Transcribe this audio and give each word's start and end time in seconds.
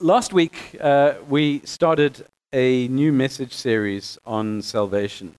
last 0.00 0.32
week 0.32 0.76
uh, 0.80 1.14
we 1.28 1.60
started 1.64 2.24
a 2.52 2.88
new 2.88 3.12
message 3.12 3.52
series 3.52 4.18
on 4.24 4.62
salvation. 4.62 5.34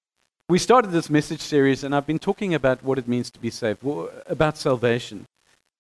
We 0.50 0.60
started 0.60 0.92
this 0.92 1.10
message 1.10 1.42
series, 1.42 1.84
and 1.84 1.96
I've 1.96 2.06
been 2.06 2.20
talking 2.20 2.54
about 2.54 2.84
what 2.84 2.98
it 2.98 3.08
means 3.08 3.32
to 3.32 3.40
be 3.40 3.50
saved, 3.50 3.80
about 4.28 4.58
salvation. 4.58 5.26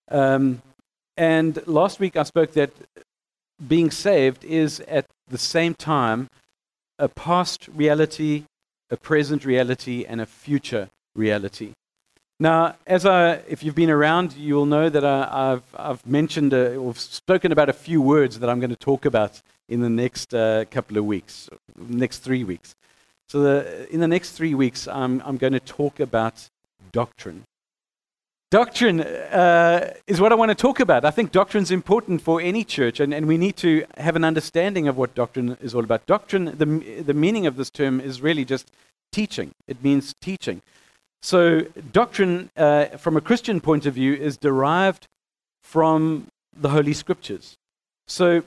Um, 0.09 0.61
and 1.15 1.65
last 1.67 1.99
week 1.99 2.15
I 2.15 2.23
spoke 2.23 2.53
that 2.53 2.71
being 3.67 3.91
saved 3.91 4.43
is 4.43 4.79
at 4.81 5.05
the 5.27 5.37
same 5.37 5.75
time 5.75 6.27
a 6.97 7.07
past 7.07 7.67
reality, 7.73 8.45
a 8.89 8.97
present 8.97 9.45
reality, 9.45 10.05
and 10.05 10.19
a 10.21 10.25
future 10.25 10.89
reality. 11.15 11.73
Now, 12.41 12.73
as 12.87 13.05
I, 13.05 13.33
if 13.47 13.63
you've 13.63 13.75
been 13.75 13.91
around, 13.91 14.33
you'll 14.33 14.65
know 14.65 14.89
that 14.89 15.05
I, 15.05 15.51
have 15.51 15.63
I've 15.75 16.07
mentioned 16.07 16.55
uh, 16.55 16.73
or 16.73 16.95
spoken 16.95 17.51
about 17.51 17.69
a 17.69 17.73
few 17.73 18.01
words 18.01 18.39
that 18.39 18.49
I'm 18.49 18.59
going 18.59 18.71
to 18.71 18.75
talk 18.75 19.05
about 19.05 19.43
in 19.69 19.81
the 19.81 19.91
next 19.91 20.33
uh, 20.33 20.65
couple 20.71 20.97
of 20.97 21.05
weeks, 21.05 21.51
next 21.77 22.23
three 22.23 22.43
weeks. 22.43 22.73
So, 23.29 23.43
the, 23.43 23.87
in 23.93 23.99
the 23.99 24.07
next 24.07 24.31
three 24.31 24.55
weeks, 24.55 24.87
I'm, 24.87 25.21
I'm 25.23 25.37
going 25.37 25.53
to 25.53 25.59
talk 25.59 25.99
about 25.99 26.49
doctrine. 26.91 27.43
Doctrine 28.49 29.01
uh, 29.01 29.93
is 30.07 30.19
what 30.19 30.31
I 30.31 30.35
want 30.35 30.49
to 30.49 30.55
talk 30.55 30.79
about. 30.79 31.05
I 31.05 31.11
think 31.11 31.31
doctrine 31.31 31.61
is 31.61 31.69
important 31.69 32.23
for 32.23 32.41
any 32.41 32.63
church, 32.63 32.99
and, 32.99 33.13
and 33.13 33.27
we 33.27 33.37
need 33.37 33.55
to 33.57 33.85
have 33.97 34.15
an 34.15 34.23
understanding 34.23 34.87
of 34.87 34.97
what 34.97 35.13
doctrine 35.13 35.57
is 35.61 35.75
all 35.75 35.83
about. 35.83 36.07
Doctrine, 36.07 36.45
the, 36.45 37.03
the 37.03 37.13
meaning 37.13 37.45
of 37.45 37.55
this 37.55 37.69
term 37.69 38.01
is 38.01 38.19
really 38.19 38.45
just 38.45 38.71
teaching, 39.11 39.51
it 39.67 39.83
means 39.83 40.15
teaching. 40.21 40.63
So, 41.21 41.61
doctrine, 41.91 42.49
uh, 42.57 42.85
from 42.97 43.15
a 43.15 43.21
Christian 43.21 43.61
point 43.61 43.85
of 43.85 43.93
view, 43.93 44.13
is 44.13 44.37
derived 44.37 45.07
from 45.61 46.27
the 46.55 46.69
Holy 46.69 46.93
Scriptures. 46.93 47.55
So, 48.07 48.43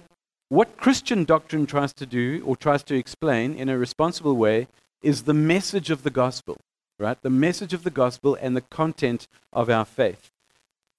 what 0.49 0.77
Christian 0.77 1.25
doctrine 1.25 1.67
tries 1.67 1.93
to 1.95 2.07
do 2.07 2.43
or 2.45 2.57
tries 2.57 2.83
to 2.85 2.97
explain 2.97 3.55
in 3.55 3.69
a 3.69 3.79
responsible 3.79 4.37
way 4.37 4.69
is 5.03 5.23
the 5.23 5.35
message 5.35 5.91
of 5.91 6.03
the 6.03 6.11
gospel, 6.11 6.57
right? 6.99 7.21
The 7.23 7.31
message 7.31 7.73
of 7.73 7.85
the 7.85 7.91
gospel 7.91 8.37
and 8.41 8.57
the 8.57 8.61
content 8.61 9.29
of 9.53 9.71
our 9.71 9.85
faith. 9.85 10.31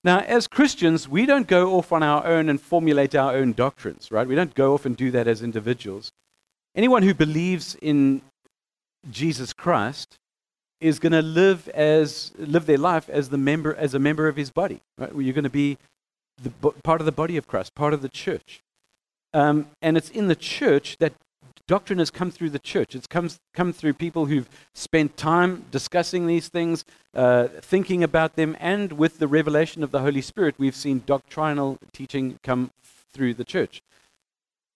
Now, 0.03 0.19
as 0.19 0.47
Christians, 0.47 1.09
we 1.09 1.25
don't 1.25 1.47
go 1.47 1.77
off 1.77 1.91
on 1.91 2.03
our 2.03 2.25
own 2.25 2.47
and 2.47 2.61
formulate 2.61 3.15
our 3.15 3.33
own 3.33 3.53
doctrines, 3.53 4.11
right? 4.11 4.27
We 4.27 4.35
don't 4.35 4.53
go 4.53 4.73
off 4.73 4.85
and 4.85 4.95
do 4.95 5.11
that 5.11 5.27
as 5.27 5.41
individuals. 5.41 6.11
Anyone 6.75 7.03
who 7.03 7.13
believes 7.13 7.75
in 7.81 8.21
Jesus 9.09 9.51
Christ 9.51 10.17
is 10.81 10.99
going 10.99 11.13
to 11.13 11.21
live 11.21 11.67
as 11.69 12.31
live 12.37 12.65
their 12.65 12.77
life 12.77 13.09
as 13.09 13.29
the 13.29 13.37
member 13.37 13.75
as 13.75 13.93
a 13.93 13.99
member 13.99 14.27
of 14.27 14.35
his 14.35 14.49
body. 14.51 14.81
Right? 14.97 15.11
You're 15.15 15.33
going 15.33 15.43
to 15.43 15.49
be 15.49 15.77
the, 16.41 16.49
part 16.83 17.01
of 17.01 17.05
the 17.05 17.11
body 17.11 17.37
of 17.37 17.47
Christ, 17.47 17.75
part 17.75 17.93
of 17.93 18.01
the 18.01 18.09
church, 18.09 18.61
um, 19.33 19.67
and 19.81 19.97
it's 19.97 20.09
in 20.09 20.27
the 20.27 20.35
church 20.35 20.97
that 20.99 21.13
doctrine 21.67 21.99
has 21.99 22.11
come 22.11 22.29
through 22.29 22.49
the 22.51 22.59
church. 22.59 22.95
It's 22.95 23.07
come 23.07 23.29
come 23.53 23.73
through 23.73 23.93
people 23.93 24.25
who've 24.25 24.49
spent 24.73 25.17
time 25.17 25.65
discussing 25.71 26.27
these 26.27 26.47
things, 26.47 26.85
uh, 27.13 27.47
thinking 27.47 28.03
about 28.03 28.35
them, 28.35 28.55
and 28.59 28.93
with 28.93 29.19
the 29.19 29.27
revelation 29.27 29.83
of 29.83 29.91
the 29.91 30.01
Holy 30.01 30.21
Spirit, 30.21 30.55
we've 30.57 30.75
seen 30.75 31.03
doctrinal 31.05 31.77
teaching 31.93 32.39
come 32.43 32.71
through 33.13 33.33
the 33.33 33.45
church. 33.45 33.81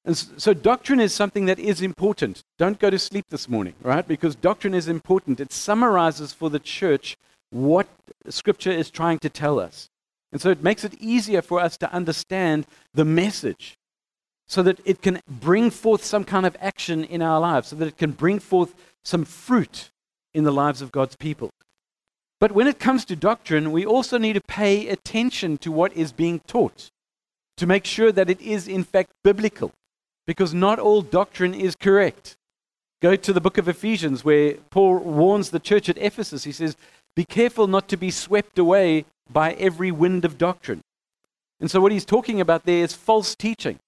And 0.06 0.16
so, 0.16 0.54
doctrine 0.54 1.00
is 1.00 1.14
something 1.14 1.46
that 1.46 1.60
is 1.60 1.82
important. 1.82 2.42
Don't 2.58 2.80
go 2.80 2.90
to 2.90 2.98
sleep 2.98 3.26
this 3.30 3.50
morning, 3.50 3.76
right? 3.82 4.08
Because 4.08 4.36
doctrine 4.36 4.74
is 4.74 4.88
important. 4.88 5.40
It 5.40 5.52
summarizes 5.52 6.32
for 6.32 6.50
the 6.50 6.60
church 6.60 7.18
what 7.50 7.88
Scripture 8.30 8.72
is 8.72 8.90
trying 8.90 9.20
to 9.20 9.30
tell 9.30 9.60
us. 9.60 9.90
And 10.32 10.40
so, 10.40 10.50
it 10.50 10.64
makes 10.64 10.84
it 10.84 10.94
easier 11.00 11.42
for 11.42 11.60
us 11.60 11.78
to 11.78 11.92
understand 11.94 12.66
the 12.94 13.06
message 13.06 13.78
so 14.48 14.64
that 14.64 14.80
it 14.86 15.02
can 15.02 15.22
bring 15.28 15.70
forth 15.70 16.04
some 16.04 16.24
kind 16.24 16.46
of 16.46 16.56
action 16.60 17.04
in 17.04 17.22
our 17.22 17.40
lives, 17.40 17.68
so 17.68 17.76
that 17.76 17.88
it 17.88 17.98
can 17.98 18.12
bring 18.12 18.40
forth 18.40 18.74
some 19.04 19.26
fruit 19.26 19.90
in 20.34 20.44
the 20.44 20.52
lives 20.52 20.82
of 20.82 20.92
God's 20.92 21.18
people. 21.18 21.50
But 22.40 22.54
when 22.54 22.68
it 22.68 22.80
comes 22.80 23.04
to 23.06 23.16
doctrine, 23.18 23.72
we 23.72 23.86
also 23.86 24.18
need 24.18 24.34
to 24.34 24.42
pay 24.42 24.88
attention 24.88 25.58
to 25.60 25.72
what 25.72 25.92
is 25.94 26.14
being 26.14 26.40
taught 26.48 26.90
to 27.58 27.68
make 27.68 27.84
sure 27.84 28.12
that 28.14 28.30
it 28.30 28.40
is, 28.40 28.68
in 28.68 28.86
fact, 28.86 29.12
biblical 29.24 29.74
because 30.30 30.54
not 30.54 30.78
all 30.78 31.02
doctrine 31.02 31.56
is 31.56 31.76
correct. 31.76 32.38
Go 33.02 33.16
to 33.16 33.34
the 33.34 33.42
book 33.42 33.58
of 33.58 33.68
Ephesians 33.68 34.24
where 34.24 34.58
Paul 34.70 35.00
warns 35.00 35.50
the 35.50 35.60
church 35.60 35.90
at 35.90 35.98
Ephesus. 35.98 36.44
He 36.44 36.52
says, 36.52 36.78
Be 37.16 37.26
careful 37.26 37.66
not 37.66 37.88
to 37.88 37.98
be 37.98 38.12
swept 38.12 38.60
away 38.60 39.06
by 39.34 39.54
every 39.54 39.90
wind 39.90 40.26
of 40.26 40.38
doctrine. 40.38 40.82
And 41.60 41.72
so, 41.72 41.82
what 41.82 41.92
he's 41.92 42.06
talking 42.06 42.40
about 42.40 42.66
there 42.66 42.84
is 42.84 42.94
false 42.94 43.34
teaching. 43.34 43.80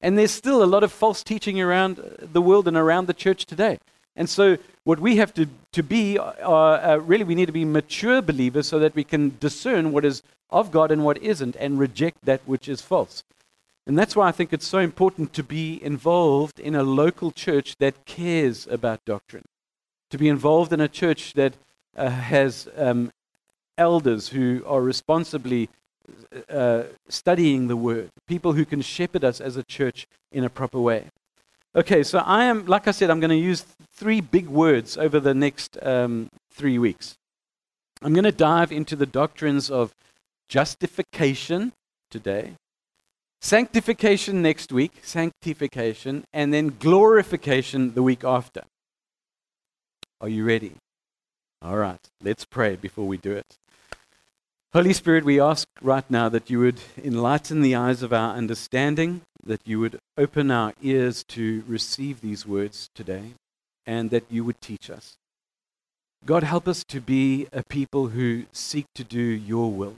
And 0.00 0.16
there's 0.16 0.30
still 0.30 0.62
a 0.62 0.72
lot 0.74 0.84
of 0.84 0.90
false 0.90 1.22
teaching 1.22 1.60
around 1.60 1.96
the 2.18 2.40
world 2.40 2.66
and 2.66 2.78
around 2.78 3.06
the 3.06 3.12
church 3.12 3.44
today. 3.44 3.76
And 4.16 4.26
so, 4.26 4.56
what 4.84 5.00
we 5.00 5.16
have 5.16 5.34
to, 5.34 5.48
to 5.74 5.82
be, 5.82 6.18
uh, 6.18 6.24
uh, 6.24 7.00
really, 7.04 7.24
we 7.24 7.34
need 7.34 7.52
to 7.52 7.60
be 7.60 7.66
mature 7.66 8.22
believers 8.22 8.66
so 8.66 8.78
that 8.78 8.94
we 8.94 9.04
can 9.04 9.36
discern 9.38 9.92
what 9.92 10.06
is 10.06 10.22
of 10.48 10.70
God 10.70 10.90
and 10.92 11.04
what 11.04 11.18
isn't 11.18 11.56
and 11.56 11.78
reject 11.78 12.24
that 12.24 12.40
which 12.46 12.70
is 12.70 12.80
false. 12.80 13.22
And 13.90 13.98
that's 13.98 14.14
why 14.14 14.28
I 14.28 14.30
think 14.30 14.52
it's 14.52 14.68
so 14.68 14.78
important 14.78 15.32
to 15.32 15.42
be 15.42 15.82
involved 15.82 16.60
in 16.60 16.76
a 16.76 16.84
local 16.84 17.32
church 17.32 17.74
that 17.80 18.06
cares 18.06 18.68
about 18.68 19.04
doctrine, 19.04 19.46
to 20.10 20.16
be 20.16 20.28
involved 20.28 20.72
in 20.72 20.80
a 20.80 20.86
church 20.86 21.32
that 21.32 21.54
uh, 21.96 22.08
has 22.08 22.68
um, 22.76 23.10
elders 23.76 24.28
who 24.28 24.62
are 24.64 24.80
responsibly 24.80 25.70
uh, 26.48 26.84
studying 27.08 27.66
the 27.66 27.74
word, 27.74 28.10
people 28.28 28.52
who 28.52 28.64
can 28.64 28.80
shepherd 28.80 29.24
us 29.24 29.40
as 29.40 29.56
a 29.56 29.64
church 29.64 30.06
in 30.30 30.44
a 30.44 30.48
proper 30.48 30.80
way. 30.80 31.06
Okay, 31.74 32.04
so 32.04 32.20
I 32.20 32.44
am, 32.44 32.66
like 32.66 32.86
I 32.86 32.92
said, 32.92 33.10
I'm 33.10 33.18
going 33.18 33.30
to 33.30 33.36
use 33.36 33.66
three 33.92 34.20
big 34.20 34.46
words 34.46 34.96
over 34.96 35.18
the 35.18 35.34
next 35.34 35.76
um, 35.82 36.28
three 36.52 36.78
weeks. 36.78 37.16
I'm 38.02 38.12
going 38.12 38.22
to 38.22 38.30
dive 38.30 38.70
into 38.70 38.94
the 38.94 39.04
doctrines 39.04 39.68
of 39.68 39.96
justification 40.48 41.72
today, 42.08 42.54
Sanctification 43.42 44.42
next 44.42 44.70
week, 44.70 45.00
sanctification, 45.02 46.24
and 46.32 46.52
then 46.52 46.76
glorification 46.78 47.94
the 47.94 48.02
week 48.02 48.22
after. 48.22 48.62
Are 50.20 50.28
you 50.28 50.44
ready? 50.44 50.72
All 51.62 51.78
right, 51.78 52.00
let's 52.22 52.44
pray 52.44 52.76
before 52.76 53.06
we 53.06 53.16
do 53.16 53.32
it. 53.32 53.56
Holy 54.74 54.92
Spirit, 54.92 55.24
we 55.24 55.40
ask 55.40 55.66
right 55.80 56.08
now 56.10 56.28
that 56.28 56.50
you 56.50 56.60
would 56.60 56.80
enlighten 57.02 57.62
the 57.62 57.74
eyes 57.74 58.02
of 58.02 58.12
our 58.12 58.36
understanding, 58.36 59.22
that 59.42 59.62
you 59.64 59.80
would 59.80 59.98
open 60.18 60.50
our 60.50 60.74
ears 60.82 61.24
to 61.28 61.64
receive 61.66 62.20
these 62.20 62.46
words 62.46 62.90
today, 62.94 63.32
and 63.86 64.10
that 64.10 64.24
you 64.28 64.44
would 64.44 64.60
teach 64.60 64.90
us. 64.90 65.16
God, 66.26 66.42
help 66.42 66.68
us 66.68 66.84
to 66.84 67.00
be 67.00 67.48
a 67.52 67.62
people 67.62 68.08
who 68.08 68.44
seek 68.52 68.84
to 68.94 69.02
do 69.02 69.18
your 69.18 69.72
will 69.72 69.96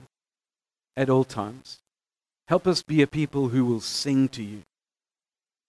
at 0.97 1.11
all 1.11 1.25
times. 1.25 1.82
Help 2.49 2.67
us 2.67 2.83
be 2.83 3.03
a 3.03 3.07
people 3.07 3.49
who 3.49 3.65
will 3.65 3.81
sing 3.81 4.29
to 4.29 4.43
you, 4.43 4.63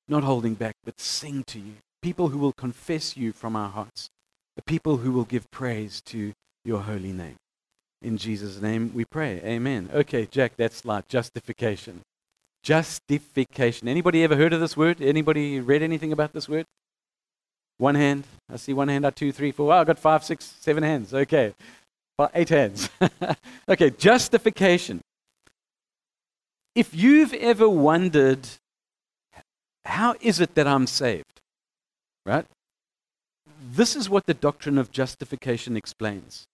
not 0.07 0.23
holding 0.23 0.55
back, 0.55 0.75
but 0.83 0.99
sing 0.99 1.43
to 1.47 1.59
you. 1.59 1.73
People 2.01 2.29
who 2.29 2.37
will 2.37 2.53
confess 2.53 3.15
you 3.15 3.31
from 3.31 3.55
our 3.55 3.69
hearts, 3.69 4.09
a 4.57 4.61
people 4.61 4.97
who 4.97 5.11
will 5.11 5.23
give 5.23 5.49
praise 5.51 6.01
to 6.05 6.33
your 6.65 6.81
holy 6.81 7.13
name. 7.13 7.35
In 8.01 8.17
Jesus' 8.17 8.61
name 8.61 8.91
we 8.93 9.05
pray. 9.05 9.39
Amen. 9.45 9.89
Okay, 9.93 10.25
Jack, 10.25 10.53
that's 10.57 10.83
like 10.83 11.07
justification. 11.07 12.01
Justification. 12.63 13.87
Anybody 13.87 14.23
ever 14.23 14.35
heard 14.35 14.51
of 14.51 14.59
this 14.59 14.75
word? 14.75 15.01
Anybody 15.01 15.59
read 15.59 15.81
anything 15.81 16.11
about 16.11 16.33
this 16.33 16.49
word? 16.49 16.65
One 17.77 17.95
hand. 17.95 18.25
I 18.49 18.57
see 18.57 18.73
one 18.73 18.89
hand. 18.89 19.09
Two, 19.15 19.31
three, 19.31 19.51
four. 19.51 19.67
Wow, 19.67 19.81
I 19.81 19.83
got 19.85 19.99
five, 19.99 20.23
six, 20.23 20.53
seven 20.59 20.83
hands. 20.83 21.13
Okay. 21.13 21.53
Eight 22.33 22.49
hands. 22.49 22.89
okay, 23.69 23.89
justification 23.89 25.01
if 26.75 26.93
you've 26.93 27.33
ever 27.33 27.69
wondered, 27.69 28.47
how 29.85 30.15
is 30.21 30.39
it 30.39 30.55
that 30.55 30.67
I'm 30.67 30.87
saved? 30.87 31.41
Right? 32.25 32.45
This 33.71 33.95
is 33.95 34.09
what 34.09 34.25
the 34.25 34.33
doctrine 34.33 34.77
of 34.77 34.91
justification 34.91 35.77
explains. 35.77 36.45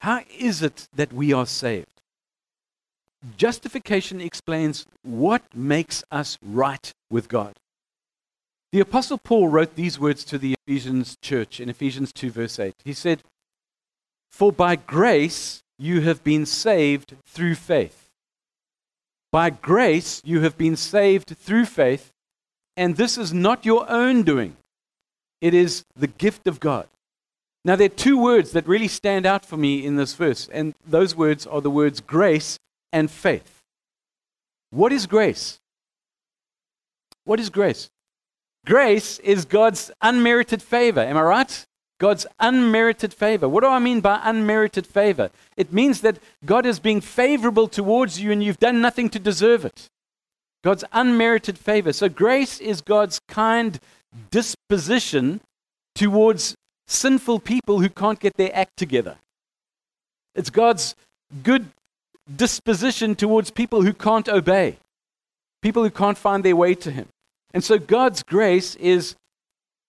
How 0.00 0.22
is 0.38 0.62
it 0.62 0.88
that 0.94 1.12
we 1.12 1.32
are 1.32 1.46
saved? 1.46 2.00
Justification 3.36 4.20
explains 4.20 4.86
what 5.02 5.42
makes 5.54 6.02
us 6.10 6.38
right 6.44 6.92
with 7.10 7.28
God. 7.28 7.54
The 8.72 8.80
Apostle 8.80 9.18
Paul 9.18 9.48
wrote 9.48 9.76
these 9.76 10.00
words 10.00 10.24
to 10.24 10.38
the 10.38 10.54
Ephesians 10.66 11.16
church 11.22 11.60
in 11.60 11.68
Ephesians 11.68 12.12
2, 12.12 12.30
verse 12.30 12.58
8. 12.58 12.74
He 12.84 12.94
said, 12.94 13.22
For 14.30 14.50
by 14.50 14.76
grace 14.76 15.62
you 15.78 16.00
have 16.00 16.24
been 16.24 16.46
saved 16.46 17.14
through 17.26 17.54
faith. 17.54 18.01
By 19.32 19.48
grace, 19.48 20.20
you 20.24 20.42
have 20.42 20.58
been 20.58 20.76
saved 20.76 21.36
through 21.38 21.64
faith, 21.64 22.12
and 22.76 22.96
this 22.96 23.16
is 23.16 23.32
not 23.32 23.64
your 23.64 23.90
own 23.90 24.22
doing. 24.22 24.56
It 25.40 25.54
is 25.54 25.84
the 25.96 26.06
gift 26.06 26.46
of 26.46 26.60
God. 26.60 26.86
Now, 27.64 27.76
there 27.76 27.86
are 27.86 27.88
two 27.88 28.18
words 28.18 28.52
that 28.52 28.68
really 28.68 28.88
stand 28.88 29.24
out 29.24 29.46
for 29.46 29.56
me 29.56 29.86
in 29.86 29.96
this 29.96 30.14
verse, 30.14 30.48
and 30.52 30.74
those 30.86 31.16
words 31.16 31.46
are 31.46 31.62
the 31.62 31.70
words 31.70 32.00
grace 32.00 32.58
and 32.92 33.10
faith. 33.10 33.60
What 34.70 34.92
is 34.92 35.06
grace? 35.06 35.58
What 37.24 37.40
is 37.40 37.50
grace? 37.50 37.88
Grace 38.66 39.18
is 39.20 39.44
God's 39.44 39.90
unmerited 40.02 40.62
favor. 40.62 41.00
Am 41.00 41.16
I 41.16 41.22
right? 41.22 41.66
God's 42.02 42.26
unmerited 42.40 43.14
favor. 43.14 43.48
What 43.48 43.60
do 43.62 43.68
I 43.68 43.78
mean 43.78 44.00
by 44.00 44.20
unmerited 44.24 44.88
favor? 44.88 45.30
It 45.56 45.72
means 45.72 46.00
that 46.00 46.18
God 46.44 46.66
is 46.66 46.80
being 46.80 47.00
favorable 47.00 47.68
towards 47.68 48.20
you 48.20 48.32
and 48.32 48.42
you've 48.42 48.58
done 48.58 48.80
nothing 48.80 49.08
to 49.10 49.20
deserve 49.20 49.64
it. 49.64 49.86
God's 50.64 50.82
unmerited 50.90 51.56
favor. 51.56 51.92
So 51.92 52.08
grace 52.08 52.58
is 52.58 52.80
God's 52.80 53.20
kind 53.28 53.78
disposition 54.32 55.42
towards 55.94 56.56
sinful 56.88 57.38
people 57.38 57.78
who 57.78 57.88
can't 57.88 58.18
get 58.18 58.36
their 58.36 58.50
act 58.52 58.76
together. 58.76 59.18
It's 60.34 60.50
God's 60.50 60.96
good 61.44 61.66
disposition 62.34 63.14
towards 63.14 63.52
people 63.52 63.82
who 63.82 63.92
can't 63.92 64.28
obey, 64.28 64.78
people 65.62 65.84
who 65.84 65.90
can't 65.90 66.18
find 66.18 66.44
their 66.44 66.56
way 66.56 66.74
to 66.74 66.90
Him. 66.90 67.06
And 67.54 67.62
so 67.62 67.78
God's 67.78 68.24
grace 68.24 68.74
is, 68.74 69.14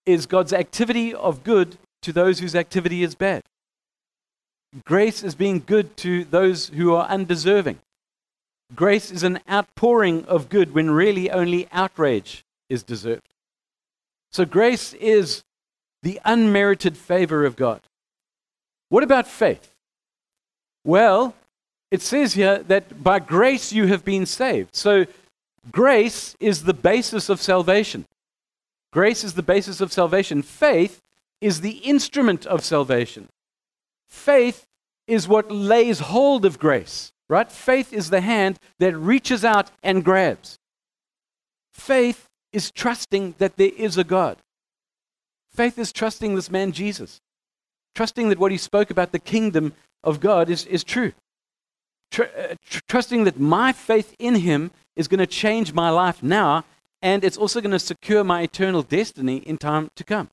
is 0.06 0.27
God's 0.27 0.54
activity 0.54 1.12
of 1.12 1.44
good 1.44 1.80
to 2.04 2.14
those 2.14 2.40
whose 2.40 2.56
activity 2.56 3.04
is 3.04 3.16
bad. 3.16 3.44
Grace 4.86 5.24
is 5.24 5.36
being 5.36 5.64
good 5.66 5.96
to 5.98 6.24
those 6.26 6.70
who 6.70 6.94
are 6.94 7.08
undeserving. 7.08 7.80
Grace 8.76 9.12
is 9.12 9.24
an 9.24 9.40
outpouring 9.50 10.26
of 10.26 10.50
good 10.50 10.74
when 10.74 10.90
really 10.90 11.30
only 11.30 11.68
outrage 11.72 12.44
is 12.70 12.82
deserved. 12.82 13.28
So 14.32 14.46
grace 14.46 14.94
is 14.94 15.44
the 16.02 16.20
unmerited 16.26 16.98
favor 16.98 17.46
of 17.46 17.56
God. 17.56 17.82
What 18.90 19.04
about 19.04 19.28
faith? 19.28 19.74
Well, 20.84 21.36
it 21.92 22.02
says 22.02 22.34
here 22.34 22.60
that 22.64 23.04
by 23.04 23.20
grace 23.20 23.72
you 23.72 23.86
have 23.88 24.04
been 24.04 24.26
saved. 24.26 24.76
So 24.76 25.06
grace 25.72 26.36
is 26.40 26.64
the 26.64 26.74
basis 26.74 27.30
of 27.30 27.40
salvation. 27.40 28.06
Grace 28.92 29.24
is 29.24 29.36
the 29.36 29.44
basis 29.44 29.82
of 29.82 29.94
salvation. 29.94 30.42
Faith 30.42 31.03
is 31.44 31.60
the 31.60 31.80
instrument 31.80 32.45
of 32.45 32.63
salvation. 32.63 33.28
Faith 34.07 34.66
is 35.07 35.28
what 35.28 35.51
lays 35.51 36.00
hold 36.00 36.45
of 36.45 36.57
grace, 36.57 37.12
right? 37.28 37.51
Faith 37.51 37.92
is 37.92 38.10
the 38.10 38.22
hand 38.22 38.57
that 38.80 38.95
reaches 38.95 39.44
out 39.44 39.69
and 39.84 40.06
grabs. 40.06 40.57
Faith 41.74 42.30
is 42.54 42.72
trusting 42.72 43.36
that 43.40 43.57
there 43.57 43.72
is 43.75 43.98
a 43.98 44.06
God. 44.06 44.38
Faith 45.54 45.78
is 45.78 45.92
trusting 45.92 46.34
this 46.34 46.50
man 46.50 46.72
Jesus, 46.72 47.19
trusting 47.94 48.30
that 48.30 48.40
what 48.40 48.54
he 48.54 48.57
spoke 48.57 48.90
about 48.90 49.12
the 49.12 49.19
kingdom 49.19 49.74
of 50.01 50.22
God 50.22 50.50
is, 50.50 50.66
is 50.68 50.86
true. 50.86 51.12
Tr- 52.10 52.24
uh, 52.38 52.56
tr- 52.66 52.80
trusting 52.88 53.25
that 53.25 53.38
my 53.38 53.74
faith 53.74 54.16
in 54.18 54.36
him 54.36 54.72
is 54.95 55.10
going 55.10 55.19
to 55.19 55.28
change 55.28 55.74
my 55.74 55.90
life 55.90 56.24
now, 56.24 56.63
and 57.01 57.25
it's 57.25 57.38
also 57.38 57.60
going 57.60 57.72
to 57.72 57.80
secure 57.80 58.24
my 58.24 58.44
eternal 58.44 58.81
destiny 58.81 59.38
in 59.38 59.57
time 59.57 59.90
to 59.98 60.06
come. 60.06 60.30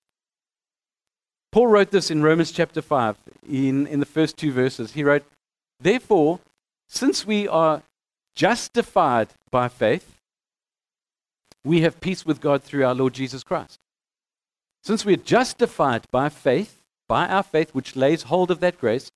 Paul 1.53 1.67
wrote 1.67 1.91
this 1.91 2.11
in 2.11 2.23
Romans 2.23 2.53
chapter 2.53 2.81
5, 2.81 3.17
in, 3.49 3.87
in 3.87 4.01
the 4.01 4.07
first 4.07 4.37
two 4.37 4.53
verses. 4.53 4.93
He 4.93 5.03
wrote, 5.03 5.25
Therefore, 5.81 6.39
since 6.89 7.27
we 7.27 7.49
are 7.49 7.83
justified 8.37 9.29
by 9.51 9.69
faith, 9.69 10.17
we 11.65 11.81
have 11.83 12.01
peace 12.01 12.25
with 12.25 12.41
God 12.41 12.63
through 12.63 12.85
our 12.85 12.95
Lord 12.95 13.15
Jesus 13.15 13.43
Christ. 13.43 13.79
Since 14.83 15.05
we 15.05 15.15
are 15.15 15.19
justified 15.19 16.07
by 16.11 16.29
faith, 16.29 16.83
by 17.09 17.27
our 17.27 17.43
faith 17.43 17.75
which 17.75 17.97
lays 17.97 18.25
hold 18.25 18.51
of 18.51 18.61
that 18.61 18.79
grace, 18.79 19.11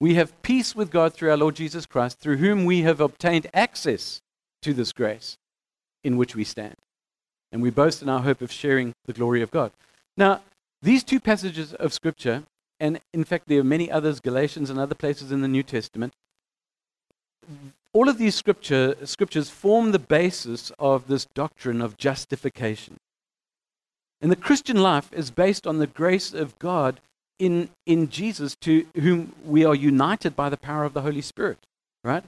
we 0.00 0.14
have 0.14 0.40
peace 0.42 0.74
with 0.74 0.90
God 0.90 1.12
through 1.12 1.30
our 1.30 1.36
Lord 1.36 1.56
Jesus 1.56 1.86
Christ, 1.86 2.20
through 2.20 2.36
whom 2.36 2.64
we 2.64 2.82
have 2.82 3.00
obtained 3.00 3.48
access 3.52 4.20
to 4.62 4.72
this 4.72 4.92
grace 4.92 5.36
in 6.02 6.16
which 6.16 6.34
we 6.34 6.44
stand. 6.44 6.76
And 7.52 7.62
we 7.62 7.70
boast 7.70 8.02
in 8.02 8.08
our 8.08 8.20
hope 8.22 8.40
of 8.40 8.50
sharing 8.50 8.92
the 9.06 9.12
glory 9.12 9.42
of 9.42 9.50
God. 9.50 9.72
Now, 10.16 10.40
these 10.84 11.02
two 11.02 11.18
passages 11.18 11.72
of 11.74 11.92
Scripture, 11.92 12.44
and 12.78 13.00
in 13.12 13.24
fact, 13.24 13.48
there 13.48 13.60
are 13.60 13.64
many 13.64 13.90
others, 13.90 14.20
Galatians 14.20 14.70
and 14.70 14.78
other 14.78 14.94
places 14.94 15.32
in 15.32 15.40
the 15.40 15.48
New 15.48 15.62
Testament, 15.62 16.12
all 17.92 18.08
of 18.08 18.18
these 18.18 18.34
scripture, 18.34 18.96
scriptures 19.04 19.48
form 19.48 19.92
the 19.92 19.98
basis 19.98 20.72
of 20.78 21.06
this 21.06 21.26
doctrine 21.26 21.80
of 21.80 21.96
justification. 21.96 22.96
And 24.20 24.32
the 24.32 24.36
Christian 24.36 24.78
life 24.78 25.12
is 25.12 25.30
based 25.30 25.66
on 25.66 25.78
the 25.78 25.86
grace 25.86 26.34
of 26.34 26.58
God 26.58 27.00
in, 27.38 27.68
in 27.86 28.08
Jesus, 28.08 28.56
to 28.62 28.86
whom 28.96 29.34
we 29.44 29.64
are 29.64 29.74
united 29.74 30.34
by 30.34 30.48
the 30.48 30.56
power 30.56 30.84
of 30.84 30.92
the 30.92 31.02
Holy 31.02 31.20
Spirit, 31.20 31.58
right? 32.02 32.24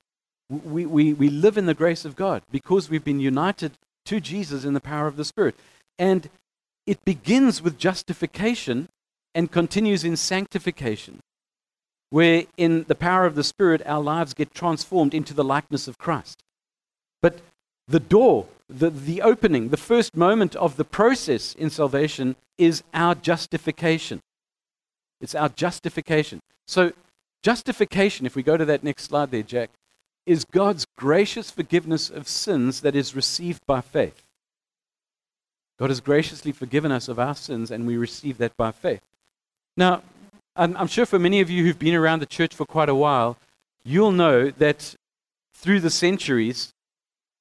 We, 0.48 0.86
we, 0.86 1.12
we 1.12 1.28
live 1.28 1.58
in 1.58 1.66
the 1.66 1.74
grace 1.74 2.04
of 2.04 2.14
God 2.14 2.42
because 2.50 2.88
we've 2.88 3.04
been 3.04 3.20
united 3.20 3.72
to 4.04 4.20
Jesus 4.20 4.64
in 4.64 4.74
the 4.74 4.80
power 4.80 5.08
of 5.08 5.16
the 5.16 5.24
Spirit. 5.24 5.56
And 5.98 6.28
it 6.86 7.04
begins 7.04 7.60
with 7.60 7.78
justification 7.78 8.88
and 9.34 9.50
continues 9.50 10.04
in 10.04 10.16
sanctification, 10.16 11.20
where 12.10 12.44
in 12.56 12.84
the 12.88 12.94
power 12.94 13.26
of 13.26 13.34
the 13.34 13.44
Spirit, 13.44 13.82
our 13.84 14.02
lives 14.02 14.34
get 14.34 14.54
transformed 14.54 15.12
into 15.12 15.34
the 15.34 15.44
likeness 15.44 15.88
of 15.88 15.98
Christ. 15.98 16.42
But 17.20 17.40
the 17.88 18.00
door, 18.00 18.46
the, 18.68 18.90
the 18.90 19.22
opening, 19.22 19.68
the 19.68 19.76
first 19.76 20.16
moment 20.16 20.56
of 20.56 20.76
the 20.76 20.84
process 20.84 21.54
in 21.54 21.70
salvation 21.70 22.36
is 22.56 22.82
our 22.94 23.14
justification. 23.14 24.20
It's 25.20 25.34
our 25.34 25.48
justification. 25.48 26.40
So, 26.66 26.92
justification, 27.42 28.26
if 28.26 28.36
we 28.36 28.42
go 28.42 28.56
to 28.56 28.64
that 28.64 28.84
next 28.84 29.04
slide 29.04 29.30
there, 29.30 29.42
Jack, 29.42 29.70
is 30.24 30.44
God's 30.44 30.86
gracious 30.98 31.50
forgiveness 31.50 32.10
of 32.10 32.26
sins 32.28 32.80
that 32.80 32.96
is 32.96 33.14
received 33.14 33.64
by 33.66 33.80
faith. 33.80 34.25
God 35.78 35.90
has 35.90 36.00
graciously 36.00 36.52
forgiven 36.52 36.90
us 36.90 37.08
of 37.08 37.18
our 37.18 37.34
sins, 37.34 37.70
and 37.70 37.86
we 37.86 37.96
receive 37.96 38.38
that 38.38 38.56
by 38.56 38.72
faith. 38.72 39.02
Now, 39.76 40.02
I'm, 40.56 40.86
sure 40.86 41.04
for 41.04 41.18
many 41.18 41.40
of 41.40 41.50
you 41.50 41.64
who've 41.64 41.78
been 41.78 41.94
around 41.94 42.20
the 42.20 42.26
church 42.26 42.54
for 42.54 42.64
quite 42.64 42.88
a 42.88 42.94
while, 42.94 43.36
you'll 43.84 44.12
know 44.12 44.50
that 44.50 44.94
through 45.54 45.80
the 45.80 45.90
centuries, 45.90 46.72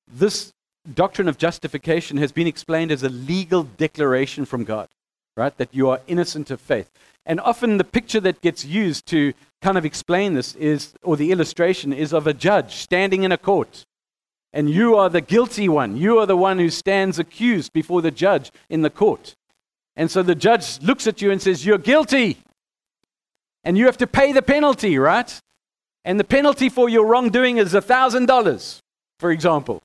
this 0.07 0.51
doctrine 0.93 1.29
of 1.29 1.37
justification 1.37 2.17
has 2.17 2.33
been 2.33 2.47
explained 2.47 2.91
as 2.91 3.03
a 3.03 3.09
legal 3.09 3.63
declaration 3.63 4.45
from 4.45 4.65
God, 4.65 4.89
right? 5.37 5.57
That 5.57 5.73
you 5.73 5.89
are 5.89 6.01
innocent 6.07 6.51
of 6.51 6.59
faith. 6.59 6.89
And 7.25 7.39
often 7.39 7.77
the 7.77 7.83
picture 7.83 8.19
that 8.19 8.41
gets 8.41 8.65
used 8.65 9.05
to 9.07 9.33
kind 9.61 9.77
of 9.77 9.85
explain 9.85 10.33
this 10.33 10.55
is, 10.55 10.93
or 11.01 11.15
the 11.15 11.31
illustration 11.31 11.93
is 11.93 12.13
of 12.13 12.27
a 12.27 12.33
judge 12.33 12.75
standing 12.75 13.23
in 13.23 13.31
a 13.31 13.37
court. 13.37 13.85
And 14.55 14.69
you 14.69 14.95
are 14.95 15.09
the 15.09 15.19
guilty 15.19 15.67
one. 15.67 15.97
You 15.97 16.17
are 16.19 16.25
the 16.25 16.37
one 16.37 16.59
who 16.59 16.69
stands 16.69 17.19
accused 17.19 17.73
before 17.73 18.01
the 18.01 18.09
judge 18.09 18.51
in 18.69 18.83
the 18.83 18.89
court. 18.89 19.35
And 19.97 20.09
so 20.09 20.23
the 20.23 20.33
judge 20.33 20.81
looks 20.81 21.07
at 21.07 21.21
you 21.21 21.29
and 21.29 21.41
says, 21.41 21.65
You're 21.65 21.77
guilty. 21.77 22.37
And 23.65 23.77
you 23.77 23.85
have 23.85 23.97
to 23.97 24.07
pay 24.07 24.31
the 24.31 24.41
penalty, 24.41 24.97
right? 24.97 25.37
And 26.05 26.17
the 26.17 26.23
penalty 26.23 26.69
for 26.69 26.87
your 26.87 27.05
wrongdoing 27.05 27.57
is 27.57 27.73
$1,000, 27.73 28.79
for 29.19 29.31
example. 29.31 29.81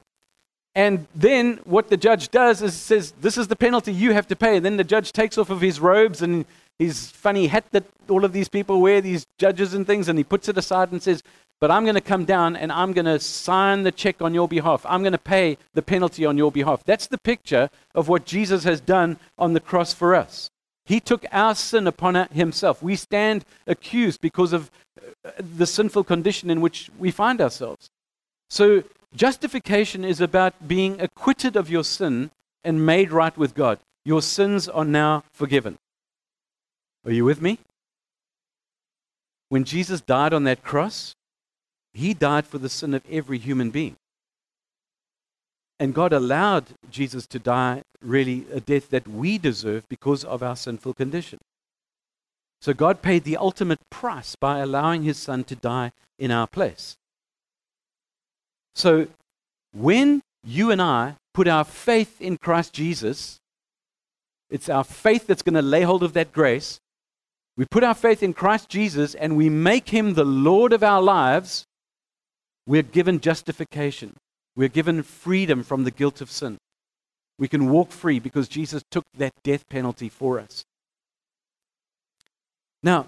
And 0.76 1.08
then 1.16 1.58
what 1.64 1.88
the 1.88 1.96
judge 1.96 2.28
does 2.28 2.62
is 2.62 2.74
says, 2.74 3.12
This 3.20 3.36
is 3.36 3.48
the 3.48 3.56
penalty 3.56 3.92
you 3.92 4.12
have 4.12 4.28
to 4.28 4.36
pay. 4.36 4.56
And 4.56 4.64
then 4.64 4.76
the 4.76 4.84
judge 4.84 5.10
takes 5.10 5.36
off 5.36 5.50
of 5.50 5.60
his 5.60 5.80
robes 5.80 6.22
and 6.22 6.44
his 6.78 7.10
funny 7.10 7.48
hat 7.48 7.64
that 7.72 7.84
all 8.08 8.24
of 8.24 8.32
these 8.32 8.48
people 8.48 8.80
wear, 8.80 9.00
these 9.00 9.26
judges 9.36 9.74
and 9.74 9.84
things, 9.84 10.08
and 10.08 10.16
he 10.16 10.22
puts 10.22 10.48
it 10.48 10.56
aside 10.56 10.92
and 10.92 11.02
says, 11.02 11.24
But 11.60 11.70
I'm 11.70 11.84
going 11.84 11.94
to 11.94 12.00
come 12.00 12.24
down 12.24 12.56
and 12.56 12.72
I'm 12.72 12.92
going 12.92 13.04
to 13.04 13.20
sign 13.20 13.82
the 13.82 13.92
check 13.92 14.22
on 14.22 14.32
your 14.32 14.48
behalf. 14.48 14.84
I'm 14.88 15.02
going 15.02 15.12
to 15.12 15.18
pay 15.18 15.58
the 15.74 15.82
penalty 15.82 16.24
on 16.24 16.38
your 16.38 16.50
behalf. 16.50 16.82
That's 16.84 17.06
the 17.06 17.18
picture 17.18 17.68
of 17.94 18.08
what 18.08 18.24
Jesus 18.24 18.64
has 18.64 18.80
done 18.80 19.18
on 19.38 19.52
the 19.52 19.60
cross 19.60 19.92
for 19.92 20.14
us. 20.14 20.50
He 20.86 21.00
took 21.00 21.24
our 21.30 21.54
sin 21.54 21.86
upon 21.86 22.14
himself. 22.32 22.82
We 22.82 22.96
stand 22.96 23.44
accused 23.66 24.20
because 24.20 24.52
of 24.52 24.70
uh, 25.24 25.30
the 25.38 25.66
sinful 25.66 26.04
condition 26.04 26.50
in 26.50 26.60
which 26.60 26.90
we 26.98 27.10
find 27.10 27.40
ourselves. 27.40 27.90
So 28.48 28.82
Justification 29.14 30.04
is 30.04 30.20
about 30.20 30.68
being 30.68 31.00
acquitted 31.00 31.56
of 31.56 31.68
your 31.68 31.82
sin 31.82 32.30
and 32.62 32.86
made 32.86 33.10
right 33.10 33.36
with 33.36 33.54
God. 33.54 33.78
Your 34.04 34.22
sins 34.22 34.68
are 34.68 34.84
now 34.84 35.24
forgiven. 35.32 35.78
Are 37.04 37.12
you 37.12 37.24
with 37.24 37.42
me? 37.42 37.58
When 39.48 39.64
Jesus 39.64 40.00
died 40.00 40.32
on 40.32 40.44
that 40.44 40.62
cross, 40.62 41.14
he 41.92 42.14
died 42.14 42.46
for 42.46 42.58
the 42.58 42.68
sin 42.68 42.94
of 42.94 43.02
every 43.10 43.38
human 43.38 43.70
being. 43.70 43.96
And 45.78 45.94
God 45.94 46.12
allowed 46.12 46.66
Jesus 46.90 47.26
to 47.28 47.38
die 47.38 47.82
really 48.02 48.46
a 48.52 48.60
death 48.60 48.90
that 48.90 49.08
we 49.08 49.38
deserve 49.38 49.88
because 49.88 50.24
of 50.24 50.42
our 50.42 50.56
sinful 50.56 50.94
condition. 50.94 51.38
So 52.60 52.74
God 52.74 53.00
paid 53.00 53.24
the 53.24 53.38
ultimate 53.38 53.80
price 53.88 54.36
by 54.36 54.58
allowing 54.58 55.02
his 55.02 55.16
son 55.16 55.44
to 55.44 55.56
die 55.56 55.92
in 56.18 56.30
our 56.30 56.46
place. 56.46 56.96
So 58.74 59.08
when 59.74 60.22
you 60.44 60.70
and 60.70 60.80
I 60.82 61.16
put 61.32 61.48
our 61.48 61.64
faith 61.64 62.20
in 62.20 62.36
Christ 62.36 62.72
Jesus, 62.72 63.38
it's 64.50 64.68
our 64.68 64.84
faith 64.84 65.26
that's 65.26 65.42
going 65.42 65.54
to 65.54 65.62
lay 65.62 65.82
hold 65.82 66.02
of 66.02 66.12
that 66.12 66.32
grace. 66.32 66.80
We 67.56 67.64
put 67.64 67.84
our 67.84 67.94
faith 67.94 68.22
in 68.22 68.34
Christ 68.34 68.68
Jesus 68.68 69.14
and 69.14 69.36
we 69.36 69.48
make 69.48 69.90
him 69.90 70.14
the 70.14 70.24
Lord 70.24 70.72
of 70.72 70.82
our 70.82 71.00
lives. 71.00 71.64
We're 72.70 72.82
given 72.82 73.18
justification. 73.18 74.14
We're 74.54 74.68
given 74.68 75.02
freedom 75.02 75.64
from 75.64 75.82
the 75.82 75.90
guilt 75.90 76.20
of 76.20 76.30
sin. 76.30 76.56
We 77.36 77.48
can 77.48 77.68
walk 77.68 77.90
free 77.90 78.20
because 78.20 78.46
Jesus 78.46 78.84
took 78.92 79.02
that 79.18 79.32
death 79.42 79.68
penalty 79.68 80.08
for 80.08 80.38
us. 80.38 80.62
Now, 82.80 83.06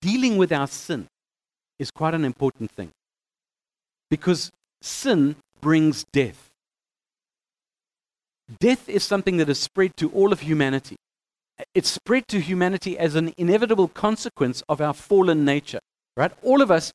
dealing 0.00 0.38
with 0.38 0.50
our 0.50 0.66
sin 0.66 1.08
is 1.78 1.90
quite 1.90 2.14
an 2.14 2.24
important 2.24 2.70
thing 2.70 2.88
because 4.08 4.50
sin 4.80 5.36
brings 5.60 6.06
death. 6.10 6.48
Death 8.60 8.88
is 8.88 9.02
something 9.04 9.36
that 9.36 9.50
is 9.50 9.58
spread 9.58 9.94
to 9.98 10.08
all 10.12 10.32
of 10.32 10.40
humanity. 10.40 10.96
It's 11.74 11.90
spread 11.90 12.28
to 12.28 12.40
humanity 12.40 12.96
as 12.96 13.14
an 13.14 13.34
inevitable 13.36 13.88
consequence 13.88 14.62
of 14.70 14.80
our 14.80 14.94
fallen 14.94 15.44
nature. 15.44 15.80
Right? 16.16 16.32
All 16.42 16.62
of 16.62 16.70
us 16.70 16.94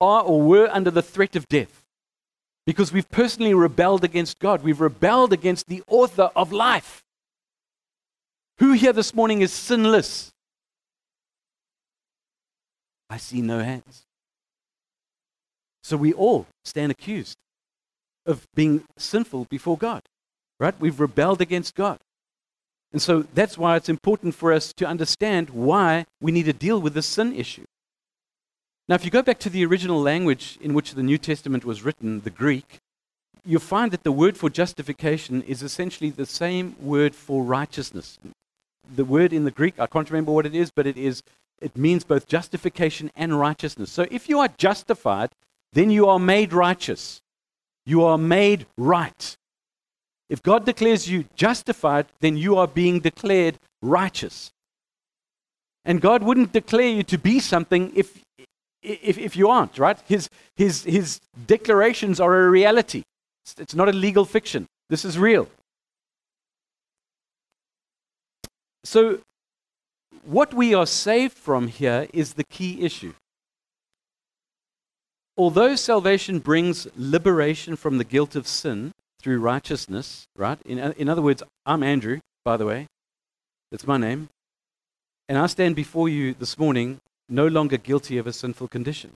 are 0.00 0.22
or 0.22 0.42
were 0.42 0.68
under 0.70 0.90
the 0.90 1.02
threat 1.02 1.36
of 1.36 1.48
death 1.48 1.82
because 2.66 2.92
we've 2.92 3.08
personally 3.10 3.54
rebelled 3.54 4.04
against 4.04 4.38
God. 4.38 4.62
We've 4.62 4.80
rebelled 4.80 5.32
against 5.32 5.68
the 5.68 5.82
author 5.86 6.30
of 6.34 6.52
life. 6.52 7.02
Who 8.58 8.72
here 8.72 8.92
this 8.92 9.14
morning 9.14 9.40
is 9.40 9.52
sinless? 9.52 10.32
I 13.08 13.18
see 13.18 13.40
no 13.40 13.60
hands. 13.60 14.02
So 15.84 15.96
we 15.96 16.12
all 16.12 16.46
stand 16.64 16.90
accused 16.90 17.36
of 18.26 18.44
being 18.54 18.82
sinful 18.98 19.46
before 19.48 19.78
God, 19.78 20.02
right? 20.58 20.74
We've 20.80 20.98
rebelled 20.98 21.40
against 21.40 21.76
God. 21.76 22.00
And 22.92 23.00
so 23.00 23.24
that's 23.34 23.56
why 23.56 23.76
it's 23.76 23.88
important 23.88 24.34
for 24.34 24.52
us 24.52 24.72
to 24.78 24.86
understand 24.86 25.50
why 25.50 26.06
we 26.20 26.32
need 26.32 26.46
to 26.46 26.52
deal 26.52 26.80
with 26.80 26.94
the 26.94 27.02
sin 27.02 27.34
issue. 27.34 27.64
Now, 28.88 28.94
if 28.94 29.04
you 29.04 29.10
go 29.10 29.22
back 29.22 29.38
to 29.40 29.50
the 29.50 29.64
original 29.64 30.00
language 30.00 30.58
in 30.60 30.72
which 30.72 30.94
the 30.94 31.02
New 31.02 31.18
Testament 31.18 31.64
was 31.64 31.82
written, 31.82 32.20
the 32.20 32.30
Greek, 32.30 32.78
you'll 33.44 33.60
find 33.60 33.90
that 33.90 34.04
the 34.04 34.12
word 34.12 34.36
for 34.36 34.48
justification 34.48 35.42
is 35.42 35.62
essentially 35.62 36.10
the 36.10 36.26
same 36.26 36.76
word 36.80 37.14
for 37.14 37.42
righteousness. 37.42 38.18
The 38.94 39.04
word 39.04 39.32
in 39.32 39.44
the 39.44 39.50
Greek, 39.50 39.80
I 39.80 39.86
can't 39.86 40.08
remember 40.08 40.32
what 40.32 40.46
it 40.46 40.54
is, 40.54 40.70
but 40.70 40.86
it 40.86 40.96
is 40.96 41.22
it 41.60 41.76
means 41.76 42.04
both 42.04 42.28
justification 42.28 43.10
and 43.16 43.38
righteousness. 43.38 43.90
So 43.90 44.06
if 44.10 44.28
you 44.28 44.40
are 44.40 44.48
justified, 44.58 45.30
then 45.72 45.90
you 45.90 46.06
are 46.06 46.18
made 46.18 46.52
righteous. 46.52 47.22
You 47.86 48.04
are 48.04 48.18
made 48.18 48.66
right. 48.76 49.36
If 50.28 50.42
God 50.42 50.66
declares 50.66 51.08
you 51.08 51.24
justified, 51.34 52.06
then 52.20 52.36
you 52.36 52.56
are 52.56 52.66
being 52.66 53.00
declared 53.00 53.58
righteous. 53.80 54.50
And 55.84 56.00
God 56.00 56.22
wouldn't 56.22 56.52
declare 56.52 56.88
you 56.88 57.04
to 57.04 57.16
be 57.16 57.38
something 57.38 57.92
if, 57.94 58.22
if, 58.86 59.18
if 59.18 59.36
you 59.36 59.48
aren't, 59.48 59.78
right? 59.78 59.98
His, 60.06 60.28
his, 60.54 60.84
his 60.84 61.20
declarations 61.46 62.20
are 62.20 62.46
a 62.46 62.50
reality, 62.50 63.02
it's, 63.44 63.54
it's 63.58 63.74
not 63.74 63.88
a 63.88 63.92
legal 63.92 64.24
fiction. 64.24 64.66
This 64.88 65.04
is 65.04 65.18
real. 65.18 65.48
So, 68.84 69.20
what 70.24 70.54
we 70.54 70.74
are 70.74 70.86
saved 70.86 71.36
from 71.36 71.68
here 71.68 72.06
is 72.12 72.34
the 72.34 72.44
key 72.44 72.82
issue. 72.82 73.14
Although 75.36 75.74
salvation 75.76 76.38
brings 76.38 76.86
liberation 76.96 77.76
from 77.76 77.98
the 77.98 78.04
guilt 78.04 78.36
of 78.36 78.46
sin, 78.46 78.92
through 79.26 79.40
righteousness, 79.40 80.28
right? 80.36 80.56
In, 80.64 80.78
in 80.78 81.08
other 81.08 81.20
words, 81.20 81.42
I'm 81.64 81.82
Andrew, 81.82 82.20
by 82.44 82.56
the 82.56 82.64
way. 82.64 82.86
That's 83.72 83.84
my 83.84 83.96
name. 83.96 84.28
And 85.28 85.36
I 85.36 85.46
stand 85.46 85.74
before 85.74 86.08
you 86.08 86.32
this 86.34 86.56
morning 86.56 87.00
no 87.28 87.46
longer 87.46 87.76
guilty 87.76 88.18
of 88.18 88.26
a 88.26 88.32
sinful 88.32 88.68
condition. 88.68 89.12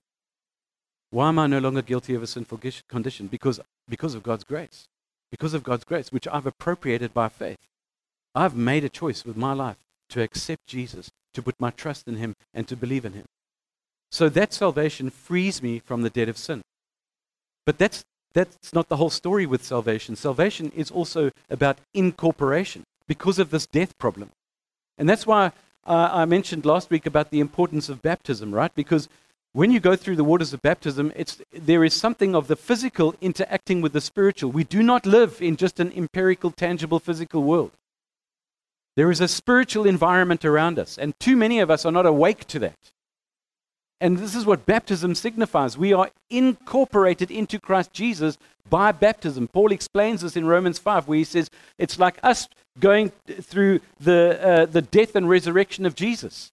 Why 1.11 1.29
am 1.29 1.39
I 1.39 1.47
no 1.47 1.59
longer 1.59 1.81
guilty 1.81 2.15
of 2.15 2.23
a 2.23 2.27
sinful 2.27 2.59
condition? 2.87 3.27
Because, 3.27 3.59
because 3.87 4.15
of 4.15 4.23
God's 4.23 4.43
grace. 4.43 4.85
Because 5.29 5.53
of 5.53 5.63
God's 5.63 5.83
grace, 5.83 6.11
which 6.11 6.27
I've 6.27 6.45
appropriated 6.45 7.13
by 7.13 7.29
faith. 7.29 7.57
I've 8.33 8.55
made 8.55 8.83
a 8.83 8.89
choice 8.89 9.25
with 9.25 9.35
my 9.35 9.53
life 9.53 9.77
to 10.09 10.21
accept 10.21 10.67
Jesus, 10.67 11.09
to 11.33 11.41
put 11.41 11.59
my 11.59 11.69
trust 11.71 12.07
in 12.07 12.15
Him, 12.15 12.35
and 12.53 12.67
to 12.67 12.75
believe 12.75 13.05
in 13.05 13.13
Him. 13.13 13.25
So 14.09 14.29
that 14.29 14.53
salvation 14.53 15.09
frees 15.09 15.61
me 15.61 15.79
from 15.79 16.01
the 16.01 16.09
debt 16.09 16.29
of 16.29 16.37
sin. 16.37 16.61
But 17.65 17.77
that's 17.77 18.03
that's 18.33 18.73
not 18.73 18.87
the 18.87 18.95
whole 18.95 19.09
story 19.09 19.45
with 19.45 19.63
salvation. 19.63 20.15
Salvation 20.15 20.71
is 20.73 20.89
also 20.89 21.31
about 21.49 21.79
incorporation 21.93 22.83
because 23.07 23.39
of 23.39 23.49
this 23.49 23.65
death 23.65 23.97
problem. 23.97 24.29
And 24.97 25.09
that's 25.09 25.27
why 25.27 25.51
uh, 25.85 26.09
I 26.11 26.25
mentioned 26.25 26.65
last 26.65 26.89
week 26.89 27.05
about 27.05 27.31
the 27.31 27.39
importance 27.39 27.89
of 27.89 28.01
baptism, 28.01 28.53
right? 28.53 28.73
Because 28.75 29.09
when 29.53 29.71
you 29.71 29.79
go 29.79 29.95
through 29.95 30.15
the 30.15 30.23
waters 30.23 30.53
of 30.53 30.61
baptism, 30.61 31.11
it's, 31.15 31.41
there 31.51 31.83
is 31.83 31.93
something 31.93 32.35
of 32.35 32.47
the 32.47 32.55
physical 32.55 33.15
interacting 33.19 33.81
with 33.81 33.93
the 33.93 34.01
spiritual. 34.01 34.51
We 34.51 34.63
do 34.63 34.81
not 34.81 35.05
live 35.05 35.41
in 35.41 35.57
just 35.57 35.79
an 35.79 35.91
empirical, 35.93 36.51
tangible, 36.51 36.99
physical 36.99 37.43
world. 37.43 37.71
There 38.95 39.11
is 39.11 39.21
a 39.21 39.27
spiritual 39.27 39.85
environment 39.85 40.45
around 40.45 40.77
us, 40.77 40.97
and 40.97 41.17
too 41.19 41.35
many 41.35 41.59
of 41.59 41.71
us 41.71 41.85
are 41.85 41.91
not 41.91 42.05
awake 42.05 42.45
to 42.47 42.59
that. 42.59 42.91
And 44.01 44.17
this 44.17 44.35
is 44.35 44.47
what 44.47 44.65
baptism 44.65 45.13
signifies. 45.13 45.77
We 45.77 45.93
are 45.93 46.09
incorporated 46.31 47.29
into 47.29 47.59
Christ 47.59 47.93
Jesus 47.93 48.39
by 48.67 48.91
baptism. 48.91 49.47
Paul 49.47 49.71
explains 49.71 50.21
this 50.21 50.35
in 50.35 50.47
Romans 50.47 50.79
5, 50.79 51.07
where 51.07 51.19
he 51.19 51.23
says 51.23 51.51
it's 51.77 51.99
like 51.99 52.17
us 52.23 52.49
going 52.79 53.11
through 53.41 53.79
the, 53.99 54.39
uh, 54.41 54.65
the 54.65 54.81
death 54.81 55.15
and 55.15 55.29
resurrection 55.29 55.85
of 55.85 55.93
Jesus. 55.93 56.51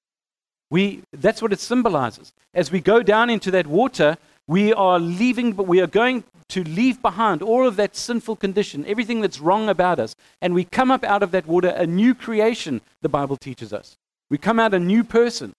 We, 0.71 1.01
that's 1.13 1.41
what 1.41 1.55
it 1.55 1.61
symbolizes. 1.61 2.35
As 2.53 2.71
we 2.71 2.81
go 2.81 3.03
down 3.03 3.31
into 3.31 3.51
that 3.53 3.67
water, 3.67 4.19
we 4.47 4.75
are 4.75 4.99
leaving, 4.99 5.55
but 5.55 5.67
we 5.67 5.81
are 5.81 5.87
going 5.87 6.25
to 6.51 6.65
leave 6.65 7.01
behind 7.01 7.41
all 7.41 7.67
of 7.67 7.77
that 7.77 7.97
sinful 7.97 8.37
condition, 8.37 8.85
everything 8.87 9.23
that's 9.23 9.41
wrong 9.41 9.71
about 9.71 9.99
us. 9.99 10.15
And 10.43 10.53
we 10.53 10.65
come 10.65 10.91
up 10.91 11.03
out 11.03 11.23
of 11.23 11.31
that 11.31 11.47
water 11.47 11.69
a 11.69 11.87
new 11.87 12.15
creation, 12.15 12.83
the 13.01 13.09
Bible 13.09 13.39
teaches 13.39 13.73
us. 13.73 13.97
We 14.29 14.37
come 14.37 14.61
out 14.61 14.75
a 14.75 14.79
new 14.79 15.03
person. 15.03 15.55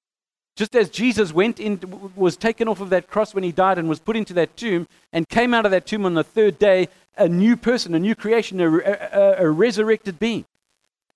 Just 0.60 0.75
as 0.75 0.89
Jesus 0.89 1.32
went 1.32 1.58
in, 1.58 1.80
was 2.18 2.36
taken 2.36 2.68
off 2.68 2.82
of 2.82 2.89
that 2.89 3.08
cross 3.08 3.34
when 3.34 3.46
he 3.46 3.51
died 3.54 3.78
and 3.78 3.88
was 3.88 4.00
put 4.01 4.18
into 4.18 4.34
that 4.34 4.58
tomb 4.58 4.89
and 5.13 5.25
came 5.30 5.54
out 5.54 5.63
of 5.63 5.72
that 5.72 5.86
tomb 5.86 6.06
on 6.06 6.16
the 6.16 6.24
third 6.25 6.60
day, 6.60 6.89
a 7.16 7.30
new 7.30 7.56
person, 7.56 7.96
a 7.96 8.00
new 8.00 8.13
creation, 8.13 8.60
a, 8.60 8.68
a, 8.68 9.36
a 9.46 9.50
resurrected 9.50 10.20
being. 10.20 10.44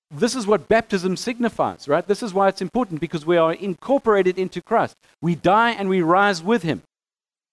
This 0.09 0.33
is 0.33 0.47
what 0.47 0.69
baptism 0.69 1.17
signifies, 1.17 1.89
right? 1.89 2.07
This 2.07 2.23
is 2.23 2.33
why 2.33 2.47
it's 2.47 2.61
important 2.61 3.01
because 3.01 3.25
we 3.25 3.35
are 3.35 3.51
incorporated 3.51 4.39
into 4.39 4.61
Christ. 4.61 4.95
We 5.21 5.35
die 5.35 5.71
and 5.71 5.89
we 5.89 6.01
rise 6.01 6.41
with 6.41 6.63
him, 6.63 6.81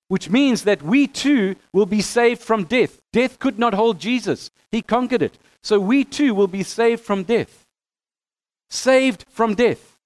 which 0.07 0.31
means 0.31 0.63
that 0.63 0.83
we 0.83 1.09
too 1.09 1.57
will 1.73 1.87
be 1.87 2.03
saved 2.03 2.41
from 2.41 2.67
death. 2.67 3.01
Death 3.13 3.41
could 3.41 3.59
not 3.59 3.75
hold 3.75 3.99
Jesus, 3.99 4.53
he 4.71 4.81
conquered 4.81 5.23
it. 5.23 5.39
So 5.65 5.81
we 5.81 6.05
too 6.05 6.37
will 6.37 6.47
be 6.47 6.63
saved 6.63 7.03
from 7.03 7.25
death. 7.25 7.65
Saved 8.69 9.25
from 9.29 9.57
death. 9.57 9.97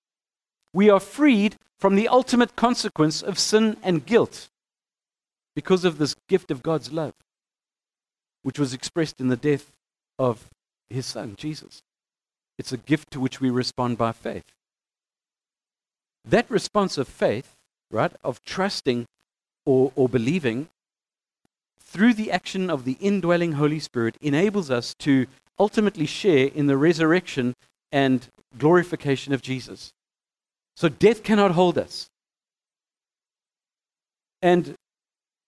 We 0.73 0.88
are 0.88 0.99
freed 0.99 1.57
from 1.85 1.97
the 1.97 2.09
ultimate 2.09 2.57
consequence 2.57 3.21
of 3.21 3.38
sin 3.38 3.76
and 3.83 4.07
guilt 4.07 4.49
because 5.55 5.85
of 5.85 5.99
this 5.99 6.17
gift 6.31 6.50
of 6.50 6.62
God's 6.62 6.91
love, 6.91 7.12
which 8.43 8.59
was 8.59 8.73
expressed 8.73 9.21
in 9.21 9.29
the 9.29 9.37
death 9.37 9.71
of 10.19 10.49
his 10.88 11.05
son, 11.05 11.35
Jesus. 11.37 11.83
It's 12.59 12.73
a 12.73 12.79
gift 12.79 13.11
to 13.11 13.21
which 13.21 13.38
we 13.38 13.50
respond 13.50 13.99
by 13.99 14.12
faith. 14.12 14.47
That 16.25 16.50
response 16.50 16.97
of 16.97 17.07
faith, 17.07 17.53
right, 17.91 18.12
of 18.25 18.43
trusting 18.47 19.05
or, 19.67 19.93
or 19.95 20.09
believing, 20.09 20.71
through 21.79 22.14
the 22.14 22.33
action 22.33 22.71
of 22.71 22.87
the 22.87 22.97
indwelling 22.99 23.53
Holy 23.53 23.79
Spirit, 23.79 24.17
enables 24.23 24.71
us 24.71 24.95
to 25.00 25.26
ultimately 25.59 26.07
share 26.07 26.47
in 26.47 26.67
the 26.67 26.79
resurrection 26.79 27.53
and 27.93 28.31
glorification 28.57 29.35
of 29.35 29.43
Jesus. 29.43 29.93
So 30.76 30.88
death 30.88 31.23
cannot 31.23 31.52
hold 31.52 31.78
us. 31.78 32.11
And 34.43 34.75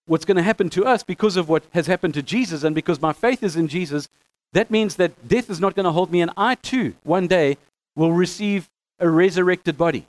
what's 0.06 0.24
going 0.24 0.36
to 0.36 0.42
happen 0.42 0.70
to 0.70 0.86
us 0.86 1.02
because 1.02 1.36
of 1.36 1.48
what 1.48 1.64
has 1.72 1.86
happened 1.86 2.14
to 2.14 2.22
Jesus 2.22 2.62
and 2.62 2.74
because 2.74 3.00
my 3.00 3.12
faith 3.12 3.42
is 3.42 3.56
in 3.56 3.68
Jesus, 3.68 4.08
that 4.52 4.70
means 4.70 4.96
that 4.96 5.28
death 5.28 5.50
is 5.50 5.60
not 5.60 5.74
going 5.74 5.84
to 5.84 5.92
hold 5.92 6.10
me, 6.10 6.20
and 6.20 6.30
I 6.36 6.54
too, 6.54 6.94
one 7.02 7.26
day, 7.26 7.58
will 7.94 8.12
receive 8.12 8.68
a 8.98 9.08
resurrected 9.08 9.76
body. 9.76 10.06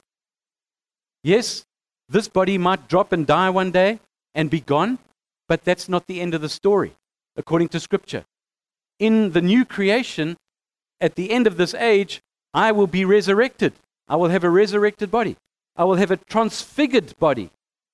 Yes, 1.24 1.66
this 2.08 2.28
body 2.28 2.58
might 2.58 2.88
drop 2.88 3.12
and 3.12 3.26
die 3.28 3.50
one 3.50 3.72
day 3.72 4.00
and 4.34 4.50
be 4.50 4.62
gone, 4.62 5.00
but 5.50 5.64
that's 5.64 5.90
not 5.90 6.08
the 6.08 6.22
end 6.22 6.34
of 6.34 6.42
the 6.42 6.50
story, 6.50 6.94
according 7.36 7.70
to 7.70 7.80
Scripture. 7.80 8.24
In 9.00 9.32
the 9.32 9.42
new 9.42 9.66
creation, 9.66 10.38
at 11.02 11.16
the 11.16 11.32
end 11.32 11.48
of 11.48 11.58
this 11.58 11.74
age, 11.74 12.22
I 12.54 12.72
will 12.72 12.88
be 12.88 13.04
resurrected. 13.04 13.74
I 14.08 14.16
will 14.16 14.30
have 14.30 14.44
a 14.44 14.50
resurrected 14.50 15.12
body. 15.12 15.36
I 15.76 15.84
will 15.84 15.96
have 15.96 16.12
a 16.12 16.18
transfigured 16.18 17.18
body 17.20 17.52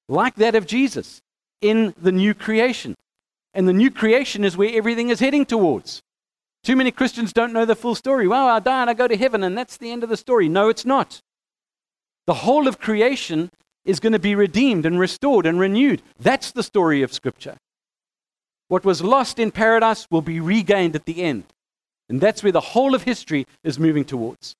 like 0.07 0.35
that 0.35 0.55
of 0.55 0.67
Jesus 0.67 1.21
in 1.61 1.93
the 2.01 2.11
new 2.11 2.33
creation. 2.33 2.95
And 3.53 3.67
the 3.67 3.73
new 3.73 3.91
creation 3.91 4.43
is 4.43 4.57
where 4.57 4.75
everything 4.75 5.09
is 5.09 5.19
heading 5.19 5.45
towards. 5.45 6.01
Too 6.63 6.75
many 6.75 6.91
Christians 6.91 7.33
don't 7.33 7.53
know 7.53 7.65
the 7.65 7.75
full 7.75 7.95
story. 7.95 8.27
Well, 8.27 8.47
I 8.47 8.59
die 8.59 8.81
and 8.81 8.89
I 8.89 8.93
go 8.93 9.07
to 9.07 9.17
heaven, 9.17 9.43
and 9.43 9.57
that's 9.57 9.77
the 9.77 9.91
end 9.91 10.03
of 10.03 10.09
the 10.09 10.17
story. 10.17 10.47
No, 10.47 10.69
it's 10.69 10.85
not. 10.85 11.19
The 12.25 12.35
whole 12.35 12.67
of 12.67 12.79
creation 12.79 13.51
is 13.85 13.99
going 13.99 14.13
to 14.13 14.19
be 14.19 14.33
redeemed 14.33 14.85
and 14.85 14.97
restored 14.97 15.45
and 15.45 15.59
renewed. 15.59 16.01
That's 16.17 16.51
the 16.51 16.63
story 16.63 17.01
of 17.01 17.11
Scripture. 17.11 17.57
What 18.69 18.85
was 18.85 19.01
lost 19.01 19.39
in 19.39 19.51
paradise 19.51 20.07
will 20.09 20.21
be 20.21 20.39
regained 20.39 20.95
at 20.95 21.05
the 21.05 21.21
end. 21.21 21.43
And 22.07 22.21
that's 22.21 22.43
where 22.43 22.51
the 22.51 22.61
whole 22.61 22.95
of 22.95 23.03
history 23.03 23.45
is 23.63 23.77
moving 23.77 24.05
towards. 24.05 24.55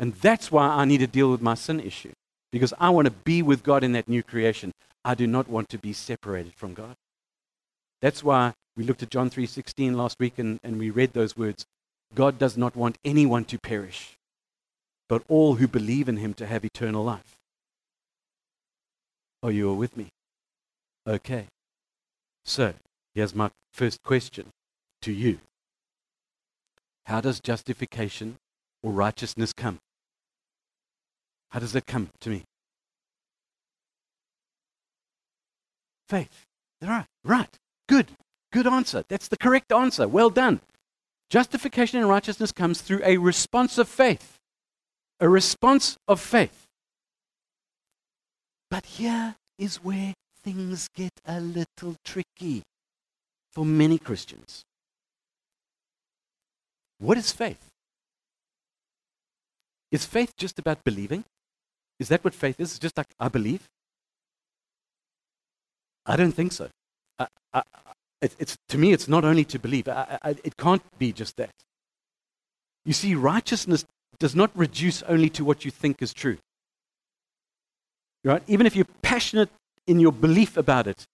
And 0.00 0.14
that's 0.14 0.50
why 0.50 0.66
I 0.66 0.86
need 0.86 0.98
to 0.98 1.06
deal 1.06 1.30
with 1.30 1.42
my 1.42 1.52
sin 1.52 1.78
issue. 1.78 2.12
Because 2.50 2.72
I 2.80 2.88
want 2.88 3.04
to 3.04 3.10
be 3.12 3.42
with 3.42 3.62
God 3.62 3.84
in 3.84 3.92
that 3.92 4.08
new 4.08 4.22
creation. 4.22 4.72
I 5.04 5.14
do 5.14 5.26
not 5.26 5.46
want 5.46 5.68
to 5.68 5.78
be 5.78 5.92
separated 5.92 6.54
from 6.54 6.72
God. 6.72 6.94
That's 8.00 8.24
why 8.24 8.54
we 8.76 8.82
looked 8.82 9.02
at 9.02 9.10
John 9.10 9.28
3:16 9.28 9.94
last 9.94 10.18
week 10.18 10.38
and, 10.38 10.58
and 10.64 10.78
we 10.78 10.88
read 10.88 11.12
those 11.12 11.36
words. 11.36 11.66
God 12.14 12.38
does 12.38 12.56
not 12.56 12.74
want 12.74 12.96
anyone 13.04 13.44
to 13.44 13.58
perish, 13.58 14.16
but 15.06 15.22
all 15.28 15.56
who 15.56 15.68
believe 15.68 16.08
in 16.08 16.16
him 16.16 16.32
to 16.34 16.46
have 16.46 16.64
eternal 16.64 17.04
life. 17.04 17.36
Are 19.42 19.52
you 19.52 19.68
all 19.68 19.76
with 19.76 19.98
me? 19.98 20.08
Okay. 21.06 21.46
So, 22.46 22.72
here's 23.14 23.34
my 23.34 23.50
first 23.74 24.02
question 24.02 24.46
to 25.02 25.12
you 25.12 25.40
How 27.04 27.20
does 27.20 27.38
justification 27.38 28.38
or 28.82 28.92
righteousness 28.92 29.52
come? 29.52 29.78
How 31.50 31.60
does 31.60 31.74
it 31.74 31.86
come 31.86 32.10
to 32.20 32.30
me? 32.30 32.44
Faith. 36.08 36.44
Right, 36.82 37.06
right. 37.24 37.56
Good. 37.88 38.08
Good 38.52 38.66
answer. 38.66 39.04
That's 39.08 39.28
the 39.28 39.36
correct 39.36 39.72
answer. 39.72 40.08
Well 40.08 40.30
done. 40.30 40.60
Justification 41.28 41.98
and 41.98 42.08
righteousness 42.08 42.50
comes 42.50 42.80
through 42.80 43.02
a 43.04 43.16
response 43.16 43.78
of 43.78 43.88
faith. 43.88 44.36
A 45.20 45.28
response 45.28 45.96
of 46.08 46.20
faith. 46.20 46.66
But 48.70 48.86
here 48.86 49.36
is 49.58 49.76
where 49.84 50.14
things 50.42 50.88
get 50.94 51.12
a 51.26 51.40
little 51.40 51.96
tricky 52.04 52.62
for 53.52 53.64
many 53.64 53.98
Christians. 53.98 54.62
What 56.98 57.18
is 57.18 57.32
faith? 57.32 57.66
Is 59.90 60.04
faith 60.04 60.32
just 60.36 60.58
about 60.58 60.84
believing? 60.84 61.24
Is 62.00 62.08
that 62.08 62.24
what 62.24 62.34
faith 62.34 62.58
is? 62.58 62.70
It's 62.70 62.78
just 62.78 62.96
like, 62.96 63.06
I 63.20 63.28
believe? 63.28 63.68
I 66.06 66.16
don't 66.16 66.32
think 66.32 66.52
so. 66.52 66.68
I, 67.18 67.26
I, 67.52 67.62
it, 68.22 68.34
it's, 68.38 68.56
to 68.70 68.78
me, 68.78 68.92
it's 68.92 69.06
not 69.06 69.24
only 69.24 69.44
to 69.44 69.58
believe, 69.58 69.86
I, 69.86 70.34
it 70.42 70.56
can't 70.56 70.82
be 70.98 71.12
just 71.12 71.36
that. 71.36 71.50
You 72.86 72.94
see, 72.94 73.14
righteousness 73.14 73.84
does 74.18 74.34
not 74.34 74.50
reduce 74.54 75.02
only 75.02 75.28
to 75.30 75.44
what 75.44 75.64
you 75.64 75.70
think 75.70 76.00
is 76.00 76.14
true. 76.14 76.38
Right? 78.24 78.42
Even 78.46 78.66
if 78.66 78.74
you're 78.74 78.86
passionate 79.02 79.50
in 79.86 80.00
your 80.00 80.12
belief 80.12 80.56
about 80.56 80.86
it, 80.86 81.04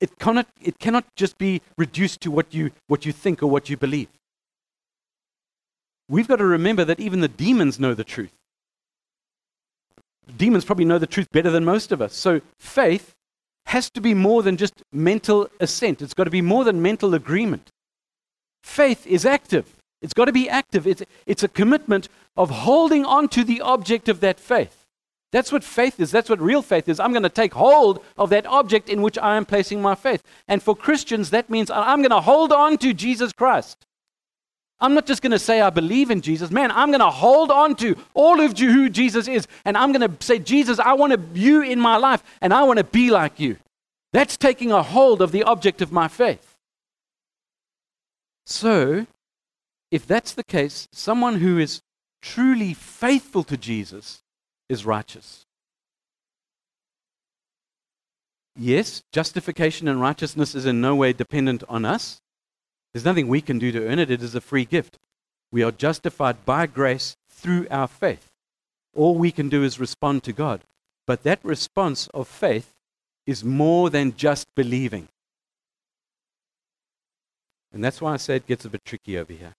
it 0.00 0.18
cannot, 0.18 0.46
it 0.62 0.78
cannot 0.78 1.04
just 1.16 1.38
be 1.38 1.62
reduced 1.78 2.20
to 2.20 2.30
what 2.30 2.52
you, 2.52 2.70
what 2.86 3.06
you 3.06 3.12
think 3.12 3.42
or 3.42 3.46
what 3.46 3.70
you 3.70 3.78
believe. 3.78 4.08
We've 6.08 6.28
got 6.28 6.36
to 6.36 6.44
remember 6.44 6.84
that 6.84 7.00
even 7.00 7.20
the 7.20 7.28
demons 7.28 7.80
know 7.80 7.94
the 7.94 8.04
truth. 8.04 8.32
Demons 10.36 10.64
probably 10.64 10.84
know 10.84 10.98
the 10.98 11.06
truth 11.06 11.30
better 11.32 11.50
than 11.50 11.64
most 11.64 11.92
of 11.92 12.00
us. 12.00 12.14
So 12.14 12.40
faith 12.58 13.14
has 13.66 13.90
to 13.90 14.00
be 14.00 14.14
more 14.14 14.42
than 14.42 14.56
just 14.56 14.82
mental 14.92 15.48
assent, 15.60 16.02
it's 16.02 16.14
got 16.14 16.24
to 16.24 16.30
be 16.30 16.42
more 16.42 16.64
than 16.64 16.82
mental 16.82 17.14
agreement. 17.14 17.70
Faith 18.62 19.06
is 19.06 19.26
active. 19.26 19.76
It's 20.00 20.14
got 20.14 20.26
to 20.26 20.32
be 20.32 20.48
active. 20.48 20.86
It's, 20.86 21.02
it's 21.26 21.42
a 21.42 21.48
commitment 21.48 22.08
of 22.36 22.50
holding 22.50 23.04
on 23.04 23.28
to 23.28 23.44
the 23.44 23.60
object 23.60 24.08
of 24.08 24.20
that 24.20 24.38
faith. 24.38 24.84
That's 25.32 25.50
what 25.50 25.64
faith 25.64 25.98
is. 25.98 26.10
That's 26.10 26.30
what 26.30 26.40
real 26.40 26.62
faith 26.62 26.88
is. 26.88 27.00
I'm 27.00 27.12
going 27.12 27.24
to 27.24 27.28
take 27.28 27.54
hold 27.54 28.04
of 28.16 28.30
that 28.30 28.46
object 28.46 28.88
in 28.88 29.02
which 29.02 29.18
I 29.18 29.36
am 29.36 29.44
placing 29.44 29.82
my 29.82 29.94
faith. 29.94 30.22
And 30.46 30.62
for 30.62 30.76
Christians, 30.76 31.30
that 31.30 31.50
means 31.50 31.70
I'm 31.70 32.00
going 32.00 32.10
to 32.10 32.20
hold 32.20 32.52
on 32.52 32.78
to 32.78 32.92
Jesus 32.92 33.32
Christ. 33.32 33.84
I'm 34.84 34.92
not 34.92 35.06
just 35.06 35.22
going 35.22 35.30
to 35.30 35.38
say 35.38 35.62
I 35.62 35.70
believe 35.70 36.10
in 36.10 36.20
Jesus. 36.20 36.50
Man, 36.50 36.70
I'm 36.70 36.90
going 36.90 37.00
to 37.00 37.08
hold 37.08 37.50
on 37.50 37.74
to 37.76 37.96
all 38.12 38.38
of 38.42 38.58
who 38.58 38.90
Jesus 38.90 39.26
is. 39.26 39.48
And 39.64 39.78
I'm 39.78 39.92
going 39.92 40.06
to 40.06 40.24
say, 40.24 40.38
Jesus, 40.38 40.78
I 40.78 40.92
want 40.92 41.18
you 41.34 41.62
in 41.62 41.80
my 41.80 41.96
life 41.96 42.22
and 42.42 42.52
I 42.52 42.64
want 42.64 42.76
to 42.78 42.84
be 42.84 43.10
like 43.10 43.40
you. 43.40 43.56
That's 44.12 44.36
taking 44.36 44.72
a 44.72 44.82
hold 44.82 45.22
of 45.22 45.32
the 45.32 45.42
object 45.42 45.80
of 45.80 45.90
my 45.90 46.06
faith. 46.06 46.54
So, 48.44 49.06
if 49.90 50.06
that's 50.06 50.34
the 50.34 50.44
case, 50.44 50.86
someone 50.92 51.36
who 51.36 51.58
is 51.58 51.80
truly 52.20 52.74
faithful 52.74 53.42
to 53.44 53.56
Jesus 53.56 54.22
is 54.68 54.84
righteous. 54.84 55.46
Yes, 58.54 59.02
justification 59.12 59.88
and 59.88 59.98
righteousness 59.98 60.54
is 60.54 60.66
in 60.66 60.82
no 60.82 60.94
way 60.94 61.14
dependent 61.14 61.64
on 61.70 61.86
us. 61.86 62.20
There's 62.94 63.04
nothing 63.04 63.26
we 63.26 63.40
can 63.40 63.58
do 63.58 63.72
to 63.72 63.86
earn 63.86 63.98
it, 63.98 64.10
it 64.10 64.22
is 64.22 64.36
a 64.36 64.40
free 64.40 64.64
gift. 64.64 64.98
We 65.50 65.64
are 65.64 65.72
justified 65.72 66.44
by 66.46 66.66
grace 66.66 67.16
through 67.28 67.66
our 67.68 67.88
faith. 67.88 68.30
All 68.94 69.16
we 69.16 69.32
can 69.32 69.48
do 69.48 69.64
is 69.64 69.80
respond 69.80 70.22
to 70.22 70.32
God. 70.32 70.60
But 71.06 71.24
that 71.24 71.40
response 71.42 72.06
of 72.14 72.28
faith 72.28 72.72
is 73.26 73.42
more 73.42 73.90
than 73.90 74.16
just 74.16 74.46
believing. 74.54 75.08
And 77.72 77.82
that's 77.82 78.00
why 78.00 78.14
I 78.14 78.16
say 78.16 78.36
it 78.36 78.46
gets 78.46 78.64
a 78.64 78.70
bit 78.70 78.84
tricky 78.84 79.18
over 79.18 79.32
here. 79.32 79.54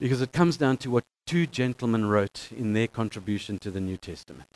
Because 0.00 0.22
it 0.22 0.32
comes 0.32 0.56
down 0.56 0.78
to 0.78 0.90
what 0.90 1.04
two 1.26 1.46
gentlemen 1.46 2.06
wrote 2.06 2.48
in 2.56 2.72
their 2.72 2.86
contribution 2.86 3.58
to 3.58 3.70
the 3.70 3.80
New 3.80 3.98
Testament. 3.98 4.48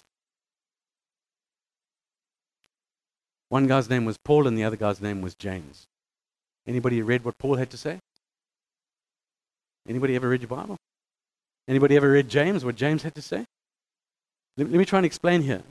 One 3.50 3.66
guy's 3.66 3.90
name 3.90 4.06
was 4.06 4.16
Paul 4.16 4.46
and 4.46 4.56
the 4.56 4.64
other 4.64 4.76
guy's 4.76 5.02
name 5.02 5.20
was 5.20 5.34
James. 5.34 5.86
Anybody 6.66 7.02
read 7.02 7.24
what 7.24 7.38
Paul 7.38 7.56
had 7.56 7.70
to 7.70 7.76
say? 7.76 7.98
Anybody 9.88 10.14
ever 10.14 10.28
read 10.28 10.42
your 10.42 10.48
Bible? 10.48 10.76
Anybody 11.68 11.96
ever 11.96 12.10
read 12.10 12.28
James, 12.28 12.64
what 12.64 12.76
James 12.76 13.02
had 13.02 13.14
to 13.14 13.22
say? 13.22 13.44
Let, 14.56 14.70
let 14.70 14.78
me 14.78 14.84
try 14.84 14.98
and 14.98 15.06
explain 15.06 15.42
here. 15.42 15.62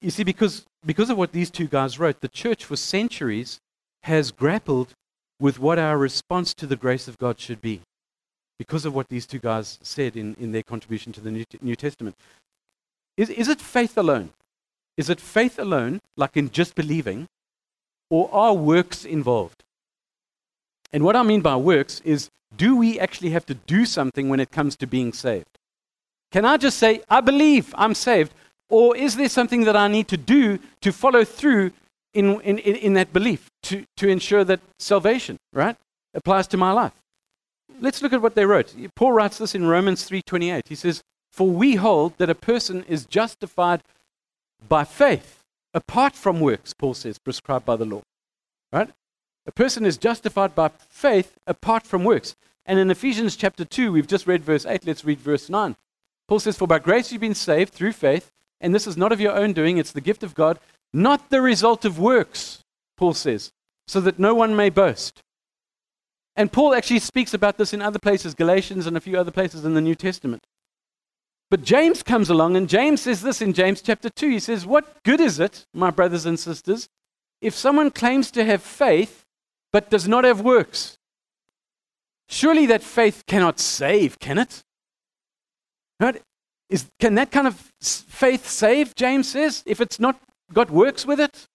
You 0.00 0.10
see, 0.10 0.24
because, 0.24 0.64
because 0.84 1.10
of 1.10 1.16
what 1.16 1.32
these 1.32 1.50
two 1.50 1.66
guys 1.66 1.98
wrote, 1.98 2.20
the 2.20 2.28
church 2.28 2.64
for 2.64 2.76
centuries 2.76 3.58
has 4.04 4.30
grappled 4.30 4.92
with 5.40 5.58
what 5.58 5.78
our 5.78 5.96
response 5.96 6.54
to 6.54 6.66
the 6.66 6.76
grace 6.76 7.08
of 7.08 7.18
God 7.18 7.40
should 7.40 7.60
be. 7.60 7.80
Because 8.58 8.84
of 8.84 8.94
what 8.94 9.08
these 9.08 9.26
two 9.26 9.38
guys 9.38 9.78
said 9.82 10.16
in, 10.16 10.36
in 10.38 10.52
their 10.52 10.62
contribution 10.62 11.12
to 11.12 11.20
the 11.20 11.30
New, 11.30 11.44
New 11.60 11.74
Testament. 11.74 12.14
Is, 13.16 13.30
is 13.30 13.48
it 13.48 13.60
faith 13.60 13.96
alone? 13.96 14.30
Is 14.96 15.10
it 15.10 15.20
faith 15.20 15.58
alone, 15.58 16.00
like 16.16 16.36
in 16.36 16.50
just 16.50 16.74
believing, 16.74 17.26
or 18.14 18.32
are 18.32 18.54
works 18.54 19.04
involved? 19.04 19.64
And 20.92 21.02
what 21.02 21.16
I 21.16 21.24
mean 21.24 21.40
by 21.40 21.56
works 21.56 22.00
is 22.04 22.30
do 22.56 22.76
we 22.76 23.00
actually 23.00 23.30
have 23.30 23.44
to 23.46 23.54
do 23.54 23.84
something 23.84 24.28
when 24.28 24.38
it 24.38 24.52
comes 24.52 24.76
to 24.76 24.86
being 24.86 25.12
saved? 25.12 25.58
Can 26.30 26.44
I 26.44 26.56
just 26.56 26.78
say, 26.78 27.02
I 27.10 27.20
believe 27.20 27.74
I'm 27.76 27.94
saved? 27.94 28.32
Or 28.68 28.96
is 28.96 29.16
there 29.16 29.28
something 29.28 29.64
that 29.64 29.74
I 29.74 29.88
need 29.88 30.06
to 30.08 30.16
do 30.16 30.60
to 30.82 30.92
follow 30.92 31.24
through 31.24 31.72
in, 32.12 32.40
in, 32.42 32.58
in 32.58 32.94
that 32.94 33.12
belief 33.12 33.50
to, 33.64 33.84
to 33.96 34.06
ensure 34.08 34.44
that 34.44 34.60
salvation, 34.78 35.36
right, 35.52 35.76
applies 36.14 36.46
to 36.48 36.56
my 36.56 36.70
life? 36.70 36.92
Let's 37.80 38.00
look 38.00 38.12
at 38.12 38.22
what 38.22 38.36
they 38.36 38.46
wrote. 38.46 38.76
Paul 38.94 39.10
writes 39.10 39.38
this 39.38 39.56
in 39.56 39.66
Romans 39.66 40.08
3:28. 40.08 40.68
He 40.68 40.76
says, 40.76 41.02
"For 41.32 41.48
we 41.48 41.74
hold 41.74 42.16
that 42.18 42.30
a 42.30 42.42
person 42.50 42.84
is 42.84 43.06
justified 43.06 43.82
by 44.68 44.84
faith 44.84 45.43
apart 45.74 46.14
from 46.14 46.40
works," 46.40 46.72
Paul 46.72 46.94
says, 46.94 47.18
prescribed 47.18 47.66
by 47.66 47.76
the 47.76 47.84
law. 47.84 48.02
Right? 48.72 48.90
A 49.46 49.52
person 49.52 49.84
is 49.84 49.98
justified 49.98 50.54
by 50.54 50.70
faith 50.88 51.36
apart 51.46 51.86
from 51.86 52.04
works. 52.04 52.34
And 52.66 52.78
in 52.78 52.90
Ephesians 52.90 53.36
chapter 53.36 53.64
2, 53.64 53.92
we've 53.92 54.06
just 54.06 54.26
read 54.26 54.42
verse 54.42 54.64
8. 54.64 54.86
Let's 54.86 55.04
read 55.04 55.20
verse 55.20 55.50
9. 55.50 55.76
Paul 56.26 56.40
says, 56.40 56.56
For 56.56 56.66
by 56.66 56.78
grace 56.78 57.12
you've 57.12 57.20
been 57.20 57.34
saved 57.34 57.74
through 57.74 57.92
faith, 57.92 58.30
and 58.60 58.74
this 58.74 58.86
is 58.86 58.96
not 58.96 59.12
of 59.12 59.20
your 59.20 59.36
own 59.36 59.52
doing, 59.52 59.76
it's 59.76 59.92
the 59.92 60.00
gift 60.00 60.22
of 60.22 60.34
God, 60.34 60.58
not 60.92 61.28
the 61.28 61.42
result 61.42 61.84
of 61.84 61.98
works, 61.98 62.60
Paul 62.96 63.12
says, 63.12 63.52
so 63.86 64.00
that 64.00 64.18
no 64.18 64.34
one 64.34 64.56
may 64.56 64.70
boast. 64.70 65.20
And 66.36 66.50
Paul 66.50 66.74
actually 66.74 67.00
speaks 67.00 67.34
about 67.34 67.58
this 67.58 67.74
in 67.74 67.82
other 67.82 67.98
places, 67.98 68.34
Galatians 68.34 68.86
and 68.86 68.96
a 68.96 69.00
few 69.00 69.18
other 69.18 69.30
places 69.30 69.64
in 69.64 69.74
the 69.74 69.80
New 69.80 69.94
Testament. 69.94 70.42
But 71.54 71.62
James 71.62 72.02
comes 72.02 72.30
along, 72.30 72.56
and 72.56 72.68
James 72.68 73.02
says 73.02 73.22
this 73.22 73.40
in 73.40 73.52
James 73.52 73.80
chapter 73.80 74.10
2. 74.10 74.28
He 74.28 74.40
says, 74.40 74.66
What 74.66 75.00
good 75.04 75.20
is 75.20 75.38
it, 75.38 75.66
my 75.72 75.90
brothers 75.90 76.26
and 76.26 76.36
sisters, 76.36 76.88
if 77.40 77.54
someone 77.54 77.92
claims 77.92 78.32
to 78.32 78.44
have 78.44 78.60
faith 78.60 79.24
but 79.72 79.88
does 79.88 80.08
not 80.08 80.24
have 80.24 80.40
works. 80.40 80.98
Surely 82.28 82.66
that 82.66 82.82
faith 82.82 83.22
cannot 83.28 83.60
save, 83.60 84.18
can 84.18 84.38
it? 84.38 84.64
Can 86.98 87.14
that 87.14 87.30
kind 87.30 87.46
of 87.46 87.72
faith 87.80 88.48
save, 88.48 88.96
James 88.96 89.28
says, 89.28 89.62
if 89.64 89.80
it's 89.80 90.00
not 90.00 90.20
got 90.52 90.72
works 90.72 91.06
with 91.06 91.20
it? 91.20 91.46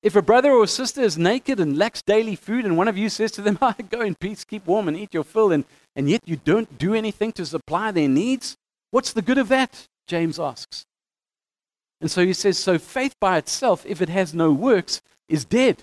If 0.00 0.14
a 0.14 0.22
brother 0.22 0.52
or 0.52 0.68
sister 0.68 1.00
is 1.00 1.18
naked 1.18 1.58
and 1.58 1.76
lacks 1.76 2.02
daily 2.02 2.36
food, 2.36 2.64
and 2.64 2.76
one 2.76 2.86
of 2.86 2.96
you 2.96 3.08
says 3.08 3.32
to 3.32 3.42
them, 3.42 3.58
oh, 3.60 3.74
Go 3.90 4.02
in 4.02 4.14
peace, 4.14 4.44
keep 4.44 4.64
warm, 4.64 4.86
and 4.86 4.96
eat 4.96 5.12
your 5.12 5.24
fill, 5.24 5.50
and, 5.50 5.64
and 5.96 6.08
yet 6.08 6.20
you 6.24 6.36
don't 6.36 6.78
do 6.78 6.94
anything 6.94 7.32
to 7.32 7.44
supply 7.44 7.90
their 7.90 8.06
needs, 8.06 8.56
what's 8.94 9.12
the 9.12 9.22
good 9.22 9.38
of 9.38 9.48
that? 9.48 9.88
James 10.06 10.38
asks. 10.38 10.86
And 12.00 12.08
so 12.08 12.24
he 12.24 12.32
says, 12.32 12.56
So 12.58 12.78
faith 12.78 13.16
by 13.18 13.38
itself, 13.38 13.84
if 13.86 14.00
it 14.00 14.08
has 14.08 14.32
no 14.32 14.52
works, 14.52 15.02
is 15.28 15.44
dead. 15.44 15.82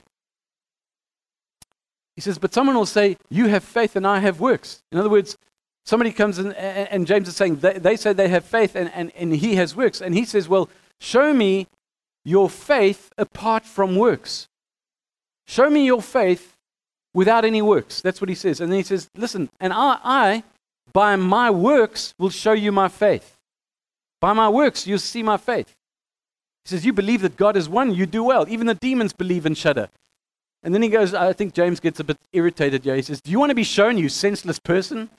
He 2.16 2.22
says, 2.22 2.38
But 2.38 2.54
someone 2.54 2.76
will 2.76 2.86
say, 2.86 3.18
You 3.30 3.48
have 3.48 3.66
faith 3.66 3.98
and 3.98 4.08
I 4.08 4.20
have 4.20 4.40
works. 4.40 4.82
In 4.94 4.98
other 4.98 5.10
words, 5.10 5.38
somebody 5.86 6.14
comes 6.14 6.40
in, 6.40 6.54
and 6.54 7.06
James 7.06 7.28
is 7.28 7.36
saying, 7.36 7.58
They, 7.58 7.74
they 7.74 7.98
say 7.98 8.14
they 8.14 8.30
have 8.30 8.46
faith 8.46 8.76
and, 8.76 8.90
and, 8.94 9.12
and 9.18 9.36
he 9.36 9.56
has 9.56 9.76
works. 9.76 10.00
And 10.00 10.16
he 10.16 10.24
says, 10.24 10.48
Well, 10.48 10.70
show 11.02 11.34
me 11.34 11.68
your 12.24 12.50
faith 12.50 13.12
apart 13.18 13.66
from 13.66 13.98
works. 13.98 14.48
Show 15.48 15.70
me 15.70 15.86
your 15.86 16.02
faith 16.02 16.56
without 17.14 17.44
any 17.44 17.62
works. 17.62 18.00
That's 18.00 18.22
what 18.22 18.30
he 18.30 18.36
says. 18.36 18.62
And 18.62 18.72
then 18.72 18.78
he 18.78 18.84
says, 18.84 19.10
Listen, 19.18 19.50
and 19.60 19.74
I, 19.74 20.00
I, 20.02 20.44
by 20.94 21.16
my 21.16 21.50
works, 21.50 22.14
will 22.18 22.30
show 22.30 22.54
you 22.54 22.72
my 22.72 22.88
faith. 22.88 23.38
By 24.20 24.34
my 24.34 24.50
works, 24.50 24.86
you'll 24.86 25.00
see 25.00 25.24
my 25.24 25.38
faith. 25.38 25.76
He 26.66 26.70
says, 26.70 26.86
You 26.86 26.94
believe 26.94 27.22
that 27.22 27.38
God 27.38 27.58
is 27.58 27.68
one, 27.68 27.94
you 27.94 28.06
do 28.06 28.24
well. 28.24 28.48
Even 28.48 28.68
the 28.68 28.76
demons 28.76 29.14
believe 29.14 29.46
and 29.46 29.58
shudder. 29.58 29.90
And 30.64 30.74
then 30.76 30.84
he 30.84 30.90
goes, 30.90 31.14
I 31.14 31.34
think 31.34 31.54
James 31.54 31.80
gets 31.80 32.00
a 32.00 32.04
bit 32.04 32.18
irritated. 32.34 32.86
Yeah, 32.86 32.96
he 32.96 33.02
says, 33.02 33.20
Do 33.22 33.32
you 33.32 33.40
want 33.40 33.50
to 33.50 33.56
be 33.56 33.64
shown, 33.64 33.98
you 33.98 34.10
senseless 34.10 34.60
person, 34.60 35.10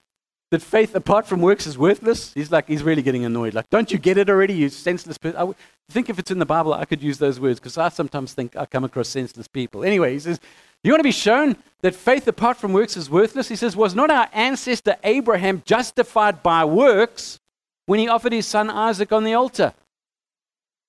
that 0.52 0.62
faith 0.62 0.94
apart 0.94 1.26
from 1.26 1.40
works 1.40 1.66
is 1.66 1.76
worthless? 1.76 2.32
He's 2.32 2.52
like, 2.52 2.68
he's 2.68 2.82
really 2.82 3.02
getting 3.02 3.24
annoyed. 3.24 3.54
Like, 3.54 3.68
don't 3.70 3.90
you 3.90 3.98
get 3.98 4.18
it 4.18 4.30
already, 4.30 4.54
you 4.54 4.68
senseless 4.68 5.18
person? 5.18 5.40
I 5.40 5.54
think 5.90 6.10
if 6.10 6.18
it's 6.18 6.30
in 6.30 6.38
the 6.38 6.46
Bible, 6.46 6.74
I 6.74 6.84
could 6.84 7.02
use 7.02 7.18
those 7.18 7.40
words 7.40 7.58
because 7.58 7.76
I 7.76 7.88
sometimes 7.88 8.34
think 8.34 8.54
I 8.54 8.66
come 8.66 8.84
across 8.84 9.08
senseless 9.08 9.48
people. 9.48 9.82
Anyway, 9.82 10.12
he 10.12 10.20
says, 10.20 10.38
You 10.84 10.92
want 10.92 11.00
to 11.00 11.04
be 11.04 11.12
shown 11.12 11.56
that 11.82 11.94
faith 11.94 12.26
apart 12.26 12.56
from 12.56 12.72
works 12.72 12.96
is 12.96 13.10
worthless? 13.10 13.48
He 13.48 13.56
says, 13.56 13.76
Was 13.76 13.94
not 13.94 14.10
our 14.10 14.28
ancestor 14.32 14.96
Abraham 15.04 15.62
justified 15.64 16.42
by 16.42 16.64
works 16.64 17.38
when 17.86 18.00
he 18.00 18.08
offered 18.08 18.32
his 18.32 18.46
son 18.46 18.70
Isaac 18.70 19.12
on 19.12 19.24
the 19.24 19.34
altar? 19.34 19.74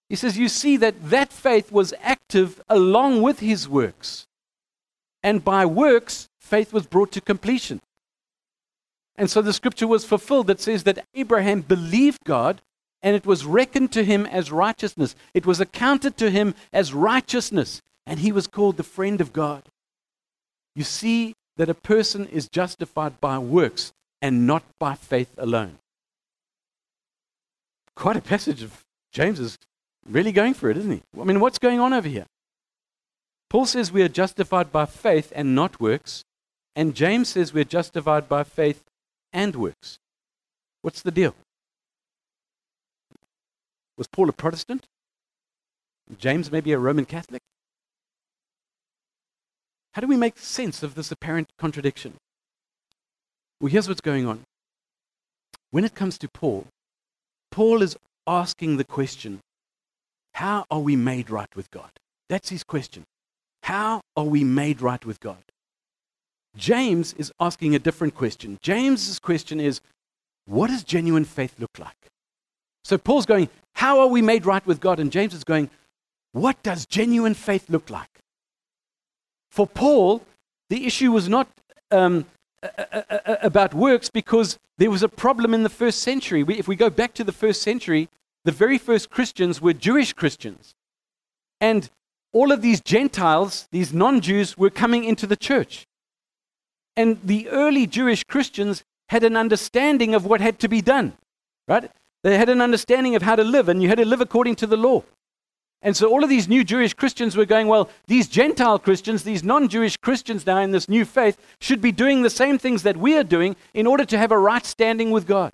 He 0.10 0.16
says, 0.16 0.38
You 0.38 0.50
see 0.50 0.78
that 0.78 1.10
that 1.10 1.32
faith 1.32 1.72
was 1.72 1.94
active 2.02 2.62
along 2.70 3.22
with 3.22 3.40
his 3.40 3.70
works. 3.70 4.28
And 5.22 5.44
by 5.44 5.66
works, 5.66 6.28
faith 6.40 6.74
was 6.74 6.86
brought 6.86 7.12
to 7.14 7.22
completion. 7.22 7.80
And 9.16 9.30
so 9.30 9.42
the 9.42 9.54
scripture 9.54 9.88
was 9.88 10.06
fulfilled 10.06 10.48
that 10.48 10.60
says 10.60 10.84
that 10.84 11.06
Abraham 11.14 11.62
believed 11.62 12.24
God 12.26 12.62
and 13.04 13.16
it 13.16 13.26
was 13.26 13.46
reckoned 13.46 13.92
to 13.92 14.04
him 14.04 14.26
as 14.26 14.52
righteousness. 14.52 15.16
It 15.34 15.46
was 15.46 15.60
accounted 15.60 16.18
to 16.18 16.32
him 16.32 16.56
as 16.72 16.94
righteousness. 16.94 17.82
And 18.08 18.20
he 18.20 18.32
was 18.32 18.48
called 18.48 18.78
the 18.78 18.84
friend 18.84 19.22
of 19.22 19.34
God. 19.34 19.64
You 20.76 20.84
see 20.84 21.36
that 21.58 21.70
a 21.70 21.74
person 21.74 22.28
is 22.28 22.48
justified 22.48 23.22
by 23.22 23.38
works 23.38 23.94
and 24.22 24.48
not 24.48 24.64
by 24.80 24.96
faith 24.96 25.34
alone. 25.38 25.78
Quite 27.96 28.18
a 28.18 28.22
passage 28.22 28.64
of 28.64 28.84
James 29.12 29.40
is 29.40 29.58
really 30.10 30.32
going 30.32 30.54
for 30.54 30.70
it, 30.70 30.78
isn't 30.78 30.92
he? 30.92 31.02
I 31.20 31.24
mean, 31.24 31.40
what's 31.40 31.60
going 31.60 31.80
on 31.80 31.94
over 31.94 32.08
here? 32.08 32.26
Paul 33.50 33.66
says 33.68 33.92
we 33.92 34.02
are 34.02 34.10
justified 34.10 34.72
by 34.72 34.86
faith 34.86 35.32
and 35.36 35.54
not 35.54 35.80
works, 35.80 36.24
and 36.76 36.96
James 36.96 37.30
says 37.30 37.54
we're 37.54 37.64
justified 37.64 38.28
by 38.28 38.44
faith 38.44 38.84
and 39.32 39.56
works. 39.56 40.00
What's 40.82 41.04
the 41.04 41.12
deal? 41.12 41.36
Was 43.96 44.08
Paul 44.08 44.30
a 44.30 44.34
Protestant? 44.34 44.88
James 46.18 46.52
maybe 46.52 46.72
a 46.72 46.80
Roman 46.80 47.06
Catholic? 47.06 47.42
How 49.94 50.02
do 50.02 50.08
we 50.08 50.18
make 50.18 50.38
sense 50.38 50.84
of 50.84 50.96
this 50.96 51.12
apparent 51.12 51.50
contradiction? 51.58 52.16
Well, 53.60 53.72
here's 53.72 53.88
what's 53.88 54.02
going 54.02 54.28
on. 54.28 54.42
When 55.72 55.86
it 55.86 55.96
comes 55.96 56.18
to 56.20 56.28
Paul, 56.28 56.68
Paul 57.52 57.82
is 57.82 57.96
asking 58.28 58.78
the 58.78 58.84
question 58.84 59.40
how 60.34 60.66
are 60.72 60.80
we 60.80 60.96
made 60.96 61.30
right 61.30 61.56
with 61.56 61.70
God? 61.72 61.92
That's 62.28 62.50
his 62.50 62.64
question. 62.64 63.04
How 63.64 64.02
are 64.18 64.26
we 64.26 64.44
made 64.44 64.82
right 64.82 65.04
with 65.06 65.20
God? 65.20 65.44
James 66.56 67.14
is 67.14 67.32
asking 67.40 67.76
a 67.76 67.80
different 67.80 68.16
question. 68.16 68.58
James's 68.62 69.20
question 69.20 69.60
is, 69.60 69.82
what 70.46 70.68
does 70.68 70.84
genuine 70.84 71.26
faith 71.26 71.56
look 71.60 71.78
like? 71.80 71.96
So 72.84 72.98
Paul's 72.98 73.26
going, 73.26 73.50
how 73.76 74.00
are 74.00 74.08
we 74.08 74.22
made 74.22 74.46
right 74.46 74.66
with 74.66 74.80
God? 74.80 75.00
And 75.00 75.12
James 75.12 75.34
is 75.34 75.44
going, 75.44 75.70
what 76.32 76.62
does 76.64 76.86
genuine 76.86 77.34
faith 77.34 77.70
look 77.70 77.90
like? 77.90 78.10
For 79.54 79.68
Paul, 79.68 80.24
the 80.72 80.88
issue 80.88 81.12
was 81.12 81.30
not 81.30 81.48
um, 81.92 82.26
about 83.44 83.76
works 83.76 84.10
because 84.10 84.58
there 84.80 84.90
was 84.90 85.04
a 85.04 85.08
problem 85.08 85.54
in 85.54 85.62
the 85.62 85.70
first 85.70 86.00
century. 86.00 86.42
We, 86.42 86.58
if 86.58 86.68
we 86.68 86.76
go 86.76 86.90
back 86.90 87.14
to 87.14 87.24
the 87.24 87.32
first 87.32 87.62
century, 87.62 88.10
the 88.46 88.52
very 88.52 88.80
first 88.80 89.12
Christians 89.12 89.62
were 89.62 89.74
Jewish 89.74 90.12
Christians. 90.14 90.74
And 91.62 91.92
all 92.32 92.52
of 92.52 92.64
these 92.64 92.82
Gentiles, 92.82 93.68
these 93.70 93.94
non 93.94 94.22
Jews, 94.22 94.58
were 94.58 94.72
coming 94.72 95.04
into 95.04 95.28
the 95.28 95.38
church. 95.38 95.86
And 96.98 97.20
the 97.24 97.48
early 97.50 97.86
Jewish 97.86 98.24
Christians 98.24 98.84
had 99.10 99.24
an 99.24 99.38
understanding 99.38 100.16
of 100.16 100.26
what 100.26 100.42
had 100.42 100.58
to 100.62 100.68
be 100.68 100.82
done, 100.82 101.14
right? 101.68 101.92
They 102.24 102.40
had 102.40 102.50
an 102.50 102.60
understanding 102.60 103.16
of 103.16 103.22
how 103.22 103.36
to 103.36 103.44
live, 103.44 103.70
and 103.70 103.84
you 103.84 103.90
had 103.90 104.00
to 104.00 104.06
live 104.06 104.20
according 104.20 104.56
to 104.56 104.66
the 104.66 104.78
law. 104.78 105.04
And 105.86 105.98
so 105.98 106.10
all 106.10 106.24
of 106.24 106.30
these 106.30 106.48
new 106.48 106.64
Jewish 106.64 106.94
Christians 106.94 107.36
were 107.36 107.46
going, 107.46 107.68
well, 107.68 107.90
these 108.08 108.30
Gentile 108.30 108.80
Christians, 108.80 109.24
these 109.24 109.44
non 109.44 109.68
Jewish 109.68 109.98
Christians 109.98 110.46
now 110.46 110.60
in 110.60 110.72
this 110.72 110.88
new 110.88 111.04
faith, 111.04 111.38
should 111.60 111.82
be 111.82 111.92
doing 111.92 112.22
the 112.22 112.30
same 112.30 112.58
things 112.58 112.84
that 112.84 112.96
we 112.96 113.18
are 113.18 113.24
doing 113.24 113.58
in 113.74 113.86
order 113.86 114.06
to 114.06 114.18
have 114.18 114.32
a 114.32 114.38
right 114.38 114.66
standing 114.66 115.12
with 115.12 115.28
God. 115.28 115.52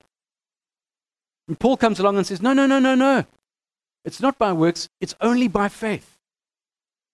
And 1.47 1.59
Paul 1.59 1.77
comes 1.77 1.99
along 1.99 2.17
and 2.17 2.27
says, 2.27 2.43
no, 2.43 2.53
no, 2.53 2.67
no, 2.67 2.77
no, 2.77 2.93
no. 2.93 3.25
It's 4.05 4.21
not 4.21 4.37
by 4.37 4.53
works, 4.53 4.87
it's 5.01 5.15
only 5.19 5.47
by 5.47 5.67
faith. 5.67 6.17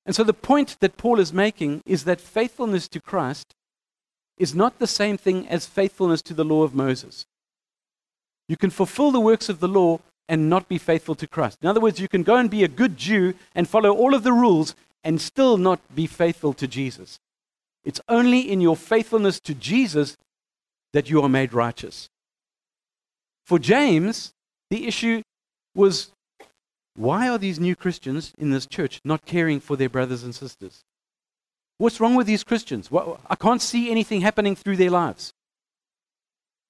And 0.05 0.13
so 0.13 0.23
the 0.23 0.33
point 0.33 0.77
that 0.81 0.97
Paul 0.97 1.19
is 1.19 1.31
making 1.31 1.81
is 1.85 2.03
that 2.03 2.19
faithfulness 2.19 2.89
to 2.89 2.99
Christ 2.99 3.55
is 4.37 4.53
not 4.53 4.77
the 4.77 4.87
same 4.87 5.17
thing 5.17 5.47
as 5.47 5.65
faithfulness 5.65 6.21
to 6.23 6.33
the 6.33 6.43
law 6.43 6.63
of 6.63 6.75
Moses. 6.75 7.25
You 8.49 8.57
can 8.57 8.69
fulfill 8.69 9.11
the 9.11 9.21
works 9.21 9.47
of 9.47 9.61
the 9.61 9.69
law 9.69 10.01
and 10.27 10.49
not 10.49 10.67
be 10.67 10.77
faithful 10.77 11.15
to 11.15 11.27
Christ. 11.27 11.59
In 11.61 11.67
other 11.67 11.79
words, 11.79 11.99
you 11.99 12.07
can 12.07 12.23
go 12.23 12.35
and 12.35 12.49
be 12.49 12.63
a 12.63 12.67
good 12.67 12.97
Jew 12.97 13.33
and 13.53 13.67
follow 13.67 13.91
all 13.91 14.13
of 14.13 14.23
the 14.23 14.33
rules 14.33 14.75
and 15.03 15.21
still 15.21 15.57
not 15.57 15.79
be 15.95 16.07
faithful 16.07 16.53
to 16.53 16.67
Jesus. 16.67 17.19
It's 17.83 18.01
only 18.09 18.39
in 18.39 18.61
your 18.61 18.75
faithfulness 18.75 19.39
to 19.41 19.53
Jesus 19.53 20.17
that 20.93 21.09
you 21.09 21.21
are 21.21 21.29
made 21.29 21.53
righteous. 21.53 22.09
For 23.45 23.59
James, 23.59 24.33
the 24.71 24.87
issue 24.87 25.21
was 25.75 26.11
why 26.95 27.27
are 27.29 27.37
these 27.37 27.59
new 27.59 27.75
Christians 27.75 28.33
in 28.37 28.49
this 28.49 28.65
church 28.65 29.01
not 29.03 29.25
caring 29.25 29.59
for 29.59 29.75
their 29.75 29.89
brothers 29.89 30.23
and 30.23 30.33
sisters? 30.33 30.83
What's 31.77 31.99
wrong 31.99 32.15
with 32.15 32.25
these 32.25 32.43
Christians? 32.43 32.89
I 33.29 33.35
can't 33.35 33.61
see 33.61 33.91
anything 33.91 34.21
happening 34.21 34.55
through 34.55 34.77
their 34.77 34.89
lives. 34.89 35.33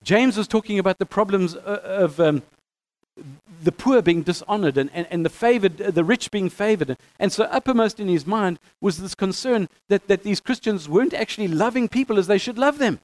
James 0.03 0.35
was 0.35 0.47
talking 0.47 0.79
about 0.79 0.97
the 0.97 1.05
problems 1.05 1.55
of 1.55 2.19
um, 2.19 2.41
the 3.63 3.71
poor 3.71 4.01
being 4.01 4.23
dishonored 4.23 4.77
and, 4.77 4.89
and, 4.93 5.07
and 5.09 5.25
the 5.25 5.29
favored, 5.29 5.77
the 5.77 6.03
rich 6.03 6.31
being 6.31 6.49
favored. 6.49 6.97
And 7.19 7.31
so, 7.31 7.45
uppermost 7.45 7.99
in 7.99 8.07
his 8.07 8.25
mind 8.25 8.59
was 8.81 8.97
this 8.97 9.15
concern 9.15 9.69
that, 9.87 10.07
that 10.07 10.23
these 10.23 10.41
Christians 10.41 10.89
weren't 10.89 11.13
actually 11.13 11.47
loving 11.47 11.87
people 11.87 12.19
as 12.19 12.27
they 12.27 12.37
should 12.37 12.57
love 12.57 12.77
them. 12.77 12.99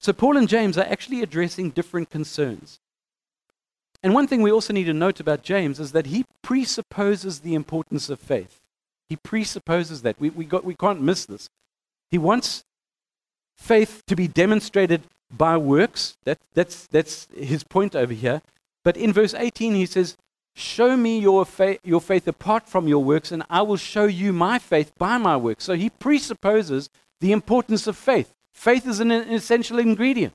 So, 0.00 0.12
Paul 0.12 0.36
and 0.36 0.48
James 0.48 0.78
are 0.78 0.86
actually 0.86 1.22
addressing 1.22 1.70
different 1.70 2.10
concerns. 2.10 2.80
And 4.02 4.14
one 4.14 4.26
thing 4.26 4.42
we 4.42 4.52
also 4.52 4.72
need 4.72 4.84
to 4.84 4.94
note 4.94 5.20
about 5.20 5.42
James 5.42 5.80
is 5.80 5.92
that 5.92 6.06
he 6.06 6.24
presupposes 6.42 7.40
the 7.40 7.54
importance 7.54 8.08
of 8.08 8.20
faith. 8.20 8.60
He 9.08 9.16
presupposes 9.16 10.02
that. 10.02 10.20
We, 10.20 10.30
we, 10.30 10.44
got, 10.44 10.64
we 10.64 10.74
can't 10.74 11.00
miss 11.00 11.26
this. 11.26 11.48
He 12.10 12.18
wants 12.18 12.64
faith 13.56 14.02
to 14.06 14.14
be 14.14 14.28
demonstrated 14.28 15.02
by 15.36 15.56
works. 15.56 16.16
That, 16.24 16.38
that's, 16.54 16.86
that's 16.86 17.28
his 17.36 17.64
point 17.64 17.94
over 17.94 18.12
here. 18.12 18.42
But 18.84 18.96
in 18.96 19.12
verse 19.12 19.34
18, 19.34 19.74
he 19.74 19.86
says, 19.86 20.16
Show 20.54 20.96
me 20.96 21.20
your, 21.20 21.44
fa- 21.44 21.78
your 21.84 22.00
faith 22.00 22.26
apart 22.26 22.68
from 22.68 22.88
your 22.88 23.04
works, 23.04 23.30
and 23.30 23.44
I 23.48 23.62
will 23.62 23.76
show 23.76 24.06
you 24.06 24.32
my 24.32 24.58
faith 24.58 24.92
by 24.98 25.16
my 25.16 25.36
works. 25.36 25.62
So 25.64 25.74
he 25.74 25.88
presupposes 25.88 26.90
the 27.20 27.30
importance 27.30 27.86
of 27.86 27.96
faith. 27.96 28.32
Faith 28.54 28.86
is 28.86 28.98
an 28.98 29.12
essential 29.12 29.78
ingredient. 29.78 30.34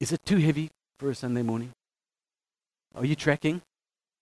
Is 0.00 0.10
it 0.10 0.24
too 0.24 0.38
heavy 0.38 0.70
for 0.98 1.10
a 1.10 1.14
Sunday 1.14 1.42
morning? 1.42 1.72
Are 2.94 3.04
you 3.04 3.14
tracking? 3.14 3.60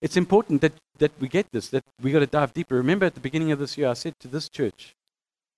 It's 0.00 0.16
important 0.16 0.60
that, 0.62 0.72
that 0.98 1.12
we 1.20 1.28
get 1.28 1.46
this, 1.52 1.68
that 1.68 1.84
we 2.02 2.10
got 2.10 2.20
to 2.20 2.26
dive 2.26 2.52
deeper. 2.52 2.74
Remember 2.74 3.06
at 3.06 3.14
the 3.14 3.20
beginning 3.20 3.52
of 3.52 3.60
this 3.60 3.78
year, 3.78 3.88
I 3.88 3.92
said 3.92 4.14
to 4.20 4.28
this 4.28 4.48
church, 4.48 4.94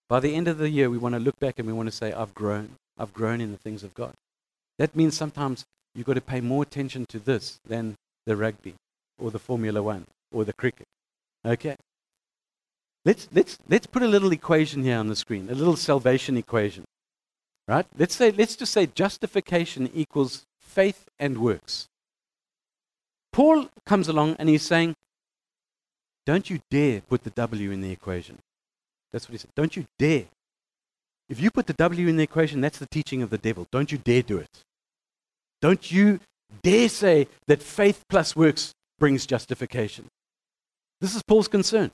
by 0.08 0.20
the 0.20 0.34
end 0.34 0.48
of 0.48 0.58
the 0.58 0.68
year, 0.68 0.90
we 0.90 0.98
want 0.98 1.14
to 1.14 1.20
look 1.20 1.38
back 1.40 1.58
and 1.58 1.66
we 1.66 1.72
want 1.72 1.88
to 1.88 1.94
say, 1.94 2.12
I've 2.12 2.34
grown. 2.34 2.76
I've 2.98 3.14
grown 3.14 3.40
in 3.40 3.52
the 3.52 3.58
things 3.58 3.82
of 3.82 3.94
God. 3.94 4.12
That 4.78 4.94
means 4.94 5.16
sometimes 5.16 5.64
you've 5.94 6.06
got 6.06 6.14
to 6.14 6.20
pay 6.20 6.40
more 6.40 6.62
attention 6.62 7.06
to 7.06 7.18
this 7.18 7.58
than 7.66 7.96
the 8.26 8.36
rugby 8.36 8.74
or 9.18 9.30
the 9.30 9.38
Formula 9.38 9.82
One 9.82 10.06
or 10.32 10.44
the 10.44 10.52
cricket. 10.52 10.86
Okay? 11.44 11.76
Let's, 13.04 13.28
let's, 13.32 13.58
let's 13.68 13.86
put 13.86 14.02
a 14.02 14.08
little 14.08 14.32
equation 14.32 14.82
here 14.82 14.98
on 14.98 15.08
the 15.08 15.16
screen, 15.16 15.48
a 15.50 15.54
little 15.54 15.76
salvation 15.76 16.36
equation. 16.36 16.84
Right? 17.66 17.86
Let's, 17.96 18.14
say, 18.14 18.30
let's 18.30 18.56
just 18.56 18.72
say 18.72 18.86
justification 18.86 19.90
equals 19.94 20.44
faith 20.60 21.06
and 21.18 21.38
works. 21.38 21.86
Paul 23.32 23.68
comes 23.84 24.08
along 24.08 24.36
and 24.38 24.48
he's 24.48 24.62
saying, 24.62 24.94
Don't 26.26 26.48
you 26.50 26.60
dare 26.70 27.00
put 27.00 27.24
the 27.24 27.30
W 27.30 27.70
in 27.70 27.80
the 27.80 27.90
equation. 27.90 28.38
That's 29.14 29.28
what 29.28 29.34
he 29.34 29.38
said. 29.38 29.50
Don't 29.54 29.76
you 29.76 29.84
dare. 29.96 30.24
If 31.28 31.40
you 31.40 31.52
put 31.52 31.68
the 31.68 31.72
W 31.74 32.08
in 32.08 32.16
the 32.16 32.24
equation, 32.24 32.60
that's 32.60 32.78
the 32.78 32.88
teaching 32.90 33.22
of 33.22 33.30
the 33.30 33.38
devil. 33.38 33.68
Don't 33.70 33.92
you 33.92 33.96
dare 33.96 34.22
do 34.22 34.38
it. 34.38 34.50
Don't 35.62 35.92
you 35.92 36.18
dare 36.64 36.88
say 36.88 37.28
that 37.46 37.62
faith 37.62 38.02
plus 38.10 38.34
works 38.34 38.72
brings 38.98 39.24
justification. 39.24 40.06
This 41.00 41.14
is 41.14 41.22
Paul's 41.22 41.46
concern. 41.46 41.92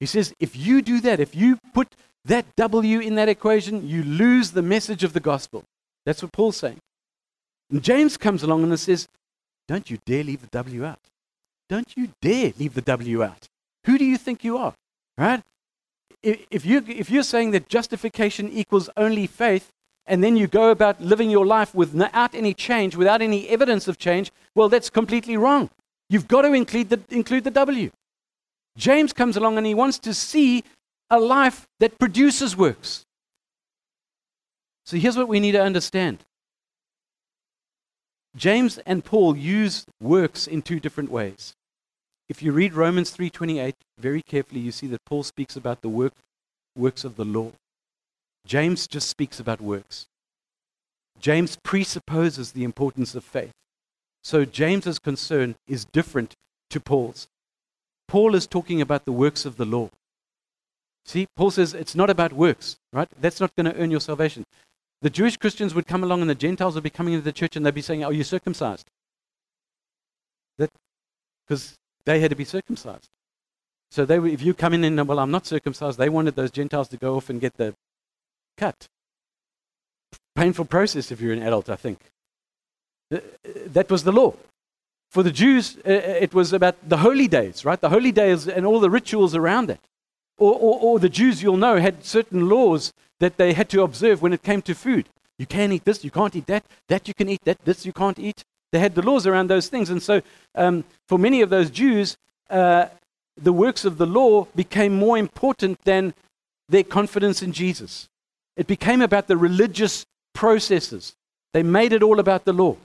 He 0.00 0.06
says, 0.06 0.34
if 0.40 0.56
you 0.56 0.82
do 0.82 1.00
that, 1.02 1.20
if 1.20 1.36
you 1.36 1.56
put 1.72 1.94
that 2.24 2.46
W 2.56 2.98
in 2.98 3.14
that 3.14 3.28
equation, 3.28 3.86
you 3.86 4.02
lose 4.02 4.50
the 4.50 4.62
message 4.62 5.04
of 5.04 5.12
the 5.12 5.20
gospel. 5.20 5.62
That's 6.04 6.20
what 6.20 6.32
Paul's 6.32 6.56
saying. 6.56 6.78
And 7.70 7.80
James 7.80 8.16
comes 8.16 8.42
along 8.42 8.64
and 8.64 8.80
says, 8.80 9.06
Don't 9.68 9.88
you 9.88 9.98
dare 10.04 10.24
leave 10.24 10.40
the 10.40 10.48
W 10.48 10.84
out. 10.84 10.98
Don't 11.68 11.96
you 11.96 12.08
dare 12.20 12.52
leave 12.58 12.74
the 12.74 12.82
W 12.82 13.22
out. 13.22 13.46
Who 13.86 13.98
do 13.98 14.04
you 14.04 14.18
think 14.18 14.42
you 14.42 14.58
are? 14.58 14.74
Right? 15.16 15.40
If, 16.24 16.64
you, 16.64 16.82
if 16.88 17.10
you're 17.10 17.22
saying 17.22 17.50
that 17.50 17.68
justification 17.68 18.50
equals 18.50 18.88
only 18.96 19.26
faith, 19.26 19.70
and 20.06 20.22
then 20.22 20.36
you 20.36 20.46
go 20.46 20.70
about 20.70 21.00
living 21.00 21.30
your 21.30 21.46
life 21.46 21.74
without 21.74 22.34
any 22.34 22.54
change, 22.54 22.96
without 22.96 23.22
any 23.22 23.48
evidence 23.48 23.88
of 23.88 23.98
change, 23.98 24.32
well, 24.54 24.68
that's 24.68 24.90
completely 24.90 25.36
wrong. 25.36 25.70
You've 26.10 26.28
got 26.28 26.42
to 26.42 26.52
include 26.52 26.90
the, 26.90 27.00
include 27.10 27.44
the 27.44 27.50
W. 27.50 27.90
James 28.76 29.12
comes 29.12 29.36
along 29.36 29.56
and 29.56 29.66
he 29.66 29.74
wants 29.74 29.98
to 30.00 30.12
see 30.12 30.64
a 31.10 31.18
life 31.18 31.66
that 31.80 31.98
produces 31.98 32.56
works. 32.56 33.04
So 34.84 34.96
here's 34.96 35.16
what 35.16 35.28
we 35.28 35.40
need 35.40 35.52
to 35.52 35.62
understand 35.62 36.18
James 38.36 38.78
and 38.78 39.04
Paul 39.04 39.36
use 39.36 39.86
works 40.02 40.46
in 40.46 40.60
two 40.60 40.80
different 40.80 41.10
ways. 41.10 41.54
If 42.34 42.42
you 42.42 42.50
read 42.50 42.74
Romans 42.74 43.12
3:28 43.12 43.76
very 43.96 44.20
carefully, 44.20 44.58
you 44.58 44.72
see 44.72 44.88
that 44.88 45.04
Paul 45.04 45.22
speaks 45.22 45.54
about 45.54 45.82
the 45.82 45.88
work, 45.88 46.14
works 46.74 47.04
of 47.04 47.14
the 47.14 47.24
law. 47.24 47.52
James 48.44 48.88
just 48.88 49.08
speaks 49.08 49.38
about 49.38 49.60
works. 49.60 50.06
James 51.20 51.56
presupposes 51.62 52.50
the 52.50 52.64
importance 52.64 53.14
of 53.14 53.22
faith. 53.22 53.52
So 54.24 54.44
James's 54.44 54.98
concern 54.98 55.54
is 55.68 55.84
different 55.84 56.34
to 56.70 56.80
Paul's. 56.80 57.28
Paul 58.08 58.34
is 58.34 58.48
talking 58.48 58.80
about 58.80 59.04
the 59.04 59.12
works 59.12 59.46
of 59.46 59.56
the 59.56 59.64
law. 59.64 59.90
See, 61.04 61.28
Paul 61.36 61.52
says 61.52 61.72
it's 61.72 61.94
not 61.94 62.10
about 62.10 62.32
works, 62.32 62.74
right? 62.92 63.08
That's 63.16 63.38
not 63.38 63.54
going 63.54 63.72
to 63.72 63.80
earn 63.80 63.92
your 63.92 64.00
salvation. 64.00 64.42
The 65.02 65.10
Jewish 65.18 65.36
Christians 65.36 65.72
would 65.72 65.86
come 65.86 66.02
along 66.02 66.20
and 66.20 66.28
the 66.28 66.34
Gentiles 66.34 66.74
would 66.74 66.82
be 66.82 66.90
coming 66.90 67.14
into 67.14 67.24
the 67.24 67.38
church 67.40 67.54
and 67.54 67.64
they'd 67.64 67.72
be 67.72 67.80
saying, 67.80 68.02
Are 68.02 68.12
you 68.12 68.24
circumcised? 68.24 68.90
Because 71.46 71.76
they 72.06 72.20
had 72.20 72.30
to 72.30 72.36
be 72.36 72.44
circumcised. 72.44 73.08
So 73.90 74.04
they, 74.04 74.18
if 74.18 74.42
you 74.42 74.54
come 74.54 74.74
in 74.74 74.84
and, 74.84 75.08
well, 75.08 75.18
I'm 75.18 75.30
not 75.30 75.46
circumcised, 75.46 75.98
they 75.98 76.08
wanted 76.08 76.34
those 76.34 76.50
Gentiles 76.50 76.88
to 76.88 76.96
go 76.96 77.16
off 77.16 77.30
and 77.30 77.40
get 77.40 77.56
the 77.56 77.74
cut. 78.56 78.88
Painful 80.34 80.64
process 80.64 81.12
if 81.12 81.20
you're 81.20 81.32
an 81.32 81.42
adult, 81.42 81.70
I 81.70 81.76
think. 81.76 81.98
Uh, 83.12 83.18
that 83.66 83.90
was 83.90 84.04
the 84.04 84.12
law. 84.12 84.34
For 85.10 85.22
the 85.22 85.30
Jews, 85.30 85.78
uh, 85.86 85.90
uh, 85.90 85.92
it 85.92 86.34
was 86.34 86.52
about 86.52 86.88
the 86.88 86.96
holy 86.96 87.28
days, 87.28 87.64
right? 87.64 87.80
The 87.80 87.90
holy 87.90 88.10
days 88.10 88.48
and 88.48 88.66
all 88.66 88.80
the 88.80 88.90
rituals 88.90 89.34
around 89.34 89.70
it. 89.70 89.78
Or, 90.38 90.54
or, 90.54 90.80
or, 90.80 90.98
the 90.98 91.08
Jews, 91.08 91.40
you'll 91.40 91.56
know, 91.56 91.78
had 91.78 92.04
certain 92.04 92.48
laws 92.48 92.92
that 93.20 93.36
they 93.36 93.52
had 93.52 93.68
to 93.68 93.82
observe 93.82 94.20
when 94.20 94.32
it 94.32 94.42
came 94.42 94.60
to 94.62 94.74
food. 94.74 95.08
You 95.38 95.46
can't 95.46 95.72
eat 95.72 95.84
this, 95.84 96.02
you 96.02 96.10
can't 96.10 96.34
eat 96.34 96.46
that, 96.46 96.64
that 96.88 97.06
you 97.06 97.14
can 97.14 97.28
eat, 97.28 97.44
that 97.44 97.64
this 97.64 97.86
you 97.86 97.92
can't 97.92 98.18
eat. 98.18 98.42
They 98.74 98.80
had 98.80 98.96
the 98.96 99.02
laws 99.02 99.24
around 99.24 99.48
those 99.48 99.68
things. 99.68 99.88
And 99.88 100.02
so, 100.02 100.20
um, 100.56 100.82
for 101.06 101.16
many 101.16 101.42
of 101.42 101.48
those 101.48 101.70
Jews, 101.70 102.16
uh, 102.50 102.86
the 103.40 103.52
works 103.52 103.84
of 103.84 103.98
the 103.98 104.04
law 104.06 104.48
became 104.56 104.96
more 104.96 105.16
important 105.16 105.78
than 105.84 106.12
their 106.68 106.82
confidence 106.82 107.40
in 107.40 107.52
Jesus. 107.52 108.08
It 108.56 108.66
became 108.66 109.00
about 109.00 109.28
the 109.28 109.36
religious 109.36 110.04
processes. 110.34 111.14
They 111.52 111.62
made 111.62 111.92
it 111.92 112.02
all 112.02 112.18
about 112.18 112.46
the 112.46 112.52
law. 112.52 112.76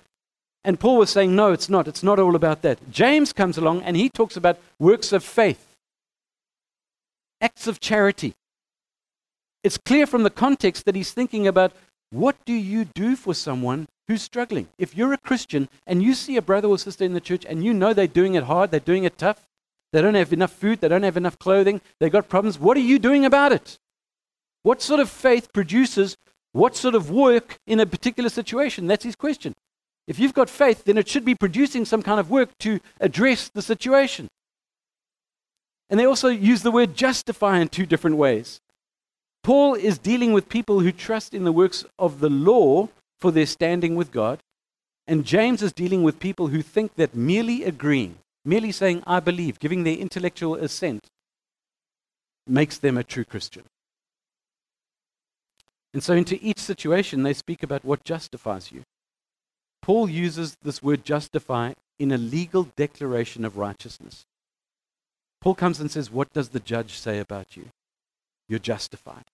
And 0.64 0.80
Paul 0.80 0.98
was 0.98 1.10
saying, 1.10 1.36
no, 1.36 1.52
it's 1.54 1.70
not. 1.70 1.88
It's 1.88 2.04
not 2.04 2.20
all 2.20 2.36
about 2.36 2.62
that. 2.62 2.92
James 2.92 3.34
comes 3.34 3.58
along 3.58 3.82
and 3.82 3.98
he 3.98 4.10
talks 4.10 4.38
about 4.38 4.60
works 4.78 5.12
of 5.12 5.24
faith, 5.24 5.74
acts 7.42 7.66
of 7.66 7.80
charity. 7.80 8.36
It's 9.64 9.80
clear 9.80 10.06
from 10.06 10.22
the 10.22 10.30
context 10.30 10.86
that 10.86 10.94
he's 10.94 11.14
thinking 11.14 11.48
about 11.48 11.72
what 12.12 12.36
do 12.46 12.54
you 12.54 12.86
do 12.86 13.16
for 13.16 13.34
someone 13.34 13.88
who's 14.10 14.24
struggling? 14.24 14.68
If 14.78 14.98
you're 14.98 15.14
a 15.14 15.18
Christian 15.18 15.70
and 15.88 16.04
you 16.04 16.16
see 16.16 16.36
a 16.36 16.42
brother 16.42 16.68
or 16.68 16.78
sister 16.78 17.06
in 17.06 17.14
the 17.14 17.22
church 17.22 17.46
and 17.48 17.64
you 17.64 17.74
know 17.74 17.94
they're 17.94 18.08
doing 18.08 18.34
it 18.34 18.44
hard, 18.44 18.72
they're 18.72 18.80
doing 18.80 19.04
it 19.04 19.18
tough, 19.18 19.48
they 19.94 20.02
don't 20.02 20.16
have 20.16 20.34
enough 20.34 20.52
food, 20.52 20.82
they 20.82 20.88
don't 20.88 21.04
have 21.04 21.16
enough 21.16 21.38
clothing, 21.38 21.80
they've 22.00 22.12
got 22.12 22.28
problems, 22.28 22.60
what 22.60 22.76
are 22.76 22.82
you 22.82 23.00
doing 23.00 23.24
about 23.24 23.52
it? 23.52 23.78
What 24.64 24.82
sort 24.82 25.00
of 25.00 25.10
faith 25.10 25.54
produces 25.54 26.18
what 26.52 26.76
sort 26.76 26.96
of 26.96 27.12
work 27.12 27.60
in 27.68 27.80
a 27.80 27.86
particular 27.86 28.30
situation? 28.30 28.88
That's 28.88 29.06
his 29.06 29.16
question. 29.16 29.54
If 30.08 30.18
you've 30.18 30.34
got 30.34 30.50
faith, 30.50 30.86
then 30.86 30.98
it 30.98 31.08
should 31.08 31.24
be 31.24 31.36
producing 31.36 31.86
some 31.86 32.02
kind 32.02 32.20
of 32.20 32.32
work 32.32 32.58
to 32.60 32.80
address 33.00 33.50
the 33.50 33.62
situation. 33.62 34.28
And 35.88 36.00
they 36.00 36.06
also 36.06 36.30
use 36.30 36.64
the 36.64 36.72
word 36.72 36.96
justify 36.96 37.60
in 37.60 37.70
two 37.70 37.86
different 37.86 38.18
ways. 38.18 38.60
Paul 39.44 39.76
is 39.76 40.00
dealing 40.00 40.34
with 40.34 40.50
people 40.50 40.80
who 40.80 40.92
trust 40.92 41.36
in 41.36 41.44
the 41.44 41.52
works 41.52 41.86
of 42.00 42.20
the 42.20 42.30
law 42.30 42.90
for 43.20 43.32
their 43.32 43.46
standing 43.46 43.96
with 43.96 44.12
God. 44.12 44.40
And 45.08 45.26
James 45.26 45.62
is 45.62 45.74
dealing 45.74 46.04
with 46.04 46.20
people 46.20 46.48
who 46.48 46.62
think 46.62 46.96
that 46.96 47.16
merely 47.16 47.64
agreeing, 47.64 48.18
merely 48.46 48.72
saying, 48.72 49.04
I 49.08 49.20
believe, 49.20 49.60
giving 49.60 49.84
their 49.84 49.98
intellectual 49.98 50.56
assent, 50.56 51.08
makes 52.46 52.78
them 52.78 52.98
a 52.98 53.04
true 53.04 53.26
Christian. 53.26 53.64
And 55.94 56.04
so, 56.04 56.14
into 56.14 56.38
each 56.42 56.60
situation, 56.60 57.24
they 57.24 57.34
speak 57.34 57.64
about 57.64 57.84
what 57.84 58.04
justifies 58.04 58.72
you. 58.72 58.84
Paul 59.82 60.10
uses 60.10 60.56
this 60.62 60.84
word 60.84 61.04
justify 61.04 61.74
in 61.98 62.12
a 62.12 62.18
legal 62.18 62.68
declaration 62.76 63.44
of 63.44 63.58
righteousness. 63.58 64.26
Paul 65.42 65.56
comes 65.56 65.80
and 65.80 65.90
says, 65.90 66.12
What 66.12 66.32
does 66.34 66.50
the 66.50 66.60
judge 66.60 66.98
say 66.98 67.20
about 67.20 67.58
you? 67.58 67.70
You're 68.48 68.60
justified. 68.60 69.26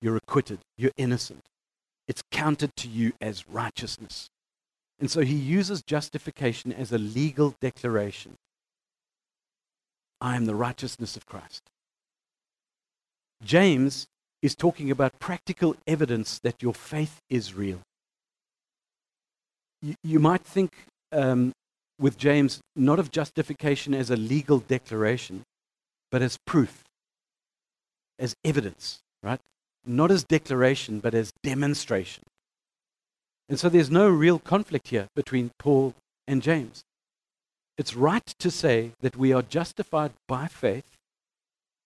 You're 0.00 0.16
acquitted. 0.16 0.60
You're 0.76 0.92
innocent. 0.96 1.44
It's 2.08 2.22
counted 2.30 2.74
to 2.76 2.88
you 2.88 3.12
as 3.20 3.48
righteousness. 3.48 4.28
And 4.98 5.10
so 5.10 5.20
he 5.20 5.34
uses 5.34 5.82
justification 5.82 6.72
as 6.72 6.92
a 6.92 6.98
legal 6.98 7.54
declaration. 7.60 8.34
I 10.20 10.36
am 10.36 10.46
the 10.46 10.54
righteousness 10.54 11.16
of 11.16 11.26
Christ. 11.26 11.62
James 13.44 14.06
is 14.40 14.54
talking 14.54 14.90
about 14.90 15.18
practical 15.18 15.76
evidence 15.86 16.38
that 16.38 16.62
your 16.62 16.72
faith 16.72 17.20
is 17.28 17.54
real 17.54 17.80
you, 19.82 19.94
you 20.02 20.18
might 20.18 20.42
think 20.42 20.72
um, 21.12 21.52
with 21.98 22.18
James 22.18 22.60
not 22.74 22.98
of 22.98 23.10
justification 23.10 23.94
as 23.94 24.10
a 24.10 24.16
legal 24.16 24.58
declaration, 24.58 25.42
but 26.10 26.22
as 26.22 26.38
proof, 26.46 26.82
as 28.18 28.34
evidence, 28.44 29.00
right? 29.22 29.40
Not 29.86 30.10
as 30.10 30.24
declaration, 30.24 31.00
but 31.00 31.14
as 31.14 31.32
demonstration. 31.42 32.24
And 33.48 33.58
so 33.58 33.68
there's 33.68 33.90
no 33.90 34.08
real 34.08 34.38
conflict 34.38 34.88
here 34.88 35.06
between 35.14 35.52
Paul 35.58 35.94
and 36.26 36.42
James. 36.42 36.82
It's 37.78 37.94
right 37.94 38.26
to 38.38 38.50
say 38.50 38.92
that 39.00 39.16
we 39.16 39.32
are 39.32 39.42
justified 39.42 40.12
by 40.26 40.48
faith, 40.48 40.96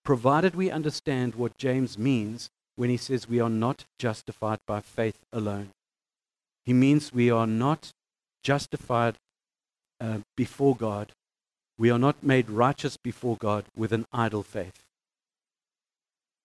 provided 0.04 0.54
we 0.54 0.70
understand 0.70 1.34
what 1.34 1.58
James 1.58 1.98
means 1.98 2.48
when 2.76 2.90
he 2.90 2.96
says 2.96 3.28
we 3.28 3.40
are 3.40 3.50
not 3.50 3.84
justified 3.98 4.58
by 4.66 4.80
faith 4.80 5.18
alone. 5.32 5.70
He 6.64 6.72
means 6.72 7.12
we 7.12 7.30
are 7.30 7.46
not 7.46 7.90
justified 8.42 9.16
uh, 10.00 10.18
before 10.36 10.76
God. 10.76 11.12
We 11.78 11.90
are 11.90 11.98
not 11.98 12.22
made 12.22 12.48
righteous 12.48 12.96
before 12.96 13.36
God 13.36 13.64
with 13.76 13.92
an 13.92 14.06
idle 14.12 14.42
faith. 14.42 14.84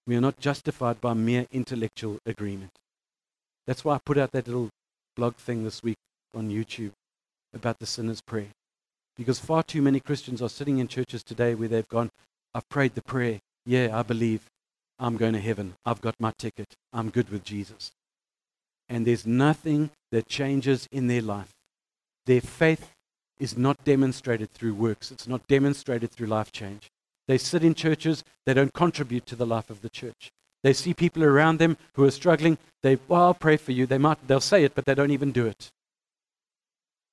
We 0.08 0.16
are 0.16 0.22
not 0.22 0.40
justified 0.40 1.02
by 1.02 1.14
mere 1.14 1.48
intellectual 1.52 2.20
agreement. 2.26 2.72
That's 3.68 3.84
why 3.84 3.96
I 3.96 4.00
put 4.06 4.18
out 4.18 4.32
that 4.32 4.48
little 4.48 4.70
blog 5.16 5.36
thing 5.36 5.64
this 5.64 5.82
week 5.82 5.98
on 6.36 6.50
YouTube 6.50 6.92
about 7.54 7.80
the 7.80 7.86
sinner's 7.86 8.22
prayer. 8.22 8.50
Because 9.18 9.40
far 9.40 9.64
too 9.64 9.82
many 9.82 10.00
Christians 10.00 10.42
are 10.42 10.50
sitting 10.50 10.78
in 10.80 10.88
churches 10.88 11.24
today 11.24 11.56
where 11.56 11.70
they've 11.70 11.88
gone, 11.88 12.10
I've 12.54 12.70
prayed 12.70 12.96
the 12.96 13.02
prayer. 13.02 13.40
Yeah, 13.66 13.98
I 13.98 14.04
believe 14.04 14.42
I'm 15.00 15.18
going 15.18 15.34
to 15.34 15.40
heaven. 15.40 15.74
I've 15.86 16.02
got 16.02 16.16
my 16.20 16.34
ticket. 16.38 16.68
I'm 16.94 17.10
good 17.10 17.30
with 17.30 17.44
Jesus 17.44 17.92
and 18.90 19.06
there's 19.06 19.26
nothing 19.26 19.90
that 20.12 20.28
changes 20.28 20.88
in 20.92 21.08
their 21.08 21.22
life. 21.22 21.52
Their 22.26 22.42
faith 22.42 22.92
is 23.40 23.58
not 23.58 23.84
demonstrated 23.84 24.52
through 24.52 24.74
works, 24.74 25.12
it's 25.12 25.28
not 25.28 25.48
demonstrated 25.48 26.12
through 26.12 26.28
life 26.28 26.52
change. 26.52 26.90
They 27.28 27.38
sit 27.38 27.64
in 27.64 27.74
churches, 27.74 28.24
they 28.46 28.54
don't 28.54 28.74
contribute 28.74 29.26
to 29.28 29.36
the 29.36 29.46
life 29.46 29.70
of 29.70 29.82
the 29.82 29.90
church. 29.90 30.32
They 30.64 30.74
see 30.74 30.94
people 30.94 31.24
around 31.24 31.60
them 31.60 31.78
who 31.94 32.04
are 32.06 32.12
struggling. 32.12 32.58
They, 32.82 32.98
well, 33.08 33.22
I'll 33.22 33.34
pray 33.34 33.58
for 33.58 33.72
you. 33.72 33.86
They 33.86 33.98
might, 33.98 34.28
they'll 34.28 34.40
say 34.40 34.64
it, 34.64 34.74
but 34.74 34.86
they 34.86 34.96
don't 34.96 35.12
even 35.12 35.32
do 35.32 35.46
it. 35.46 35.70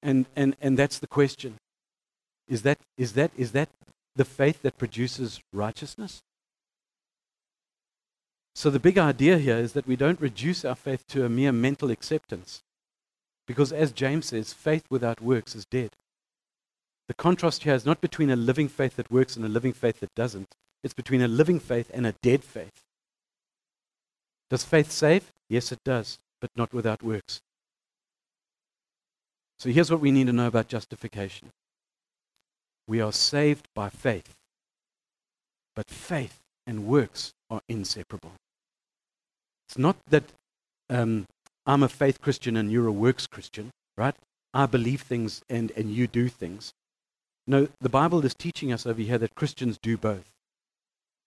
And, 0.02 0.26
and, 0.34 0.56
and 0.60 0.78
that's 0.78 0.98
the 0.98 1.06
question. 1.06 1.56
Is 2.48 2.62
that, 2.62 2.78
is, 2.96 3.12
that, 3.12 3.30
is 3.36 3.52
that 3.52 3.68
the 4.16 4.24
faith 4.24 4.62
that 4.62 4.78
produces 4.78 5.40
righteousness? 5.52 6.20
So 8.54 8.68
the 8.68 8.80
big 8.80 8.98
idea 8.98 9.38
here 9.38 9.56
is 9.56 9.72
that 9.72 9.86
we 9.86 9.96
don't 9.96 10.20
reduce 10.20 10.64
our 10.64 10.74
faith 10.74 11.06
to 11.08 11.24
a 11.24 11.28
mere 11.28 11.52
mental 11.52 11.90
acceptance. 11.90 12.60
Because 13.46 13.72
as 13.72 13.92
James 13.92 14.26
says, 14.26 14.52
faith 14.52 14.84
without 14.90 15.20
works 15.20 15.54
is 15.54 15.64
dead. 15.64 15.90
The 17.08 17.14
contrast 17.14 17.64
here 17.64 17.74
is 17.74 17.84
not 17.84 18.00
between 18.00 18.30
a 18.30 18.36
living 18.36 18.68
faith 18.68 18.96
that 18.96 19.10
works 19.10 19.36
and 19.36 19.44
a 19.44 19.48
living 19.48 19.72
faith 19.72 20.00
that 20.00 20.14
doesn't. 20.14 20.54
It's 20.84 20.94
between 20.94 21.22
a 21.22 21.28
living 21.28 21.60
faith 21.60 21.90
and 21.92 22.06
a 22.06 22.14
dead 22.22 22.42
faith. 22.44 22.82
Does 24.50 24.64
faith 24.64 24.90
save? 24.90 25.30
Yes, 25.48 25.72
it 25.72 25.78
does, 25.84 26.18
but 26.40 26.50
not 26.56 26.72
without 26.72 27.02
works. 27.02 27.40
So 29.58 29.70
here's 29.70 29.90
what 29.90 30.00
we 30.00 30.10
need 30.10 30.26
to 30.26 30.32
know 30.32 30.46
about 30.46 30.68
justification 30.68 31.50
we 32.88 33.00
are 33.00 33.12
saved 33.12 33.68
by 33.74 33.88
faith, 33.88 34.34
but 35.76 35.88
faith 35.88 36.40
and 36.66 36.86
works 36.86 37.32
are 37.48 37.62
inseparable. 37.68 38.32
It's 39.68 39.78
not 39.78 39.96
that 40.10 40.24
um, 40.90 41.26
I'm 41.64 41.82
a 41.82 41.88
faith 41.88 42.20
Christian 42.20 42.56
and 42.56 42.70
you're 42.70 42.86
a 42.86 42.92
works 42.92 43.26
Christian, 43.26 43.70
right? 43.96 44.14
I 44.52 44.66
believe 44.66 45.02
things 45.02 45.42
and, 45.48 45.70
and 45.76 45.90
you 45.90 46.06
do 46.06 46.28
things. 46.28 46.72
No, 47.46 47.68
the 47.80 47.88
Bible 47.88 48.24
is 48.24 48.34
teaching 48.34 48.72
us 48.72 48.86
over 48.86 49.00
here 49.00 49.18
that 49.18 49.34
Christians 49.34 49.78
do 49.82 49.96
both. 49.96 50.30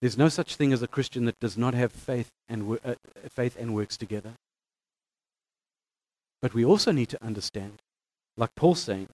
There's 0.02 0.18
no 0.18 0.30
such 0.30 0.56
thing 0.56 0.72
as 0.72 0.82
a 0.82 0.88
Christian 0.88 1.26
that 1.26 1.40
does 1.40 1.58
not 1.58 1.74
have 1.74 1.92
faith 1.92 2.30
and, 2.48 2.80
uh, 2.84 2.96
faith 3.30 3.58
and 3.60 3.74
works 3.74 3.98
together. 3.98 4.34
But 6.42 6.54
we 6.54 6.64
also 6.64 6.92
need 6.92 7.10
to 7.10 7.24
understand, 7.24 7.80
like 8.38 8.56
Paul's 8.56 8.82
saying, 8.82 9.10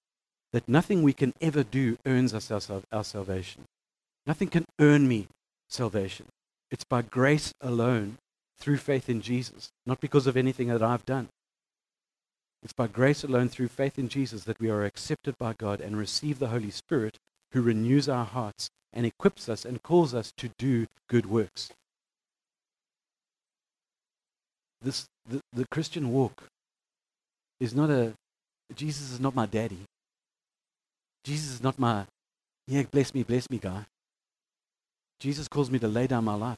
that 0.53 0.67
nothing 0.67 1.01
we 1.01 1.13
can 1.13 1.33
ever 1.39 1.63
do 1.63 1.97
earns 2.05 2.33
us 2.33 2.51
our, 2.51 2.81
our 2.91 3.03
salvation. 3.03 3.63
Nothing 4.25 4.49
can 4.49 4.65
earn 4.79 5.07
me 5.07 5.27
salvation. 5.69 6.25
It's 6.69 6.83
by 6.83 7.01
grace 7.01 7.53
alone, 7.61 8.17
through 8.59 8.77
faith 8.77 9.09
in 9.09 9.21
Jesus, 9.21 9.69
not 9.85 9.99
because 9.99 10.27
of 10.27 10.37
anything 10.37 10.67
that 10.67 10.83
I've 10.83 11.05
done. 11.05 11.29
It's 12.63 12.73
by 12.73 12.87
grace 12.87 13.23
alone, 13.23 13.49
through 13.49 13.69
faith 13.69 13.97
in 13.97 14.07
Jesus, 14.07 14.43
that 14.43 14.59
we 14.59 14.69
are 14.69 14.83
accepted 14.83 15.37
by 15.37 15.53
God 15.53 15.81
and 15.81 15.97
receive 15.97 16.37
the 16.37 16.49
Holy 16.49 16.69
Spirit 16.69 17.17
who 17.53 17.61
renews 17.61 18.07
our 18.07 18.25
hearts 18.25 18.69
and 18.93 19.05
equips 19.05 19.49
us 19.49 19.65
and 19.65 19.81
calls 19.81 20.13
us 20.13 20.31
to 20.37 20.49
do 20.57 20.87
good 21.09 21.25
works. 21.25 21.71
This, 24.81 25.05
the, 25.27 25.39
the 25.53 25.65
Christian 25.71 26.11
walk 26.11 26.43
is 27.59 27.73
not 27.73 27.89
a, 27.89 28.13
Jesus 28.75 29.11
is 29.11 29.19
not 29.19 29.35
my 29.35 29.45
daddy. 29.45 29.79
Jesus 31.23 31.51
is 31.51 31.63
not 31.63 31.77
my, 31.77 32.05
yeah, 32.67 32.83
bless 32.89 33.13
me, 33.13 33.23
bless 33.23 33.49
me 33.49 33.57
guy. 33.57 33.85
Jesus 35.19 35.47
calls 35.47 35.69
me 35.69 35.77
to 35.79 35.87
lay 35.87 36.07
down 36.07 36.25
my 36.25 36.33
life. 36.33 36.57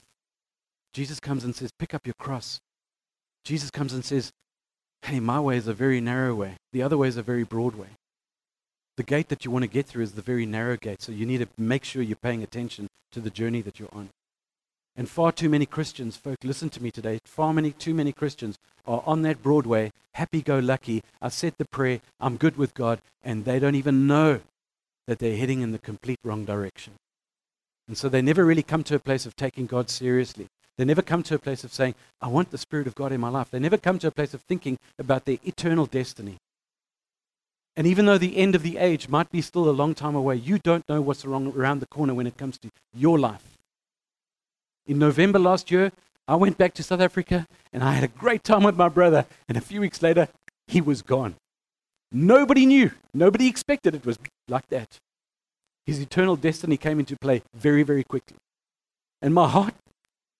Jesus 0.93 1.19
comes 1.19 1.43
and 1.43 1.55
says, 1.55 1.71
pick 1.77 1.93
up 1.93 2.05
your 2.05 2.15
cross. 2.17 2.59
Jesus 3.43 3.69
comes 3.69 3.93
and 3.93 4.05
says, 4.05 4.31
hey, 5.03 5.19
my 5.19 5.39
way 5.39 5.57
is 5.57 5.67
a 5.67 5.73
very 5.73 6.01
narrow 6.01 6.33
way. 6.33 6.55
The 6.71 6.81
other 6.81 6.97
way 6.97 7.07
is 7.07 7.17
a 7.17 7.23
very 7.23 7.43
broad 7.43 7.75
way. 7.75 7.89
The 8.95 9.03
gate 9.03 9.29
that 9.29 9.43
you 9.43 9.51
want 9.51 9.63
to 9.63 9.69
get 9.69 9.85
through 9.85 10.03
is 10.03 10.13
the 10.13 10.21
very 10.21 10.45
narrow 10.45 10.77
gate, 10.77 11.01
so 11.01 11.11
you 11.11 11.25
need 11.25 11.39
to 11.39 11.47
make 11.57 11.83
sure 11.83 12.01
you're 12.01 12.15
paying 12.15 12.43
attention 12.43 12.87
to 13.11 13.19
the 13.19 13.29
journey 13.29 13.61
that 13.61 13.79
you're 13.79 13.89
on. 13.91 14.09
And 14.95 15.09
far 15.09 15.31
too 15.31 15.49
many 15.49 15.65
Christians, 15.65 16.15
folk, 16.15 16.37
listen 16.43 16.69
to 16.69 16.83
me 16.83 16.91
today. 16.91 17.19
Far 17.25 17.53
many, 17.53 17.71
too 17.71 17.95
many 17.95 18.11
Christians 18.11 18.57
are 18.85 19.01
on 19.05 19.23
that 19.23 19.41
broad 19.41 19.65
way, 19.65 19.91
happy-go-lucky. 20.13 21.03
I 21.21 21.29
said 21.29 21.55
the 21.57 21.65
prayer, 21.65 22.01
I'm 22.19 22.37
good 22.37 22.57
with 22.57 22.75
God, 22.75 23.01
and 23.23 23.43
they 23.43 23.57
don't 23.57 23.75
even 23.75 24.05
know 24.05 24.41
that 25.07 25.17
they're 25.17 25.37
heading 25.37 25.61
in 25.61 25.71
the 25.71 25.79
complete 25.79 26.19
wrong 26.23 26.45
direction. 26.45 26.93
And 27.87 27.97
so 27.97 28.07
they 28.07 28.21
never 28.21 28.45
really 28.45 28.63
come 28.63 28.83
to 28.83 28.95
a 28.95 28.99
place 28.99 29.25
of 29.25 29.35
taking 29.35 29.65
God 29.65 29.89
seriously. 29.89 30.47
They 30.77 30.85
never 30.85 31.01
come 31.01 31.23
to 31.23 31.35
a 31.35 31.39
place 31.39 31.63
of 31.63 31.73
saying, 31.73 31.95
I 32.21 32.27
want 32.27 32.51
the 32.51 32.57
Spirit 32.57 32.87
of 32.87 32.95
God 32.95 33.11
in 33.11 33.21
my 33.21 33.29
life. 33.29 33.51
They 33.51 33.59
never 33.59 33.77
come 33.77 33.99
to 33.99 34.07
a 34.07 34.11
place 34.11 34.33
of 34.33 34.41
thinking 34.41 34.77
about 34.97 35.25
their 35.25 35.37
eternal 35.43 35.85
destiny. 35.85 36.37
And 37.75 37.87
even 37.87 38.05
though 38.05 38.17
the 38.17 38.37
end 38.37 38.55
of 38.55 38.63
the 38.63 38.77
age 38.77 39.09
might 39.09 39.31
be 39.31 39.41
still 39.41 39.69
a 39.69 39.71
long 39.71 39.95
time 39.95 40.15
away, 40.15 40.35
you 40.35 40.59
don't 40.59 40.87
know 40.87 41.01
what's 41.01 41.25
around 41.25 41.79
the 41.79 41.87
corner 41.87 42.13
when 42.13 42.27
it 42.27 42.37
comes 42.37 42.57
to 42.59 42.69
your 42.93 43.17
life. 43.17 43.57
In 44.85 44.99
November 44.99 45.39
last 45.39 45.71
year, 45.71 45.91
I 46.27 46.35
went 46.35 46.57
back 46.57 46.73
to 46.75 46.83
South 46.83 47.01
Africa 47.01 47.47
and 47.71 47.83
I 47.83 47.93
had 47.93 48.03
a 48.03 48.07
great 48.07 48.43
time 48.43 48.63
with 48.63 48.77
my 48.77 48.89
brother. 48.89 49.25
And 49.47 49.57
a 49.57 49.61
few 49.61 49.81
weeks 49.81 50.01
later, 50.01 50.27
he 50.67 50.81
was 50.81 51.01
gone. 51.01 51.35
Nobody 52.11 52.65
knew. 52.65 52.91
Nobody 53.13 53.47
expected 53.47 53.95
it 53.95 54.05
was 54.05 54.19
like 54.47 54.67
that. 54.67 54.99
His 55.85 55.99
eternal 55.99 56.35
destiny 56.35 56.77
came 56.77 56.99
into 56.99 57.17
play 57.19 57.41
very, 57.53 57.83
very 57.83 58.03
quickly. 58.03 58.37
And 59.21 59.33
my 59.33 59.49
heart, 59.49 59.73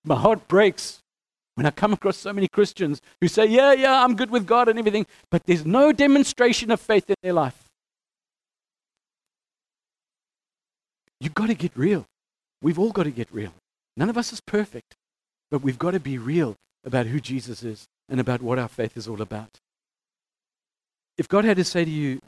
my 0.03 0.15
heart 0.15 0.47
breaks 0.47 0.99
when 1.55 1.65
I 1.65 1.71
come 1.71 1.93
across 1.93 2.17
so 2.17 2.33
many 2.33 2.47
Christians 2.47 3.01
who 3.21 3.27
say, 3.27 3.45
Yeah, 3.45 3.73
yeah, 3.73 4.03
I'm 4.03 4.15
good 4.15 4.31
with 4.31 4.45
God 4.45 4.67
and 4.67 4.79
everything, 4.79 5.05
but 5.29 5.45
there's 5.45 5.65
no 5.65 5.91
demonstration 5.91 6.71
of 6.71 6.81
faith 6.81 7.09
in 7.09 7.15
their 7.21 7.33
life. 7.33 7.69
You've 11.19 11.33
got 11.33 11.47
to 11.47 11.53
get 11.53 11.71
real. 11.75 12.05
We've 12.61 12.79
all 12.79 12.91
got 12.91 13.03
to 13.03 13.11
get 13.11 13.29
real. 13.31 13.53
None 13.95 14.09
of 14.09 14.17
us 14.17 14.33
is 14.33 14.41
perfect, 14.41 14.95
but 15.51 15.61
we've 15.61 15.79
got 15.79 15.91
to 15.91 15.99
be 15.99 16.17
real 16.17 16.55
about 16.83 17.05
who 17.05 17.19
Jesus 17.19 17.63
is 17.63 17.85
and 18.09 18.19
about 18.19 18.41
what 18.41 18.59
our 18.59 18.67
faith 18.67 18.97
is 18.97 19.07
all 19.07 19.21
about. 19.21 19.59
If 21.17 21.29
God 21.29 21.45
had 21.45 21.57
to 21.57 21.63
say 21.63 21.85
to 21.85 21.91
you, 21.91 22.19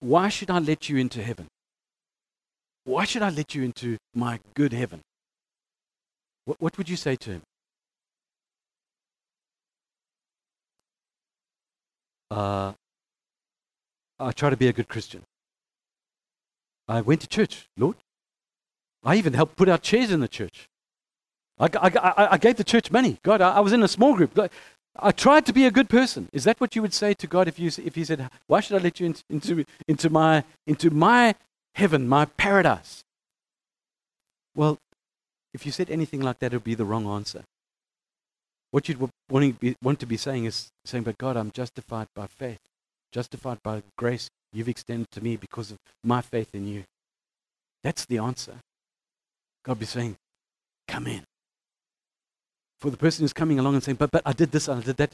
Why 0.00 0.28
should 0.28 0.50
I 0.50 0.60
let 0.60 0.88
you 0.88 0.96
into 0.96 1.22
heaven? 1.22 1.46
Why 2.84 3.04
should 3.04 3.22
I 3.22 3.30
let 3.30 3.54
you 3.54 3.62
into 3.62 3.98
my 4.14 4.40
good 4.54 4.72
heaven? 4.72 5.02
What, 6.44 6.60
what 6.60 6.78
would 6.78 6.88
you 6.88 6.96
say 6.96 7.16
to 7.16 7.30
him? 7.30 7.42
Uh, 12.30 12.72
I 14.18 14.32
try 14.32 14.50
to 14.50 14.56
be 14.56 14.68
a 14.68 14.72
good 14.72 14.88
Christian. 14.88 15.22
I 16.88 17.00
went 17.00 17.20
to 17.20 17.26
church, 17.26 17.68
Lord. 17.76 17.96
I 19.04 19.16
even 19.16 19.34
helped 19.34 19.56
put 19.56 19.68
out 19.68 19.82
chairs 19.82 20.10
in 20.10 20.20
the 20.20 20.28
church. 20.28 20.68
I, 21.58 21.68
I, 21.74 22.28
I, 22.32 22.38
gave 22.38 22.56
the 22.56 22.64
church 22.64 22.90
money. 22.90 23.18
God, 23.22 23.40
I, 23.40 23.56
I, 23.56 23.60
was 23.60 23.72
in 23.72 23.82
a 23.82 23.88
small 23.88 24.16
group. 24.16 24.36
I 24.96 25.12
tried 25.12 25.46
to 25.46 25.52
be 25.52 25.66
a 25.66 25.70
good 25.70 25.88
person. 25.88 26.28
Is 26.32 26.44
that 26.44 26.60
what 26.60 26.74
you 26.74 26.82
would 26.82 26.94
say 26.94 27.14
to 27.14 27.26
God 27.26 27.48
if, 27.48 27.58
you, 27.58 27.70
if 27.84 27.94
He 27.94 28.04
said, 28.04 28.28
Why 28.46 28.60
should 28.60 28.80
I 28.80 28.82
let 28.82 28.98
you 28.98 29.06
into, 29.06 29.22
into, 29.30 29.64
into, 29.86 30.10
my, 30.10 30.44
into 30.66 30.90
my 30.90 31.34
heaven, 31.74 32.08
my 32.08 32.24
paradise? 32.24 33.04
Well, 34.54 34.78
if 35.54 35.66
you 35.66 35.72
said 35.72 35.90
anything 35.90 36.20
like 36.20 36.38
that, 36.38 36.52
it 36.52 36.56
would 36.56 36.64
be 36.64 36.74
the 36.74 36.84
wrong 36.84 37.06
answer. 37.06 37.44
What 38.70 38.88
you'd 38.88 39.10
want 39.30 40.00
to 40.00 40.06
be 40.06 40.16
saying 40.16 40.46
is 40.46 40.68
saying, 40.84 41.04
But 41.04 41.18
God, 41.18 41.36
I'm 41.36 41.50
justified 41.50 42.08
by 42.14 42.26
faith, 42.26 42.60
justified 43.12 43.58
by 43.62 43.82
grace 43.98 44.30
you've 44.52 44.68
extended 44.68 45.10
to 45.12 45.22
me 45.22 45.36
because 45.36 45.70
of 45.70 45.78
my 46.02 46.22
faith 46.22 46.48
in 46.54 46.66
you. 46.66 46.84
That's 47.82 48.06
the 48.06 48.18
answer. 48.18 48.56
God 49.64 49.78
be 49.78 49.86
saying, 49.86 50.16
Come 50.88 51.06
in. 51.06 51.24
For 52.80 52.90
the 52.90 52.96
person 52.96 53.22
who's 53.22 53.32
coming 53.32 53.58
along 53.58 53.74
and 53.74 53.82
saying, 53.82 53.96
But, 53.96 54.10
but 54.10 54.22
I 54.24 54.32
did 54.32 54.52
this 54.52 54.68
and 54.68 54.80
I 54.80 54.84
did 54.84 54.96
that, 54.96 55.12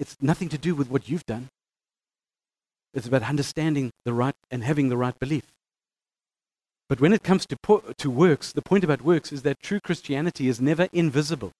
it's 0.00 0.16
nothing 0.20 0.48
to 0.48 0.58
do 0.58 0.74
with 0.74 0.90
what 0.90 1.08
you've 1.08 1.26
done. 1.26 1.48
It's 2.92 3.06
about 3.06 3.22
understanding 3.22 3.90
the 4.04 4.12
right 4.12 4.34
and 4.50 4.64
having 4.64 4.88
the 4.88 4.96
right 4.96 5.18
belief. 5.18 5.44
But 6.88 7.00
when 7.00 7.12
it 7.12 7.22
comes 7.22 7.46
to, 7.46 7.56
po- 7.56 7.82
to 7.96 8.10
works, 8.10 8.52
the 8.52 8.62
point 8.62 8.84
about 8.84 9.02
works 9.02 9.32
is 9.32 9.42
that 9.42 9.62
true 9.62 9.80
Christianity 9.80 10.48
is 10.48 10.60
never 10.60 10.88
invisible. 10.92 11.52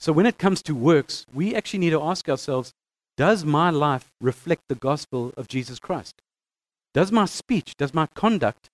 So 0.00 0.12
when 0.12 0.26
it 0.26 0.38
comes 0.38 0.62
to 0.64 0.74
works, 0.74 1.24
we 1.32 1.54
actually 1.54 1.78
need 1.78 1.90
to 1.90 2.02
ask 2.02 2.28
ourselves 2.28 2.72
does 3.16 3.44
my 3.44 3.70
life 3.70 4.10
reflect 4.20 4.62
the 4.68 4.74
gospel 4.74 5.32
of 5.36 5.46
Jesus 5.46 5.78
Christ? 5.78 6.20
Does 6.92 7.12
my 7.12 7.26
speech, 7.26 7.76
does 7.76 7.94
my 7.94 8.06
conduct 8.14 8.70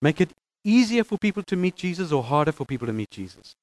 make 0.00 0.20
it 0.20 0.30
easier 0.64 1.04
for 1.04 1.18
people 1.18 1.42
to 1.44 1.56
meet 1.56 1.76
Jesus 1.76 2.10
or 2.10 2.22
harder 2.22 2.52
for 2.52 2.64
people 2.64 2.86
to 2.86 2.92
meet 2.92 3.10
Jesus? 3.10 3.54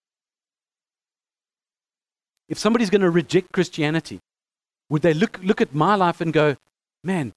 If 2.47 2.59
somebody's 2.59 2.89
going 2.89 3.01
to 3.01 3.09
reject 3.09 3.51
Christianity, 3.51 4.19
would 4.89 5.01
they 5.01 5.13
look, 5.13 5.39
look 5.43 5.61
at 5.61 5.73
my 5.73 5.95
life 5.95 6.21
and 6.21 6.33
go, 6.33 6.57
man, 7.03 7.33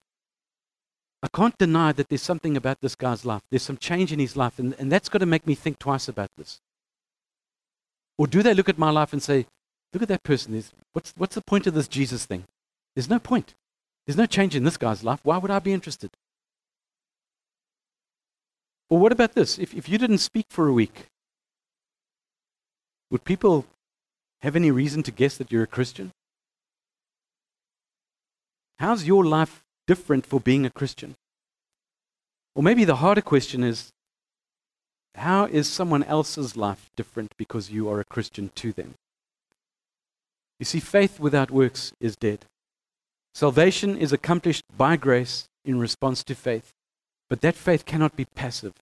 I 1.22 1.28
can't 1.28 1.56
deny 1.56 1.92
that 1.92 2.08
there's 2.08 2.22
something 2.22 2.56
about 2.56 2.80
this 2.80 2.94
guy's 2.94 3.24
life. 3.24 3.42
There's 3.50 3.62
some 3.62 3.76
change 3.76 4.12
in 4.12 4.18
his 4.18 4.36
life, 4.36 4.58
and, 4.58 4.74
and 4.78 4.90
that's 4.90 5.08
got 5.08 5.18
to 5.18 5.26
make 5.26 5.46
me 5.46 5.54
think 5.54 5.78
twice 5.78 6.08
about 6.08 6.30
this. 6.36 6.60
Or 8.18 8.26
do 8.26 8.42
they 8.42 8.54
look 8.54 8.68
at 8.68 8.78
my 8.78 8.90
life 8.90 9.12
and 9.12 9.22
say, 9.22 9.46
look 9.92 10.02
at 10.02 10.08
that 10.08 10.22
person. 10.22 10.62
What's, 10.92 11.12
what's 11.16 11.34
the 11.34 11.42
point 11.42 11.66
of 11.66 11.74
this 11.74 11.88
Jesus 11.88 12.24
thing? 12.24 12.44
There's 12.94 13.10
no 13.10 13.18
point. 13.18 13.54
There's 14.06 14.16
no 14.16 14.26
change 14.26 14.56
in 14.56 14.64
this 14.64 14.76
guy's 14.76 15.04
life. 15.04 15.20
Why 15.22 15.38
would 15.38 15.50
I 15.50 15.58
be 15.58 15.72
interested? 15.72 16.10
Or 18.90 18.98
what 18.98 19.12
about 19.12 19.34
this? 19.34 19.58
If, 19.58 19.74
if 19.74 19.88
you 19.88 19.96
didn't 19.96 20.18
speak 20.18 20.46
for 20.50 20.68
a 20.68 20.72
week, 20.72 21.06
would 23.10 23.24
people 23.24 23.66
have 24.40 24.56
any 24.56 24.70
reason 24.70 25.02
to 25.04 25.10
guess 25.10 25.36
that 25.36 25.52
you're 25.52 25.62
a 25.62 25.68
Christian? 25.68 26.10
How's 28.78 29.04
your 29.04 29.24
life 29.24 29.61
different 29.86 30.26
for 30.26 30.40
being 30.40 30.64
a 30.66 30.70
Christian? 30.70 31.16
Or 32.54 32.62
maybe 32.62 32.84
the 32.84 32.96
harder 32.96 33.22
question 33.22 33.64
is 33.64 33.90
how 35.14 35.44
is 35.44 35.68
someone 35.68 36.02
else's 36.04 36.56
life 36.56 36.90
different 36.96 37.32
because 37.36 37.70
you 37.70 37.88
are 37.88 38.00
a 38.00 38.04
Christian 38.04 38.50
to 38.56 38.72
them? 38.72 38.94
You 40.58 40.64
see, 40.64 40.80
faith 40.80 41.18
without 41.18 41.50
works 41.50 41.92
is 42.00 42.16
dead. 42.16 42.46
Salvation 43.34 43.96
is 43.96 44.12
accomplished 44.12 44.64
by 44.76 44.96
grace 44.96 45.46
in 45.64 45.78
response 45.78 46.22
to 46.24 46.34
faith, 46.34 46.72
but 47.28 47.40
that 47.40 47.56
faith 47.56 47.84
cannot 47.84 48.16
be 48.16 48.26
passive. 48.34 48.74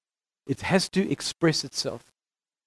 It 0.46 0.62
has 0.62 0.88
to 0.90 1.10
express 1.10 1.64
itself, 1.64 2.10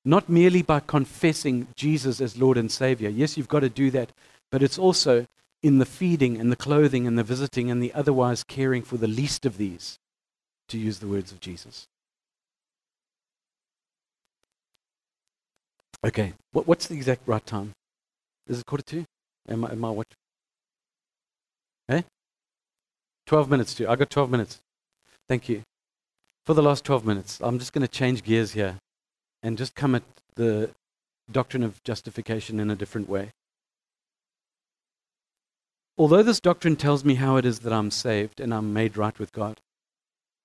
not 0.06 0.30
merely 0.30 0.62
by 0.62 0.80
confessing 0.80 1.68
Jesus 1.76 2.22
as 2.22 2.38
Lord 2.38 2.58
and 2.58 2.72
Savior. 2.72 3.10
Yes, 3.10 3.38
you've 3.38 3.50
got 3.50 3.62
to 3.62 3.70
do 3.70 3.92
that, 3.92 4.12
but 4.52 4.64
it's 4.64 4.78
also 4.78 5.28
in 5.64 5.80
the 5.80 5.86
feeding 5.86 6.40
and 6.40 6.52
the 6.52 6.58
clothing 6.58 7.08
and 7.08 7.18
the 7.18 7.24
visiting 7.24 7.72
and 7.72 7.82
the 7.82 7.94
otherwise 7.94 8.44
caring 8.44 8.84
for 8.84 8.98
the 8.98 9.08
least 9.08 9.46
of 9.46 9.58
these, 9.58 9.98
to 10.68 10.78
use 10.78 11.00
the 11.00 11.08
words 11.08 11.32
of 11.32 11.40
Jesus. 11.40 11.88
Okay, 16.06 16.34
what, 16.52 16.68
what's 16.68 16.88
the 16.88 16.96
exact 16.96 17.22
right 17.26 17.46
time? 17.46 17.72
Is 18.48 18.60
it 18.60 18.66
quarter 18.66 18.84
to? 18.84 19.06
Am 19.48 19.64
I, 19.64 19.72
am 19.72 19.86
I 19.86 19.90
what? 19.90 20.08
Eh? 21.88 22.02
12 23.26 23.50
minutes 23.50 23.74
to. 23.76 23.90
I 23.90 23.96
got 23.96 24.10
12 24.10 24.30
minutes. 24.30 24.60
Thank 25.30 25.48
you. 25.48 25.64
For 26.46 26.54
the 26.54 26.62
last 26.62 26.84
12 26.84 27.06
minutes, 27.06 27.40
I'm 27.42 27.58
just 27.58 27.72
going 27.72 27.88
to 27.88 27.88
change 27.88 28.24
gears 28.24 28.52
here 28.52 28.78
and 29.42 29.58
just 29.58 29.76
come 29.76 29.96
at 29.96 30.04
the 30.36 30.72
doctrine 31.32 31.64
of 31.64 31.82
justification 31.84 32.60
in 32.60 32.70
a 32.70 32.76
different 32.76 33.08
way. 33.08 33.32
Although 35.98 36.24
this 36.24 36.40
doctrine 36.40 36.76
tells 36.76 37.06
me 37.06 37.16
how 37.16 37.38
it 37.38 37.46
is 37.46 37.60
that 37.60 37.74
I'm 37.74 37.92
saved 37.92 38.40
and 38.40 38.54
I'm 38.54 38.74
made 38.74 38.98
right 38.98 39.18
with 39.20 39.32
God, 39.32 39.60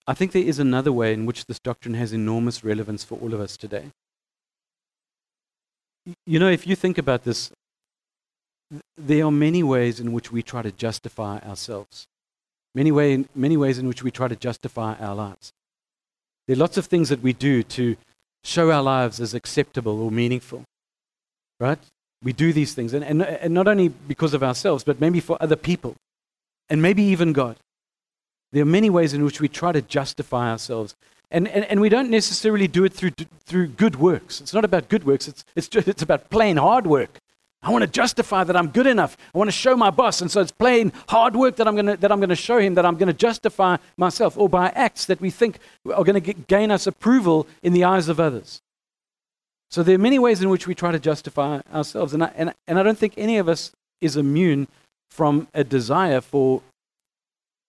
I 0.06 0.14
think 0.14 0.32
there 0.32 0.42
is 0.42 0.58
another 0.58 0.92
way 0.92 1.12
in 1.12 1.26
which 1.26 1.46
this 1.46 1.58
doctrine 1.58 1.94
has 1.94 2.12
enormous 2.12 2.64
relevance 2.64 3.04
for 3.04 3.18
all 3.18 3.34
of 3.34 3.40
us 3.40 3.56
today. 3.56 3.92
You 6.26 6.38
know, 6.38 6.50
if 6.50 6.66
you 6.66 6.76
think 6.76 6.96
about 6.98 7.24
this, 7.24 7.50
there 8.96 9.24
are 9.24 9.30
many 9.30 9.62
ways 9.62 10.00
in 10.00 10.12
which 10.12 10.30
we 10.32 10.42
try 10.42 10.62
to 10.62 10.72
justify 10.72 11.38
ourselves, 11.38 12.06
many, 12.74 12.92
way, 12.92 13.24
many 13.34 13.56
ways 13.56 13.78
in 13.78 13.86
which 13.86 14.02
we 14.02 14.10
try 14.10 14.28
to 14.28 14.36
justify 14.36 14.94
our 14.94 15.14
lives. 15.14 15.52
There 16.46 16.56
are 16.56 16.60
lots 16.60 16.76
of 16.76 16.86
things 16.86 17.08
that 17.10 17.22
we 17.22 17.32
do 17.32 17.62
to 17.62 17.96
show 18.44 18.70
our 18.70 18.82
lives 18.82 19.20
as 19.20 19.34
acceptable 19.34 20.00
or 20.00 20.10
meaningful, 20.10 20.64
right? 21.60 21.78
We 22.22 22.32
do 22.32 22.52
these 22.52 22.74
things, 22.74 22.94
and, 22.94 23.04
and, 23.04 23.22
and 23.22 23.54
not 23.54 23.68
only 23.68 23.88
because 23.88 24.34
of 24.34 24.42
ourselves, 24.42 24.82
but 24.84 25.00
maybe 25.00 25.20
for 25.20 25.36
other 25.40 25.56
people, 25.56 25.94
and 26.68 26.82
maybe 26.82 27.02
even 27.02 27.32
God. 27.32 27.56
There 28.52 28.62
are 28.62 28.66
many 28.66 28.90
ways 28.90 29.14
in 29.14 29.24
which 29.24 29.40
we 29.40 29.48
try 29.48 29.72
to 29.72 29.82
justify 29.82 30.50
ourselves. 30.50 30.96
And, 31.30 31.46
and, 31.48 31.64
and 31.66 31.80
we 31.80 31.90
don't 31.90 32.10
necessarily 32.10 32.66
do 32.66 32.84
it 32.84 32.92
through, 32.92 33.10
through 33.44 33.68
good 33.68 33.96
works. 33.96 34.40
It's 34.40 34.54
not 34.54 34.64
about 34.64 34.88
good 34.88 35.04
works, 35.04 35.28
it's, 35.28 35.44
it's, 35.54 35.68
just, 35.68 35.86
it's 35.86 36.02
about 36.02 36.30
plain 36.30 36.56
hard 36.56 36.86
work. 36.86 37.18
I 37.60 37.70
want 37.70 37.82
to 37.82 37.90
justify 37.90 38.44
that 38.44 38.56
I'm 38.56 38.68
good 38.68 38.86
enough. 38.86 39.16
I 39.34 39.38
want 39.38 39.48
to 39.48 39.52
show 39.56 39.76
my 39.76 39.90
boss. 39.90 40.20
And 40.20 40.30
so 40.30 40.40
it's 40.40 40.52
plain 40.52 40.92
hard 41.08 41.34
work 41.34 41.56
that 41.56 41.66
I'm 41.66 41.74
going 41.74 41.86
to, 41.86 41.96
that 41.96 42.12
I'm 42.12 42.20
going 42.20 42.28
to 42.28 42.36
show 42.36 42.58
him, 42.58 42.74
that 42.74 42.86
I'm 42.86 42.96
going 42.96 43.08
to 43.08 43.12
justify 43.12 43.78
myself, 43.96 44.38
or 44.38 44.48
by 44.48 44.68
acts 44.68 45.06
that 45.06 45.20
we 45.20 45.30
think 45.30 45.58
are 45.92 46.04
going 46.04 46.22
to 46.22 46.32
gain 46.32 46.70
us 46.70 46.86
approval 46.86 47.48
in 47.62 47.72
the 47.72 47.82
eyes 47.82 48.08
of 48.08 48.20
others. 48.20 48.62
So 49.70 49.82
there 49.82 49.94
are 49.94 49.98
many 49.98 50.18
ways 50.18 50.42
in 50.42 50.48
which 50.48 50.66
we 50.66 50.74
try 50.74 50.92
to 50.92 50.98
justify 50.98 51.60
ourselves. 51.72 52.14
And 52.14 52.24
I, 52.24 52.32
and, 52.34 52.54
and 52.66 52.78
I 52.78 52.82
don't 52.82 52.98
think 52.98 53.14
any 53.16 53.38
of 53.38 53.48
us 53.48 53.72
is 54.00 54.16
immune 54.16 54.68
from 55.10 55.48
a 55.52 55.64
desire 55.64 56.20
for 56.20 56.62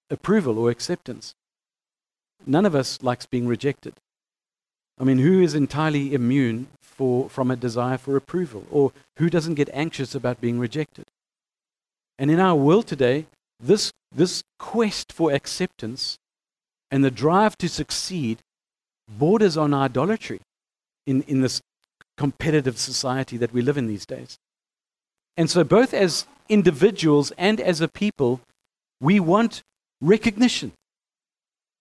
approval 0.10 0.58
or 0.58 0.70
acceptance. 0.70 1.34
None 2.45 2.66
of 2.66 2.76
us 2.76 3.02
likes 3.04 3.26
being 3.26 3.47
rejected. 3.47 3.93
I 5.00 5.04
mean, 5.04 5.20
who 5.20 5.41
is 5.41 5.54
entirely 5.56 6.14
immune 6.14 6.68
for, 6.82 7.30
from 7.30 7.52
a 7.52 7.56
desire 7.56 7.97
for 7.97 8.16
approval? 8.16 8.66
Or 8.72 8.91
who 9.18 9.30
doesn't 9.30 9.56
get 9.56 9.70
anxious 9.74 10.16
about 10.16 10.41
being 10.41 10.60
rejected? 10.60 11.06
And 12.18 12.32
in 12.32 12.39
our 12.39 12.56
world 12.56 12.88
today, 12.88 13.26
this, 13.60 13.91
this 14.14 14.43
quest 14.58 15.12
for 15.12 15.32
acceptance 15.32 16.18
and 16.91 17.04
the 17.04 17.12
drive 17.12 17.58
to 17.58 17.70
succeed 17.70 18.39
borders 19.08 19.58
on 19.58 19.74
idolatry 19.74 20.39
in, 21.06 21.24
in 21.24 21.41
this 21.41 21.62
competitive 22.20 22.78
society 22.78 23.38
that 23.38 23.53
we 23.53 23.61
live 23.61 23.78
in 23.78 23.88
these 23.88 24.05
days. 24.05 24.38
And 25.38 25.49
so, 25.49 25.63
both 25.63 25.93
as 25.93 26.26
individuals 26.49 27.32
and 27.38 27.61
as 27.61 27.80
a 27.80 27.88
people, 27.88 28.41
we 28.99 29.22
want 29.22 29.63
recognition. 30.01 30.74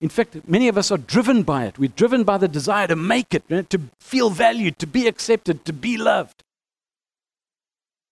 In 0.01 0.09
fact, 0.09 0.37
many 0.47 0.69
of 0.69 0.79
us 0.79 0.93
are 0.93 0.99
driven 1.15 1.43
by 1.43 1.65
it. 1.65 1.77
We're 1.77 2.01
driven 2.03 2.23
by 2.23 2.39
the 2.39 2.47
desire 2.47 2.87
to 2.87 2.95
make 2.95 3.35
it, 3.35 3.49
to 3.49 3.81
feel 3.99 4.31
valued, 4.31 4.79
to 4.79 4.87
be 4.87 5.09
accepted, 5.09 5.65
to 5.65 5.73
be 5.73 5.97
loved. 5.97 6.45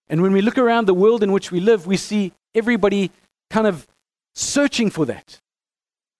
And 0.09 0.20
when 0.20 0.33
we 0.33 0.43
look 0.43 0.59
around 0.59 0.87
the 0.87 0.95
world 0.95 1.22
in 1.22 1.31
which 1.31 1.53
we 1.53 1.61
live, 1.61 1.87
we 1.87 1.97
see 1.97 2.33
everybody 2.57 3.12
kind 3.51 3.68
of 3.68 3.87
searching 4.35 4.91
for 4.91 5.07
that. 5.07 5.39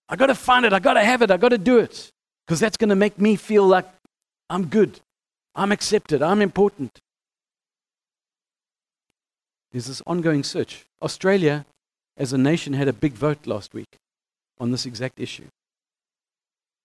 I 0.07 0.15
got 0.15 0.27
to 0.27 0.35
find 0.35 0.65
it, 0.65 0.71
I 0.71 0.79
got 0.79 0.93
to 0.93 1.03
have 1.03 1.21
it, 1.21 1.31
I 1.31 1.35
got 1.35 1.49
to 1.49 1.57
do 1.57 1.79
it, 1.79 2.13
because 2.45 2.61
that's 2.61 2.77
going 2.77 2.91
to 2.91 2.95
make 2.95 3.19
me 3.19 3.35
feel 3.35 3.67
like 3.67 3.87
I'm 4.49 4.67
good. 4.67 5.01
I'm 5.57 5.73
accepted. 5.73 6.21
I'm 6.21 6.41
important. 6.41 6.99
There's 9.71 9.87
this 9.87 10.01
ongoing 10.07 10.43
search. 10.43 10.85
Australia, 11.01 11.65
as 12.15 12.31
a 12.31 12.37
nation, 12.37 12.73
had 12.73 12.87
a 12.87 12.93
big 12.93 13.13
vote 13.13 13.45
last 13.45 13.73
week 13.73 13.97
on 14.59 14.71
this 14.71 14.85
exact 14.85 15.19
issue 15.19 15.47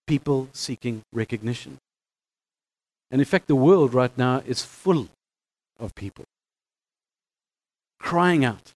people 0.07 0.49
seeking 0.53 1.01
recognition. 1.13 1.79
And 3.11 3.21
in 3.21 3.25
fact, 3.25 3.47
the 3.47 3.55
world 3.55 3.95
right 3.95 4.17
now 4.19 4.43
is 4.47 4.63
full 4.63 5.09
of 5.79 5.95
people 5.95 6.25
crying 7.99 8.45
out, 8.45 8.73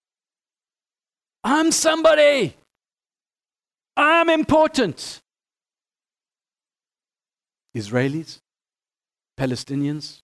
I'm 1.42 1.72
somebody! 1.72 2.54
I'm 3.96 4.30
important! 4.30 5.20
Israelis, 7.74 8.38
Palestinians, 9.38 10.20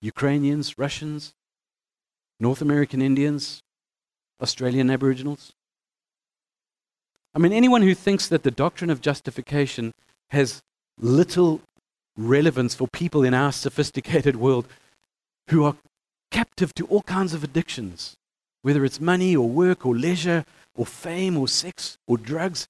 Ukrainians, 0.00 0.78
Russians, 0.78 1.34
North 2.38 2.62
American 2.62 3.02
Indians, 3.02 3.62
Australian 4.40 4.90
Aboriginals. 4.90 5.52
I 7.34 7.38
mean, 7.38 7.52
anyone 7.52 7.82
who 7.82 7.94
thinks 7.94 8.26
that 8.28 8.42
the 8.42 8.50
doctrine 8.50 8.90
of 8.90 9.00
justification 9.00 9.92
has 10.30 10.62
little 10.98 11.60
relevance 12.16 12.74
for 12.74 12.88
people 12.88 13.24
in 13.24 13.34
our 13.34 13.52
sophisticated 13.52 14.36
world 14.36 14.66
who 15.48 15.64
are 15.64 15.76
captive 16.30 16.74
to 16.74 16.86
all 16.86 17.02
kinds 17.02 17.34
of 17.34 17.44
addictions, 17.44 18.16
whether 18.62 18.84
it's 18.84 19.00
money 19.00 19.36
or 19.36 19.48
work 19.48 19.84
or 19.86 19.94
leisure 19.94 20.44
or 20.74 20.86
fame 20.86 21.36
or 21.36 21.48
sex 21.48 21.96
or 22.06 22.16
drugs. 22.16 22.66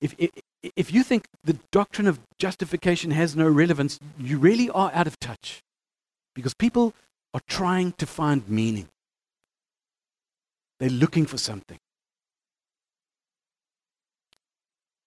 If, 0.00 0.14
if 0.62 0.92
you 0.92 1.02
think 1.02 1.26
the 1.44 1.58
doctrine 1.70 2.06
of 2.06 2.20
justification 2.38 3.10
has 3.10 3.34
no 3.34 3.48
relevance, 3.48 3.98
you 4.18 4.38
really 4.38 4.70
are 4.70 4.90
out 4.94 5.06
of 5.06 5.18
touch. 5.18 5.60
Because 6.34 6.54
people 6.54 6.94
are 7.34 7.40
trying 7.48 7.92
to 7.92 8.06
find 8.06 8.48
meaning, 8.48 8.88
they're 10.78 10.90
looking 10.90 11.26
for 11.26 11.38
something. 11.38 11.78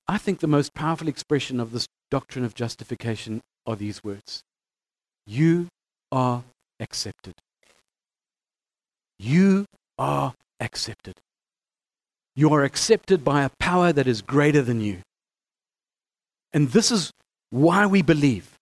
I 0.08 0.18
think 0.18 0.40
the 0.40 0.48
most 0.48 0.74
powerful 0.74 1.08
expression 1.08 1.60
of 1.60 1.72
this 1.72 1.88
doctrine 2.12 2.46
of 2.46 2.54
justification 2.54 3.42
are 3.66 3.76
these 3.76 4.04
words 4.04 4.42
You 5.26 5.68
are 6.12 6.44
accepted. 6.80 7.34
You 9.18 9.66
are 9.98 10.34
accepted. 10.60 11.16
You 12.36 12.54
are 12.54 12.64
accepted 12.64 13.24
by 13.24 13.44
a 13.44 13.50
power 13.60 13.94
that 13.94 14.08
is 14.08 14.22
greater 14.22 14.62
than 14.62 14.82
you. 14.82 15.02
And 16.56 16.70
this 16.70 16.90
is 16.90 17.12
why 17.50 17.86
we 17.86 18.02
believe. 18.02 18.58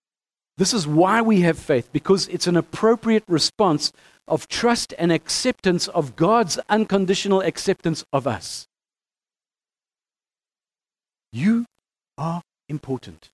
This 0.57 0.73
is 0.73 0.87
why 0.87 1.21
we 1.21 1.41
have 1.41 1.59
faith, 1.59 1.89
because 1.93 2.27
it's 2.27 2.47
an 2.47 2.57
appropriate 2.57 3.23
response 3.27 3.93
of 4.27 4.47
trust 4.47 4.95
and 4.97 5.11
acceptance 5.11 5.87
of 5.87 6.15
God's 6.15 6.57
unconditional 6.69 7.41
acceptance 7.41 8.03
of 8.11 8.25
us. 8.25 8.67
You 11.31 11.65
are 12.17 12.41
important. 12.67 13.29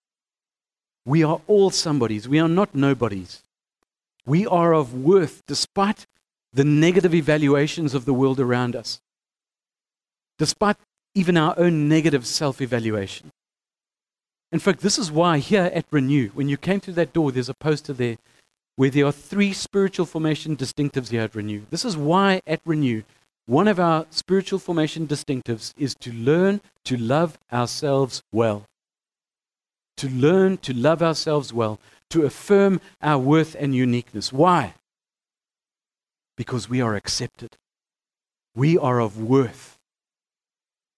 We 1.06 1.24
are 1.24 1.40
all 1.48 1.70
somebodies. 1.70 2.28
We 2.28 2.40
are 2.40 2.50
not 2.50 2.76
nobodies. 2.76 3.42
We 4.26 4.46
are 4.46 4.74
of 4.74 4.94
worth 4.94 5.42
despite 5.48 6.06
the 6.52 6.66
negative 6.66 7.14
evaluations 7.16 7.94
of 7.94 8.04
the 8.04 8.14
world 8.14 8.42
around 8.42 8.76
us, 8.76 9.00
despite 10.38 10.76
even 11.16 11.38
our 11.38 11.54
own 11.58 11.88
negative 11.88 12.28
self 12.28 12.62
evaluation. 12.62 13.32
In 14.52 14.60
fact, 14.60 14.82
this 14.82 14.98
is 14.98 15.12
why 15.12 15.38
here 15.38 15.70
at 15.74 15.86
Renew, 15.92 16.30
when 16.30 16.50
you 16.50 16.58
came 16.58 16.80
through 16.80 16.96
that 16.96 17.14
door, 17.14 17.32
there's 17.32 17.50
a 17.50 17.54
poster 17.54 17.94
there 17.94 18.18
where 18.76 18.90
there 18.90 19.06
are 19.06 19.12
three 19.12 19.54
spiritual 19.54 20.06
formation 20.06 20.58
distinctives 20.58 21.10
here 21.10 21.22
at 21.22 21.36
Renew. 21.36 21.64
This 21.70 21.86
is 21.86 21.96
why 21.96 22.42
at 22.48 22.62
Renew, 22.66 23.04
one 23.46 23.68
of 23.68 23.80
our 23.80 24.06
spiritual 24.10 24.60
formation 24.60 25.08
distinctives 25.08 25.74
is 25.78 25.96
to 25.96 26.12
learn 26.12 26.62
to 26.86 26.98
love 26.98 27.38
ourselves 27.52 28.24
well. 28.32 28.66
To 29.98 30.10
learn 30.10 30.58
to 30.60 30.74
love 30.74 31.04
ourselves 31.04 31.52
well. 31.52 31.80
to 32.10 32.26
affirm 32.26 32.82
our 33.02 33.20
worth 33.20 33.56
and 33.60 33.76
uniqueness. 33.76 34.34
Why? 34.34 34.74
Because 36.36 36.70
we 36.70 36.82
are 36.82 36.96
accepted. 36.96 37.58
We 38.56 38.78
are 38.78 39.00
of 39.00 39.22
worth. 39.22 39.78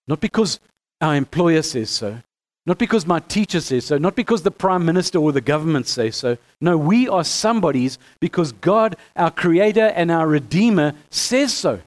Not 0.08 0.20
because 0.20 0.60
our 1.00 1.16
employer 1.16 1.62
says 1.62 1.90
so, 1.90 2.22
not 2.66 2.78
because 2.78 3.08
my 3.08 3.20
teacher 3.20 3.60
says 3.60 3.86
so, 3.86 3.98
not 3.98 4.16
because 4.16 4.44
the 4.44 4.52
prime 4.52 4.86
minister 4.86 5.18
or 5.18 5.32
the 5.32 5.42
government 5.42 5.88
say 5.88 6.12
so. 6.12 6.38
No, 6.60 6.78
we 6.78 7.08
are 7.08 7.24
somebody's 7.24 7.98
because 8.20 8.52
God, 8.52 8.96
our 9.16 9.32
creator 9.32 9.88
and 9.96 10.12
our 10.12 10.28
redeemer, 10.28 10.94
says 11.10 11.54
so. 11.54 11.82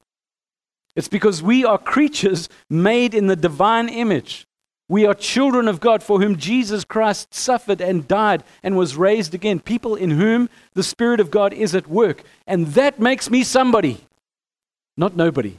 It's 0.97 1.09
because 1.09 1.43
we 1.43 1.65
are 1.65 1.79
creatures 1.79 2.49
made 2.69 3.15
in 3.15 3.29
the 3.29 3.37
divine 3.37 3.89
image. 3.89 4.47
We 4.89 5.07
are 5.07 5.15
children 5.15 5.67
of 5.69 5.81
God 5.81 6.03
for 6.03 6.21
whom 6.21 6.37
Jesus 6.37 6.85
Christ 6.85 7.33
suffered 7.33 7.81
and 7.81 8.07
died 8.07 8.45
and 8.63 8.77
was 8.77 8.97
raised 8.97 9.33
again. 9.33 9.61
People 9.61 9.95
in 9.95 10.11
whom 10.11 10.51
the 10.75 10.83
Spirit 10.83 11.21
of 11.21 11.31
God 11.31 11.53
is 11.53 11.75
at 11.75 11.89
work. 11.89 12.23
And 12.47 12.67
that 12.69 13.01
makes 13.01 13.31
me 13.31 13.45
somebody, 13.45 14.05
not 14.97 15.17
nobody. 15.17 15.59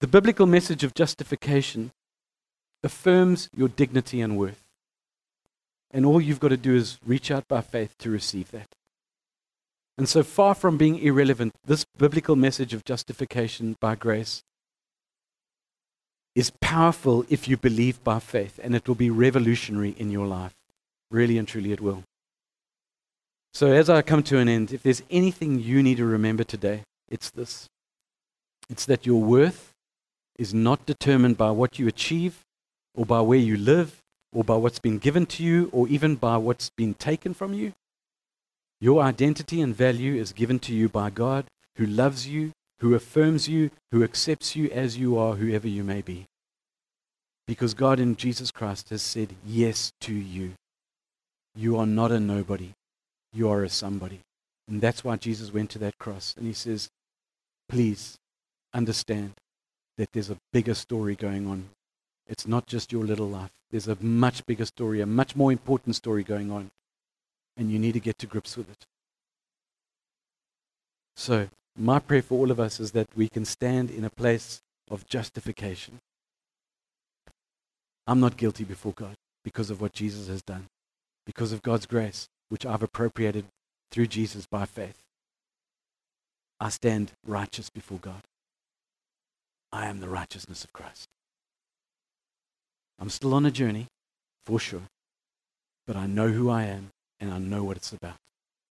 The 0.00 0.08
biblical 0.08 0.46
message 0.46 0.84
of 0.84 0.94
justification 0.94 1.92
affirms 2.82 3.48
your 3.54 3.68
dignity 3.68 4.20
and 4.20 4.36
worth. 4.36 4.64
And 5.90 6.04
all 6.04 6.20
you've 6.20 6.40
got 6.40 6.48
to 6.48 6.56
do 6.56 6.74
is 6.74 6.98
reach 7.04 7.30
out 7.30 7.48
by 7.48 7.60
faith 7.60 7.96
to 7.98 8.10
receive 8.10 8.50
that. 8.50 8.68
And 9.96 10.08
so 10.08 10.22
far 10.22 10.54
from 10.54 10.76
being 10.76 10.98
irrelevant, 10.98 11.54
this 11.64 11.84
biblical 11.96 12.36
message 12.36 12.72
of 12.72 12.84
justification 12.84 13.76
by 13.80 13.96
grace 13.96 14.42
is 16.34 16.52
powerful 16.60 17.24
if 17.28 17.48
you 17.48 17.56
believe 17.56 18.02
by 18.04 18.20
faith, 18.20 18.60
and 18.62 18.76
it 18.76 18.86
will 18.86 18.94
be 18.94 19.10
revolutionary 19.10 19.96
in 19.98 20.10
your 20.10 20.26
life. 20.26 20.54
Really 21.10 21.36
and 21.36 21.48
truly, 21.48 21.72
it 21.72 21.80
will. 21.80 22.04
So, 23.52 23.72
as 23.72 23.90
I 23.90 24.02
come 24.02 24.22
to 24.24 24.38
an 24.38 24.48
end, 24.48 24.72
if 24.72 24.84
there's 24.84 25.02
anything 25.10 25.58
you 25.58 25.82
need 25.82 25.96
to 25.96 26.04
remember 26.04 26.44
today, 26.44 26.82
it's 27.08 27.30
this 27.30 27.66
it's 28.70 28.84
that 28.84 29.06
your 29.06 29.20
worth 29.20 29.72
is 30.38 30.54
not 30.54 30.86
determined 30.86 31.36
by 31.36 31.50
what 31.50 31.78
you 31.78 31.88
achieve, 31.88 32.44
or 32.94 33.06
by 33.06 33.20
where 33.20 33.38
you 33.38 33.56
live, 33.56 34.02
or 34.32 34.44
by 34.44 34.56
what's 34.56 34.78
been 34.78 34.98
given 34.98 35.26
to 35.26 35.42
you, 35.42 35.68
or 35.72 35.88
even 35.88 36.16
by 36.16 36.36
what's 36.36 36.70
been 36.70 36.94
taken 36.94 37.32
from 37.34 37.54
you. 37.54 37.72
Your 38.80 39.02
identity 39.02 39.60
and 39.60 39.74
value 39.74 40.14
is 40.14 40.32
given 40.32 40.58
to 40.60 40.74
you 40.74 40.88
by 40.88 41.10
God 41.10 41.46
who 41.76 41.86
loves 41.86 42.28
you, 42.28 42.52
who 42.80 42.94
affirms 42.94 43.48
you, 43.48 43.70
who 43.90 44.04
accepts 44.04 44.54
you 44.54 44.68
as 44.70 44.96
you 44.96 45.16
are, 45.18 45.34
whoever 45.34 45.66
you 45.66 45.82
may 45.82 46.02
be. 46.02 46.26
Because 47.46 47.74
God 47.74 47.98
in 47.98 48.14
Jesus 48.16 48.50
Christ 48.50 48.90
has 48.90 49.02
said 49.02 49.34
yes 49.46 49.92
to 50.02 50.12
you. 50.12 50.52
You 51.54 51.76
are 51.78 51.86
not 51.86 52.12
a 52.12 52.20
nobody, 52.20 52.74
you 53.32 53.48
are 53.48 53.64
a 53.64 53.68
somebody. 53.68 54.20
And 54.68 54.80
that's 54.80 55.02
why 55.02 55.16
Jesus 55.16 55.52
went 55.52 55.70
to 55.70 55.78
that 55.78 55.98
cross. 55.98 56.34
And 56.36 56.46
he 56.46 56.52
says, 56.52 56.90
please 57.68 58.16
understand 58.74 59.32
that 59.96 60.12
there's 60.12 60.30
a 60.30 60.36
bigger 60.52 60.74
story 60.74 61.16
going 61.16 61.46
on. 61.48 61.70
It's 62.28 62.46
not 62.46 62.66
just 62.66 62.92
your 62.92 63.04
little 63.04 63.28
life, 63.28 63.50
there's 63.70 63.88
a 63.88 63.96
much 64.00 64.44
bigger 64.46 64.66
story, 64.66 65.00
a 65.00 65.06
much 65.06 65.34
more 65.34 65.50
important 65.50 65.96
story 65.96 66.22
going 66.22 66.50
on 66.50 66.70
and 67.58 67.72
you 67.72 67.78
need 67.78 67.92
to 67.92 68.00
get 68.00 68.16
to 68.18 68.26
grips 68.26 68.56
with 68.56 68.70
it. 68.70 68.86
So, 71.16 71.48
my 71.76 71.98
prayer 71.98 72.22
for 72.22 72.38
all 72.38 72.50
of 72.50 72.60
us 72.60 72.78
is 72.80 72.92
that 72.92 73.08
we 73.16 73.28
can 73.28 73.44
stand 73.44 73.90
in 73.90 74.04
a 74.04 74.10
place 74.10 74.62
of 74.90 75.06
justification. 75.06 75.98
I'm 78.06 78.20
not 78.20 78.36
guilty 78.36 78.64
before 78.64 78.92
God 78.92 79.16
because 79.44 79.70
of 79.70 79.80
what 79.80 79.92
Jesus 79.92 80.28
has 80.28 80.40
done, 80.40 80.66
because 81.26 81.52
of 81.52 81.62
God's 81.62 81.86
grace, 81.86 82.28
which 82.48 82.64
I've 82.64 82.82
appropriated 82.82 83.44
through 83.90 84.06
Jesus 84.06 84.46
by 84.46 84.64
faith. 84.64 84.98
I 86.60 86.68
stand 86.70 87.12
righteous 87.26 87.70
before 87.70 87.98
God. 87.98 88.22
I 89.72 89.86
am 89.86 90.00
the 90.00 90.08
righteousness 90.08 90.64
of 90.64 90.72
Christ. 90.72 91.08
I'm 92.98 93.10
still 93.10 93.34
on 93.34 93.46
a 93.46 93.50
journey, 93.50 93.86
for 94.44 94.58
sure, 94.58 94.82
but 95.86 95.96
I 95.96 96.06
know 96.06 96.28
who 96.28 96.50
I 96.50 96.64
am 96.64 96.88
and 97.20 97.32
I 97.32 97.38
know 97.38 97.64
what 97.64 97.76
it's 97.76 97.92
about. 97.92 98.16